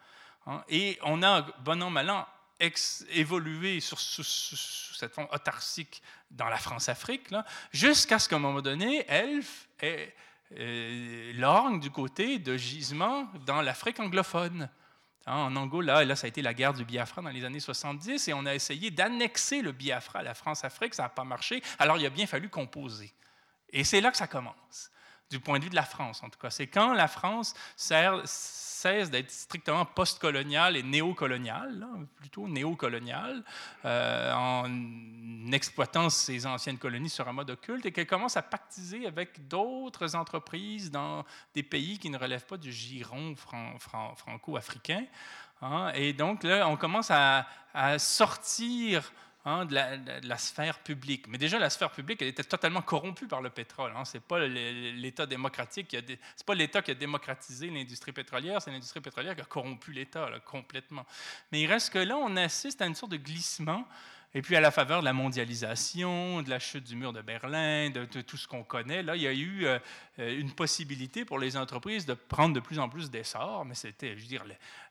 [0.46, 0.62] Hein.
[0.68, 2.24] Et on a, bon an, mal an,
[3.10, 7.26] évolué sur, cette forme autarcique dans la France-Afrique,
[7.72, 10.14] jusqu'à ce qu'à un moment donné, Elf ait
[10.56, 14.68] euh, l'orgue du côté de gisement dans l'Afrique anglophone.
[15.26, 18.28] Hein, en Angola, là, ça a été la guerre du Biafra dans les années 70,
[18.28, 21.96] et on a essayé d'annexer le Biafra à la France-Afrique, ça n'a pas marché, alors
[21.96, 23.12] il a bien fallu composer.
[23.70, 24.90] Et c'est là que ça commence,
[25.30, 26.50] du point de vue de la France en tout cas.
[26.50, 31.86] C'est quand la France cesse d'être strictement post-colonial et néocolonial,
[32.16, 33.42] plutôt néocolonial,
[33.84, 39.06] euh, en exploitant ses anciennes colonies sur un mode occulte, et qu'elle commence à pactiser
[39.06, 41.24] avec d'autres entreprises dans
[41.54, 45.06] des pays qui ne relèvent pas du giron franco-africain.
[45.62, 45.90] Hein.
[45.94, 47.46] Et donc là, on commence à
[47.98, 49.10] sortir
[49.46, 49.74] Hein, de,
[50.26, 51.28] la, sphère publique.
[51.28, 53.92] Mais déjà, la sphère publique, elle était totalement corrompue par le pétrole.
[53.94, 54.06] Hein.
[54.06, 55.94] Ce n'est pas l'État démocratique,
[56.34, 61.04] c'est pas qui a démocratisé l'industrie pétrolière, c'est l'industrie pétrolière qui a corrompu l'État complètement.
[61.52, 63.86] Mais il reste que là, on assiste à une sorte de glissement
[64.36, 67.90] et puis, à la faveur de la mondialisation, de la chute du mur de Berlin,
[67.90, 69.78] de, tout ce qu'on connaît, là, il y a eu euh,
[70.18, 74.22] une possibilité pour les entreprises de prendre de plus en plus d'essor, mais c'était, je
[74.22, 74.44] veux dire,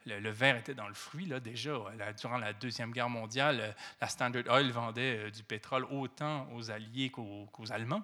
[0.05, 1.77] le, verre était dans le fruit, là, déjà.
[2.17, 6.71] durant la Deuxième Guerre mondiale, euh, la Standard Oil vendait euh, du pétrole autant aux
[6.71, 8.03] Alliés qu'aux Allemands.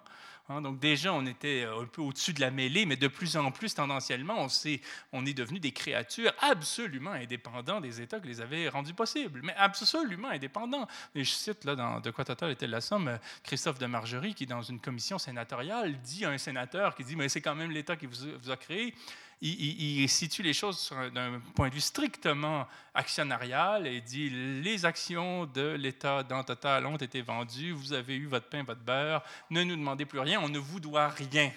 [0.50, 3.52] Hein, donc déjà, on était un peu au-dessus de la mêlée, mais de plus en
[3.52, 4.82] plus, tendanciellement, on, est,
[5.14, 9.54] on est devenu des créatures absolument indépendantes des États qui les avaient rendus possibles, mais
[9.56, 10.88] absolument indépendants.
[11.14, 14.48] Et je cite là dans De quoi total était la somme, Christophe de Margerie, qui,
[14.48, 17.96] dans une commission sénatoriale, dit à un sénateur qui dit, mais c'est quand même l'État
[17.96, 18.96] qui vous a créé,
[19.42, 25.76] il, situe les choses d'un point de vue strictement actionnarial et dit les actions de
[25.80, 29.76] l'État dans Total ont été vendues, vous avez eu votre pain, votre beurre, ne nous
[29.76, 31.52] demandez plus rien, on ne vous doit rien.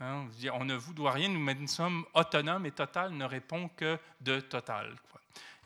[0.00, 4.40] Hein, on ne vous doit rien, nous sommes autonomes et Total ne répond que de
[4.40, 4.94] Total.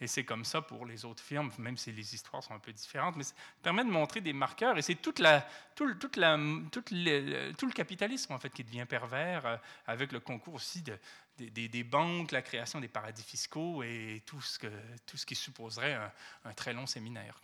[0.02, 2.72] Et c'est comme ça pour les autres firmes, même si les histoires sont un peu
[2.72, 4.76] différentes, mais ça permet de montrer des marqueurs.
[4.76, 5.46] Et c'est toute la,
[5.76, 9.56] tout, toute la, tout le capitalisme en fait qui devient pervers euh,
[9.86, 10.98] avec le concours aussi de,
[11.38, 14.72] des, banques, la création des paradis fiscaux et tout ce, que,
[15.06, 15.96] tout ce qui supposerait
[16.44, 17.40] un, très long séminaire.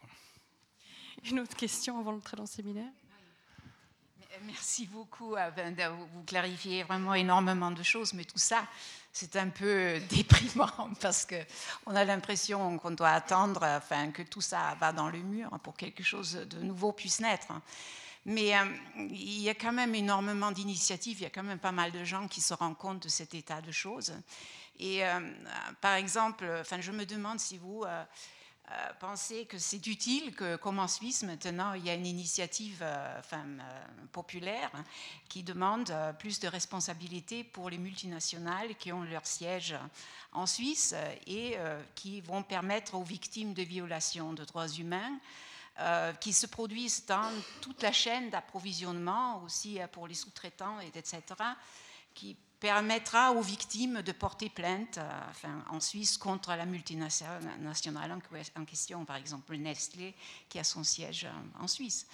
[1.31, 2.91] Une autre question avant le très long séminaire?
[4.47, 5.37] Merci beaucoup.
[6.13, 8.67] Vous clarifiez vraiment énormément de choses, mais tout ça,
[9.21, 14.77] c'est un peu déprimant parce qu'on a l'impression qu'on doit attendre enfin, que tout ça
[14.79, 17.49] va dans le mur pour que quelque chose de nouveau puisse naître.
[18.27, 18.53] Mais
[18.97, 22.05] il y a quand même énormément d'initiatives, il y a quand même pas mal de
[22.05, 24.13] gens qui se rendent compte de cet état de choses.
[24.79, 25.03] Et
[25.81, 28.05] par exemple, enfin, je me demande si vous euh,
[29.01, 33.19] penser que c'est utile que, comme en Suisse maintenant, il y a une initiative euh,
[33.19, 34.71] enfin, euh, populaire
[35.29, 39.77] qui demande plus de responsabilité pour les multinationales qui ont leur siège
[40.33, 40.95] en Suisse
[41.27, 41.57] et
[41.95, 45.19] qui vont permettre aux victimes de violations de droits humains
[46.21, 47.31] qui se produisent dans
[47.61, 51.23] toute la chaîne d'approvisionnement, aussi pour les sous-traitants, etc.,
[52.15, 58.19] qui permettra aux victimes de porter plainte euh, en Suisse contre la multinationale
[58.57, 60.15] en question, par exemple Nestlé,
[60.49, 62.07] qui a son siège euh, en Suisse.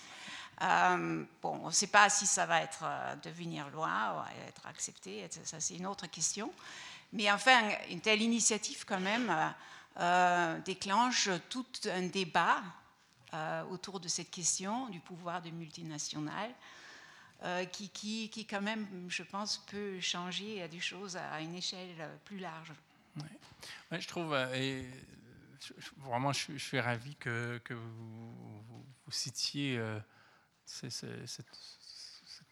[0.62, 2.84] Euh, bon, on ne sait pas si ça va être,
[3.22, 6.52] devenir loi, ou être accepté, ça c'est une autre question.
[7.12, 7.60] Mais enfin,
[7.90, 9.32] une telle initiative quand même
[10.64, 12.62] déclenche tout un débat
[13.70, 16.54] autour de cette question du pouvoir des multinationales.
[17.44, 22.08] Euh, qui, qui, qui, quand même, je pense, peut changer des choses à une échelle
[22.24, 22.72] plus large.
[23.92, 24.82] Je trouve, euh,
[25.98, 28.74] vraiment, je, suis ravi que, que vous,
[29.10, 30.00] citiez euh,
[30.64, 31.04] cette,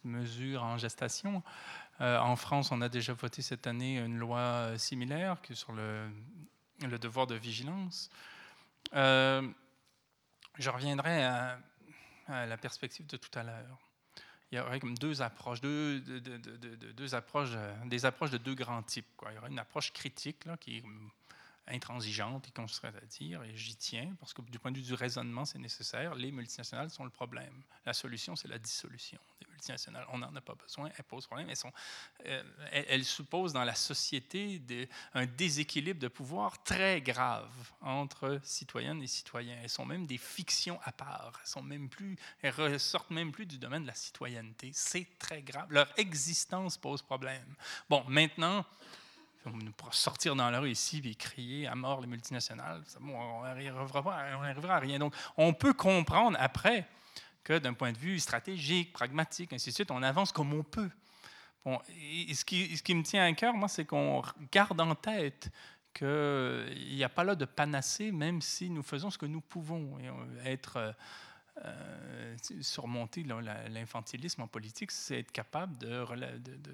[0.04, 1.42] mesure en gestation.
[1.98, 6.10] en France, on a déjà voté cette année une loi similaire qui sur le,
[7.00, 8.10] devoir de vigilance.
[8.92, 9.40] je
[10.66, 11.58] reviendrai à
[12.28, 13.91] la perspective de tout à l'heure
[14.52, 18.82] il y aurait comme deux approches, deux, deux, approches, euh, des approches de deux grands
[18.82, 19.06] types.
[19.30, 20.82] Il y aurait une approche critique là, qui
[21.68, 24.82] intransigeante et qu'on serait à dire, et j'y tiens, parce que du point de vue
[24.82, 26.14] du raisonnement, c'est nécessaire.
[26.14, 27.62] Les multinationales sont le problème.
[27.86, 30.04] La solution, c'est la dissolution des multinationales.
[30.12, 31.48] On n'en a pas besoin, elles posent problème.
[31.48, 31.72] Elles, sont,
[32.26, 34.60] euh, elles, supposent dans la société
[35.14, 39.58] un déséquilibre de pouvoir très grave entre citoyennes et citoyens.
[39.62, 41.38] Elles sont même des fictions à part.
[41.40, 41.64] Elles, sont
[42.42, 44.70] ressortent même plus du domaine de la citoyenneté.
[44.74, 45.66] C'est très grave.
[45.70, 47.54] Leur existence pose problème.
[47.88, 48.64] Bon, maintenant,
[49.90, 52.82] sortir dans la rue ici et crier à mort les multinationales.
[53.00, 54.98] on n'arrivera à rien.
[54.98, 56.86] Donc, on peut comprendre après
[57.44, 60.90] que d'un point de vue stratégique, pragmatique, ainsi de suite, on avance comme on peut.
[61.64, 65.50] Bon, ce, qui, ce qui me tient à cœur, moi, c'est qu'on garde en tête
[65.94, 69.98] qu'il n'y a pas là de panacée, même si nous faisons ce que nous pouvons.
[69.98, 70.94] Et être
[71.64, 73.24] euh, surmonter
[73.68, 76.04] l'infantilisme en politique, c'est être capable de,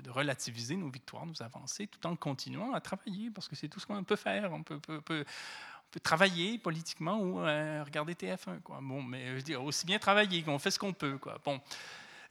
[0.08, 3.86] relativiser nos victoires, nos avancées, tout en continuant à travailler, parce que c'est tout ce
[3.86, 4.52] qu'on peut faire.
[4.52, 5.24] On peut,
[6.02, 8.60] travailler politiquement ou euh, regarder TF1.
[8.60, 8.78] Quoi.
[8.80, 11.18] Bon, mais je veux dire, aussi bien travailler qu'on fait ce qu'on peut.
[11.18, 11.38] Quoi.
[11.44, 11.60] Bon.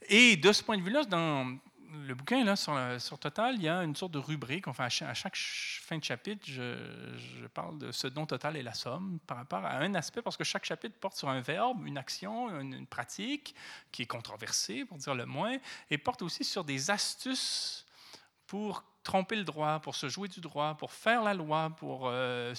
[0.08, 1.58] Et de ce point de vue-là, dans,
[2.06, 4.68] le bouquin, là, sur, Total, il y a une sorte de rubrique.
[4.68, 9.18] Enfin, à chaque fin de chapitre, je, parle de ce dont Total est la somme
[9.26, 12.60] par rapport à un aspect, parce que chaque chapitre porte sur un verbe, une action,
[12.60, 13.54] une, pratique
[13.90, 15.56] qui est controversée, pour dire le moins,
[15.90, 17.86] et porte aussi sur des astuces
[18.46, 22.54] pour tromper le droit, pour se jouer du droit, pour faire la loi, pour euh,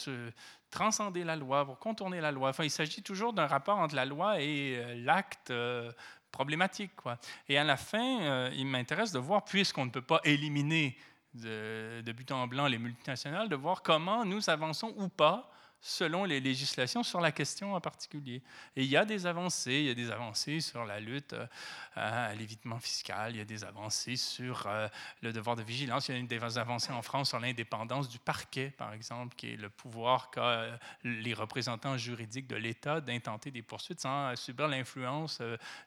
[0.72, 2.50] transcender la loi, pour contourner la loi.
[2.50, 5.92] Enfin, il s'agit toujours d'un rapport entre la loi et euh, l'acte euh,
[6.32, 6.96] problématique.
[6.96, 7.18] Quoi.
[7.48, 10.98] Et à la fin, euh, il m'intéresse de voir, puisqu'on ne peut pas éliminer
[11.34, 15.52] de, de, but en blanc les multinationales, de voir comment nous avançons ou pas
[15.82, 18.42] selon les législations sur la question en particulier.
[18.76, 21.48] Et il y a des avancées, il y a des avancées sur la lutte euh,
[21.96, 24.88] à l'évitement fiscal, il y a des avancées sur euh,
[25.22, 28.72] le devoir de vigilance, il y a des avancées en France sur l'indépendance du parquet,
[28.72, 33.62] par exemple, qui est le pouvoir qu'a euh, les représentants juridiques de l'État d'intenter des
[33.62, 35.42] poursuites sans subir l'influence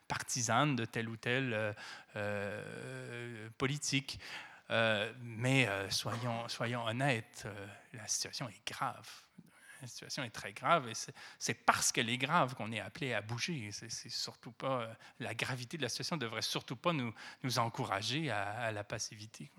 [0.08, 1.74] partisane de telle ou telle
[3.58, 4.18] politique.
[5.20, 7.46] mais soyons, soyons honnêtes,
[7.92, 9.08] la situation est grave
[9.82, 10.92] la situation est très grave et
[11.38, 13.70] c'est parce qu'elle est grave qu'on est appelé à bouger.
[13.72, 17.58] C'est surtout pas euh, la gravité de la situation ne devrait surtout pas nous, nous
[17.58, 19.50] encourager à, la passivité.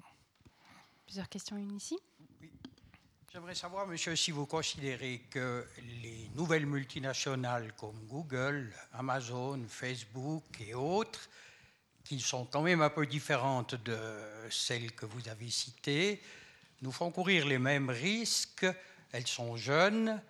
[1.05, 1.99] Plusieurs questions une ici.
[3.33, 5.67] J'aimerais savoir, monsieur, si vous considérez que
[6.01, 11.29] les nouvelles multinationales comme Google, Amazon, Facebook et autres,
[12.05, 13.97] qui sont quand même un peu différentes de
[14.49, 16.21] celles que vous avez citées,
[16.81, 18.67] nous font courir les mêmes risques
[19.13, 20.21] elles sont jeunes,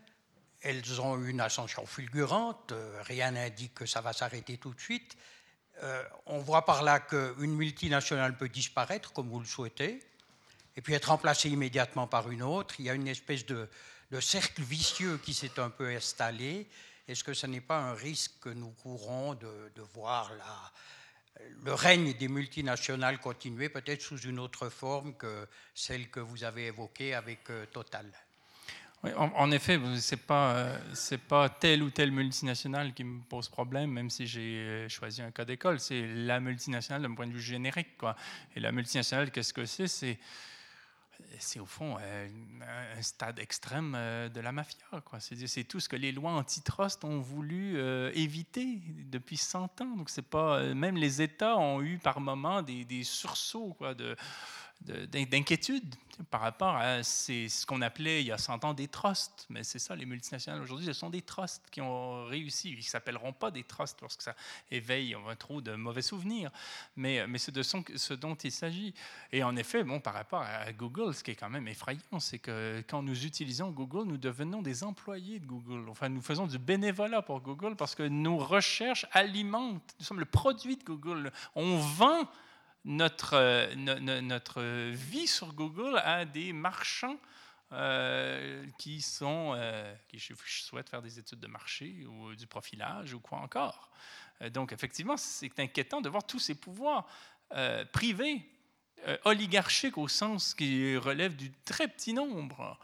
[0.62, 5.18] elles ont une ascension fulgurante, euh, rien n'indique que ça va s'arrêter tout de suite.
[5.82, 10.00] Euh, on voit par là qu'une multinationale peut disparaître, comme vous le souhaitez,
[10.76, 12.76] et puis être remplacée immédiatement par une autre.
[12.80, 13.68] Il y a une espèce de,
[14.20, 16.68] cercle vicieux qui s'est un peu installé.
[17.08, 20.32] Est-ce que ce n'est pas un risque que nous courons de, voir
[21.64, 26.68] le règne des multinationales continuer, peut-être sous une autre forme que celle que vous avez
[26.68, 27.66] évoquée avec euh,
[29.18, 33.92] En, effet, ce n'est pas, c'est pas telle ou telle multinationale qui me pose problème,
[33.92, 35.82] même si j'ai choisi un cas d'école.
[35.82, 37.98] C'est la multinationale d'un point de vue générique.
[37.98, 38.16] Quoi.
[38.56, 40.18] Et la multinationale, qu'est-ce que c'est?
[41.38, 43.92] C'est au fond un stade extrême
[44.34, 44.86] de la mafia.
[45.20, 47.78] C'est tout ce que les lois antitrust ont voulu
[48.14, 48.80] éviter
[49.12, 49.98] depuis 100 ans.
[49.98, 50.10] Donc
[50.76, 54.16] même les États ont eu par moments des, des sursauts quoi, de
[54.86, 55.96] d'inquiétude
[56.30, 59.46] par rapport à ce qu'on appelait il y a 100 ans des trusts.
[59.50, 62.72] Mais c'est ça, les multinationales aujourd'hui, ce sont des trusts qui ont réussi.
[62.72, 64.36] Ils ne s'appelleront pas des trusts lorsque ça
[64.70, 66.52] éveille un trop de mauvais souvenirs.
[66.96, 68.94] Mais, mais c'est ce dont il s'agit.
[69.32, 72.40] Et en effet, bon, par rapport à Google, ce qui est quand même effrayant, c'est
[72.40, 75.90] que quand nous utilisons Google, nous devenons des employés de Google.
[75.90, 79.96] Enfin, nous faisons du bénévolat pour Google parce que nos recherches alimentent.
[80.00, 81.32] Nous sommes le produit de Google.
[81.56, 82.28] On vend
[82.86, 84.62] notre, euh, notre
[84.92, 87.18] vie sur Google à des marchands
[87.72, 93.20] euh, qui, sont, euh, qui souhaitent faire des études de marché ou du profilage ou
[93.20, 93.90] quoi encore.
[94.52, 97.08] donc, effectivement, c'est inquiétant de voir tous ces pouvoirs
[97.92, 98.50] privés,
[99.26, 102.80] oligarchiques au sens qui relève du très petit nombre,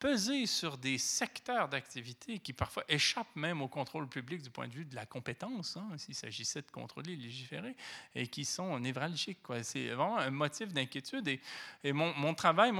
[0.00, 4.72] peser sur des secteurs d'activité qui parfois échappent même au contrôle public du point de
[4.72, 7.76] vue de la compétence, hein, s'il s'agissait de contrôler, légiférer,
[8.14, 9.38] et qui sont névralgiques.
[9.62, 11.28] C'est vraiment un motif d'inquiétude.
[11.84, 12.72] Et, mon, travail,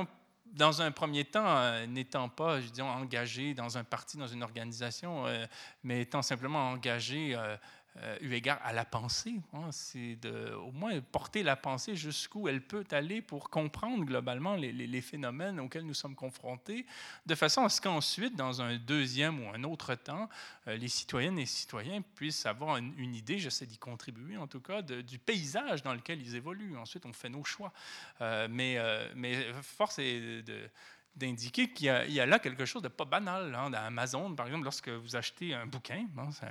[0.47, 4.43] dans un premier temps, euh, n'étant pas, je dis, engagé dans un parti, dans une
[4.43, 5.47] organisation, euh,
[5.85, 7.57] mais étant simplement engagé euh,
[7.97, 9.35] euh, eu égard à la pensée.
[9.53, 14.55] Hein, c'est de, au moins porter la pensée jusqu'où elle peut aller pour comprendre globalement
[14.55, 16.87] les, phénomènes auxquels nous sommes confrontés,
[17.27, 20.29] de façon à ce qu'ensuite, dans un deuxième ou un autre temps,
[20.69, 24.83] euh, les citoyennes et citoyens puissent avoir une, idée, j'essaie d'y contribuer en tout cas,
[24.83, 26.77] du paysage dans lequel ils évoluent.
[26.77, 27.73] Ensuite, on fait nos choix.
[28.21, 28.79] Euh, mais,
[29.17, 30.71] mais force est de
[31.17, 33.55] d'indiquer qu'il y, a là quelque chose de pas banal.
[33.55, 36.07] Hein, Amazon, par exemple, lorsque vous achetez un bouquin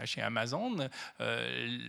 [0.06, 0.90] chez Amazon,
[1.22, 1.80] euh,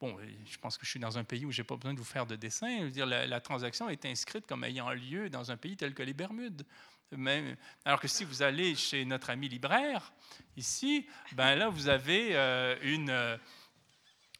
[0.00, 1.98] bon, je pense que je suis dans un pays où je n'ai pas besoin de
[1.98, 2.78] vous faire de dessin.
[2.80, 6.02] Je veux dire, la, transaction est inscrite comme ayant lieu dans un pays tel que
[6.02, 6.64] les Bermudes.
[7.12, 10.12] Même, alors que si vous allez chez notre ami libraire,
[10.56, 13.38] ici, ben là, vous avez euh, une...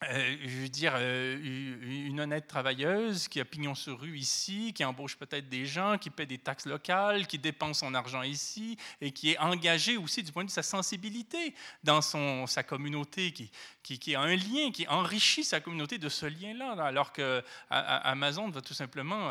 [0.04, 4.84] Euh, je veux dire, euh, une honnête travailleuse qui a pignon sur rue ici, qui
[4.84, 9.10] embauche peut-être des gens, qui paie des taxes locales, qui dépense son argent ici et
[9.10, 13.32] qui est engagée aussi du point de vue de sa sensibilité dans son, sa communauté,
[13.32, 13.50] qui,
[13.82, 18.60] qui, a un lien, qui enrichit sa communauté de ce lien-là, alors que Amazon va
[18.60, 19.30] tout simplement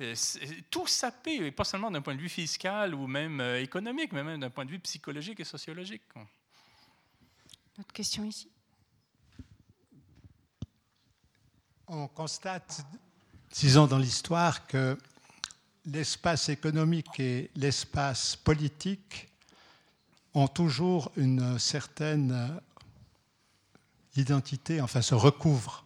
[0.00, 0.14] euh,
[0.70, 4.40] tout saper, et pas seulement d'un point de vue fiscal ou même économique, mais même
[4.40, 6.02] d'un point de vue psychologique et sociologique.
[7.78, 8.48] Autre question ici?
[11.88, 12.84] On constate,
[13.52, 14.98] disons dans l'histoire, que
[15.84, 19.28] l'espace économique et l'espace politique
[20.34, 22.60] ont toujours une certaine
[24.16, 25.84] identité, enfin se recouvrent,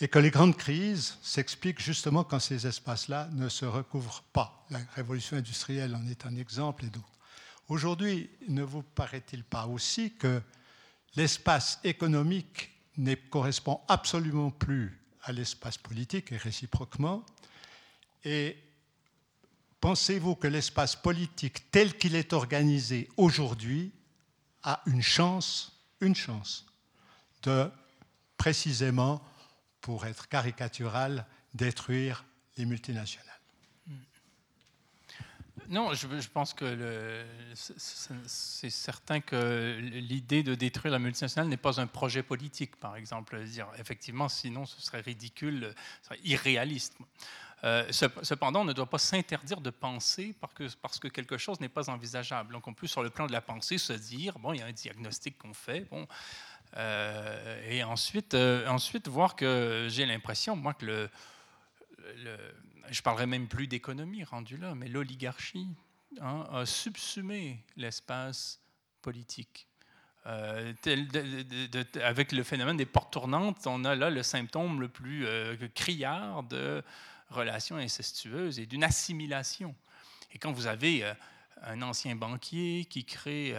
[0.00, 4.64] et que les grandes crises s'expliquent justement quand ces espaces-là ne se recouvrent pas.
[4.70, 7.06] La révolution industrielle en est un exemple et d'autres.
[7.68, 10.40] Aujourd'hui, ne vous paraît-il pas aussi que
[11.14, 17.24] l'espace économique ne correspond absolument plus à l'espace politique et réciproquement.
[18.24, 18.56] Et
[19.80, 23.92] pensez-vous que l'espace politique tel qu'il est organisé aujourd'hui
[24.62, 26.66] a une chance, une chance
[27.42, 27.70] de
[28.36, 29.22] précisément,
[29.80, 32.24] pour être caricatural, détruire
[32.56, 33.29] les multinationales?
[35.68, 37.24] Non, je, pense que
[38.26, 43.42] c'est certain que l'idée de détruire la multinationale n'est pas un projet politique, par exemple.
[43.44, 46.96] Dire, effectivement, sinon ce serait ridicule, ce serait irréaliste.
[47.62, 50.34] Euh, cependant, on ne doit pas s'interdire de penser
[50.80, 52.52] parce que, quelque chose n'est pas envisageable.
[52.52, 54.66] Donc, on peut, sur le plan de la pensée, se dire bon, il y a
[54.66, 56.06] un diagnostic qu'on fait, bon,
[56.76, 61.10] euh, et ensuite, euh, ensuite voir que j'ai l'impression, moi, que le
[62.90, 65.68] je parlerai même plus d'économie rendue là, mais l'oligarchie
[66.20, 68.60] hein, a subsumé l'espace
[69.02, 69.66] politique.
[70.26, 70.74] Euh,
[72.02, 76.42] avec le phénomène des portes tournantes, on a là le symptôme le plus euh, criard
[76.42, 76.82] de
[77.30, 79.74] relations incestueuses et d'une assimilation.
[80.32, 81.14] Et quand vous avez euh,
[81.62, 83.54] un ancien banquier qui crée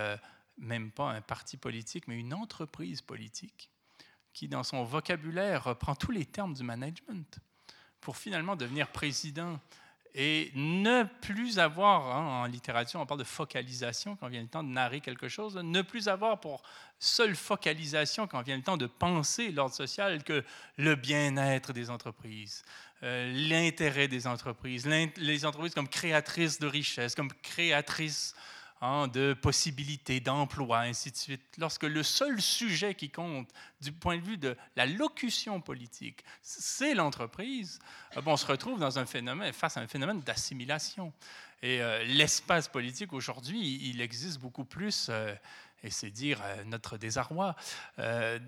[0.57, 3.69] même pas un parti politique, mais une entreprise politique,
[4.33, 7.39] qui dans son vocabulaire reprend tous les termes du management,
[8.02, 9.60] pour finalement devenir président
[10.14, 14.64] et ne plus avoir, hein, en littérature, on parle de focalisation quand vient le temps
[14.64, 16.64] de narrer quelque chose, ne plus avoir pour
[16.99, 20.44] seule focalisation quand vient le temps de penser l'ordre social que
[20.78, 22.64] le bien-être des entreprises,
[23.03, 28.36] euh, l'intérêt des entreprises, les entreprises comme créatrices de richesses, comme créatrices
[28.83, 31.43] Hein, de possibilités, d'emplois, ainsi de suite.
[31.59, 33.47] Lorsque le seul sujet qui compte
[33.79, 37.77] du point de vue de la locution politique, c'est l'entreprise,
[38.17, 41.13] euh, on se retrouve face à un phénomène d'assimilation.
[41.61, 45.09] Et euh, l'espace politique aujourd'hui, il existe beaucoup plus.
[45.09, 45.35] Euh,
[45.83, 47.55] et c'est dire euh, notre désarroi
[47.99, 48.39] euh,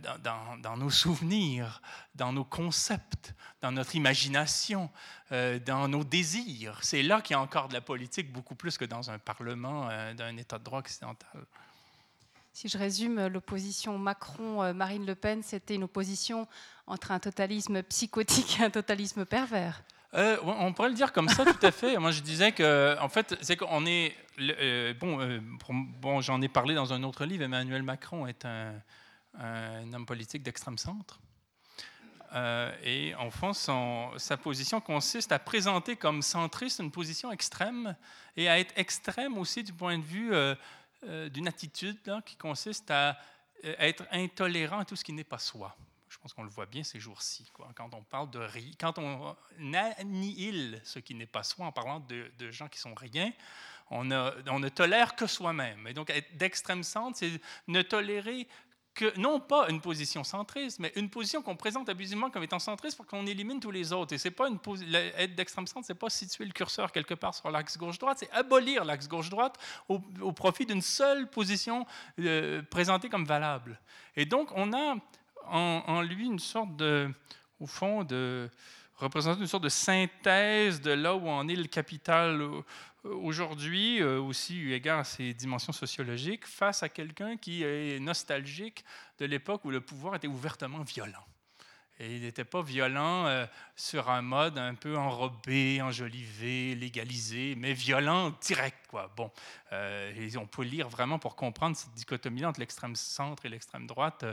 [0.62, 1.82] dans, nos souvenirs,
[2.16, 4.90] dans nos concepts, dans notre imagination,
[5.32, 6.80] euh, dans nos désirs.
[6.82, 9.88] C'est là qu'il y a encore de la politique, beaucoup plus que dans un parlement
[10.14, 11.46] d'un État de droit occidental.
[12.52, 16.48] Si je résume, l'opposition Macron-Marine Le Pen, c'était une opposition
[16.86, 19.82] entre un totalisme psychotique et un totalisme pervers.
[20.16, 21.98] Euh, on pourrait le dire comme ça, tout à fait.
[21.98, 24.16] Moi, je disais que, en fait, c'est qu'on est.
[24.40, 25.40] Euh, bon, euh,
[25.72, 27.44] bon j'en ai parlé dans un autre livre.
[27.44, 31.20] Emmanuel Macron est un, homme politique d'extrême centre.
[32.84, 37.96] et en fond, sa position consiste à présenter comme centriste une position extrême
[38.38, 40.32] et à être extrême aussi du point de vue
[41.32, 43.18] d'une attitude qui consiste à
[43.64, 45.76] être intolérant à tout ce qui n'est pas soi.
[46.24, 47.52] Pense qu'on le voit bien ces jours-ci.
[47.76, 48.48] Quand on parle de
[48.80, 49.36] quand on
[49.74, 53.30] annihile ce qui n'est pas soi en parlant de, gens qui sont rien,
[53.92, 55.86] on, on ne tolère que soi-même.
[55.86, 58.48] Et donc, être d'extrême centre, c'est ne tolérer
[58.94, 62.96] que, non pas une position centriste, mais une position qu'on présente abusivement comme étant centriste
[62.96, 64.14] pour qu'on élimine tous les autres.
[64.14, 64.60] Et c'est pas une
[65.18, 68.86] être d'extrême centre, c'est pas situer le curseur quelque part sur l'axe gauche-droite, c'est abolir
[68.86, 69.58] l'axe gauche-droite
[69.90, 70.00] au,
[70.32, 71.86] profit d'une seule position
[72.20, 73.80] euh, présentée comme valable.
[74.16, 74.96] Et donc, on a
[75.48, 77.12] en, lui une sorte de,
[77.60, 78.50] au fond, de
[78.96, 82.42] représenter une sorte de synthèse de là où en est le capital
[83.04, 88.84] aujourd'hui, euh, aussi eu égard à ses dimensions sociologiques, face à quelqu'un qui est nostalgique
[89.20, 91.26] de l'époque où le pouvoir était ouvertement violent.
[92.00, 93.46] Et il n'était pas violent euh,
[93.76, 98.88] sur un mode un peu enrobé, enjolivé, légalisé, mais violent direct.
[98.88, 99.12] Quoi.
[99.16, 99.32] Bon,
[99.72, 104.26] euh, on peut lire vraiment pour comprendre cette dichotomie entre l'extrême centre et l'extrême droite,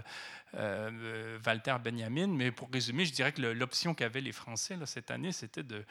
[0.55, 2.29] euh, Walter Benjamin.
[2.29, 5.85] Mais pour résumer, je dirais que l'option qu'avaient les Français là, cette année, c'était de,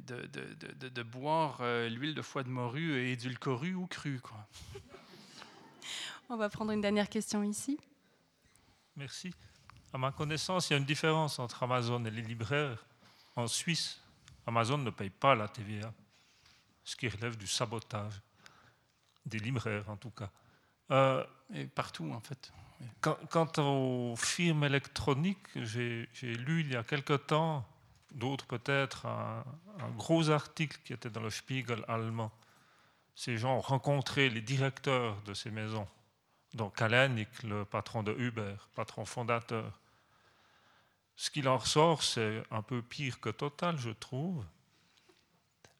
[0.00, 4.20] de, de, de, boire l'huile de foie de morue édulcorée ou crue.
[4.20, 4.46] Quoi.
[6.28, 7.78] On va prendre une dernière question ici.
[8.94, 9.32] Merci.
[9.92, 12.84] À ma connaissance, il y a une différence entre Amazon et les libraires.
[13.36, 14.00] En Suisse,
[14.46, 15.92] Amazon ne paye pas la TVA,
[16.84, 18.20] ce qui relève du sabotage
[19.24, 20.30] des libraires en tout cas.
[20.90, 21.24] Euh,
[21.54, 22.52] et partout en fait.
[23.00, 27.66] Quant, aux firmes électroniques, j'ai, lu il y a quelque temps,
[28.12, 29.44] d'autres peut-être, un,
[29.80, 32.30] un, gros article qui était dans le Spiegel allemand.
[33.16, 35.88] Ces gens ont rencontré les directeurs de ces maisons
[36.54, 39.78] donc Kalanick, le patron de Uber, patron fondateur.
[41.16, 44.44] Ce qui en ressort, c'est un peu pire que Total, je trouve.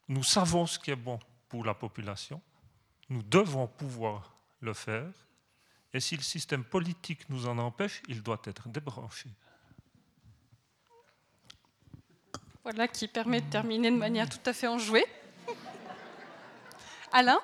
[0.08, 1.18] Nous savons ce qui est bon
[1.48, 2.40] pour la population.
[3.08, 5.12] Nous devons pouvoir le faire.
[5.94, 9.30] Et si le système politique nous en empêche, il doit être débranché.
[12.62, 15.06] Voilà qui permet de terminer de manière tout à fait enjouée.
[17.12, 17.40] Alain?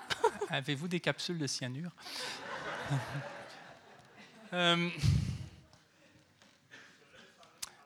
[0.51, 1.91] Avez-vous des capsules de cyanure?
[4.53, 4.89] Euh,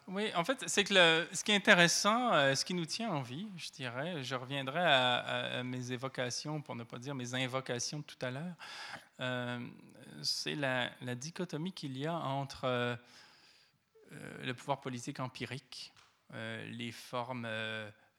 [0.07, 3.23] oui, en fait, c'est que ce qui est intéressant, euh, ce qui nous tient en
[3.23, 8.03] vie, je dirais, je reviendrai à, mes évocations, pour ne pas dire mes invocations de
[8.03, 8.55] tout à l'heure,
[9.20, 9.66] euh,
[10.23, 12.99] c'est la, dichotomie qu'il y a entre
[14.43, 15.91] le pouvoir politique empirique,
[16.35, 17.49] les formes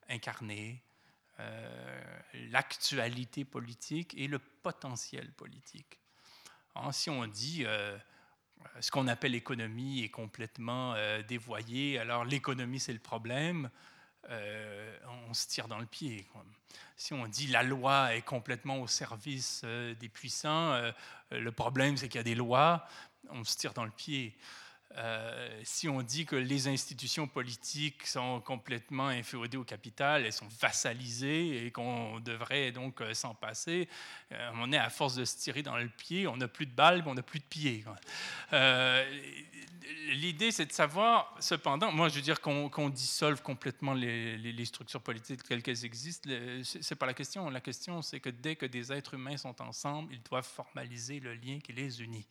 [0.08, 0.82] incarnées,
[2.50, 6.00] l'actualité politique et le potentiel politique.
[6.76, 7.98] Hein, si on dit euh,
[8.80, 13.70] ce qu'on appelle l'économie est complètement euh, dévoyé, alors l'économie c'est le problème,
[14.30, 14.98] euh,
[15.28, 16.28] on se tire dans le pied.
[16.96, 20.80] Si on dit la loi est complètement au service des puissants,
[21.32, 22.86] le problème c'est qu'il y a des lois,
[23.30, 24.38] on se tire dans le pied.
[24.98, 30.48] Euh, si on dit que les institutions politiques sont complètement inféodées au capital, elles sont
[30.60, 33.88] vassalisées et qu'on devrait donc euh, s'en passer,
[34.32, 36.72] euh, on est à force de se tirer dans le pied, on n'a plus de
[36.72, 37.86] balles, on n'a plus de pieds.
[40.12, 45.02] L'idée, c'est de savoir, cependant, moi je veux dire qu'on dissolve complètement les, les, structures
[45.02, 46.30] politiques telles qu'elles existent,
[46.64, 47.50] c'est pas la question.
[47.50, 51.34] La question, c'est que dès que des êtres humains sont ensemble, ils doivent formaliser le
[51.34, 52.28] lien qui les unit.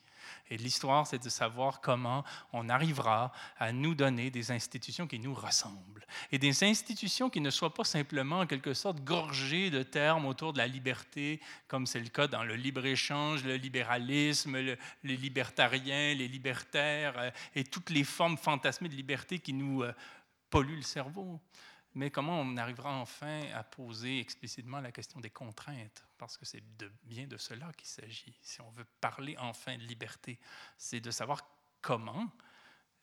[0.51, 5.35] Et l'histoire, c'est de savoir comment on arrivera à nous donner des institutions qui nous
[5.35, 6.07] ressemblent.
[6.33, 10.53] Et des institutions qui ne soient pas simplement en quelque sorte gorgées de termes autour
[10.53, 16.29] de la liberté, comme c'est le cas dans le libre-échange, le libéralisme, les libertariens, les
[16.29, 19.93] libertaires euh, et toutes les formes fantasmées de liberté qui nous euh,
[20.51, 21.41] polluent le cerveau
[21.99, 26.05] mais comment on arrivera enfin à poser explicitement la question des contraintes?
[26.17, 26.63] Parce que c'est
[27.03, 28.39] bien de cela qu'il s'agit.
[28.41, 30.39] Si on veut parler enfin de liberté,
[30.77, 31.41] c'est de savoir
[31.81, 32.31] comment,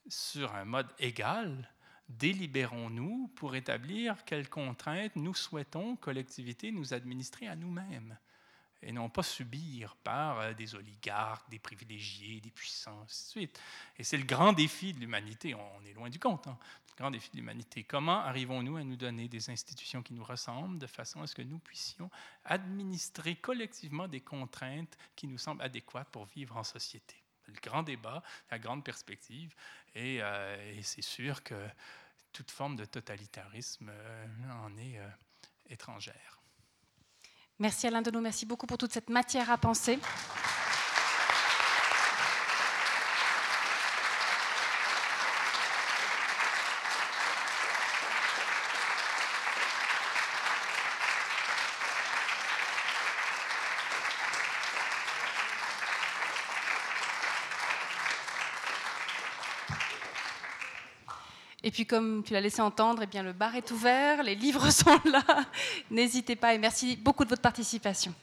[0.07, 1.69] sur un mode égal,
[2.07, 8.17] délibérons-nous pour établir quelles contraintes nous souhaitons, collectivité, nous administrer à nous-mêmes
[8.81, 13.61] et non pas subir par euh, des oligarques, des privilégiés, des puissants, ainsi de suite.
[13.97, 16.57] Et c'est le grand défi de l'humanité, on est loin du compte, hein.
[16.97, 17.83] Grand défi de l'humanité.
[17.83, 21.41] Comment arrivons-nous à nous donner des institutions qui nous ressemblent de façon à ce que
[21.41, 22.09] nous puissions
[22.43, 27.15] administrer collectivement des contraintes qui nous semblent adéquates pour vivre en société?
[27.47, 29.53] Le grand débat, la grande perspective,
[29.93, 31.67] et, euh, c'est sûr que
[32.31, 34.27] toute forme de totalitarisme euh,
[34.63, 34.99] en est
[35.69, 36.41] étrangère.
[37.59, 39.99] Merci Alain Deneau, merci beaucoup pour toute cette matière à penser.
[61.75, 64.97] Puis, comme tu l'as laissé entendre, eh bien, le bar est ouvert, les livres sont
[65.03, 65.21] là.
[65.91, 68.13] N'hésitez pas et merci beaucoup de votre participation.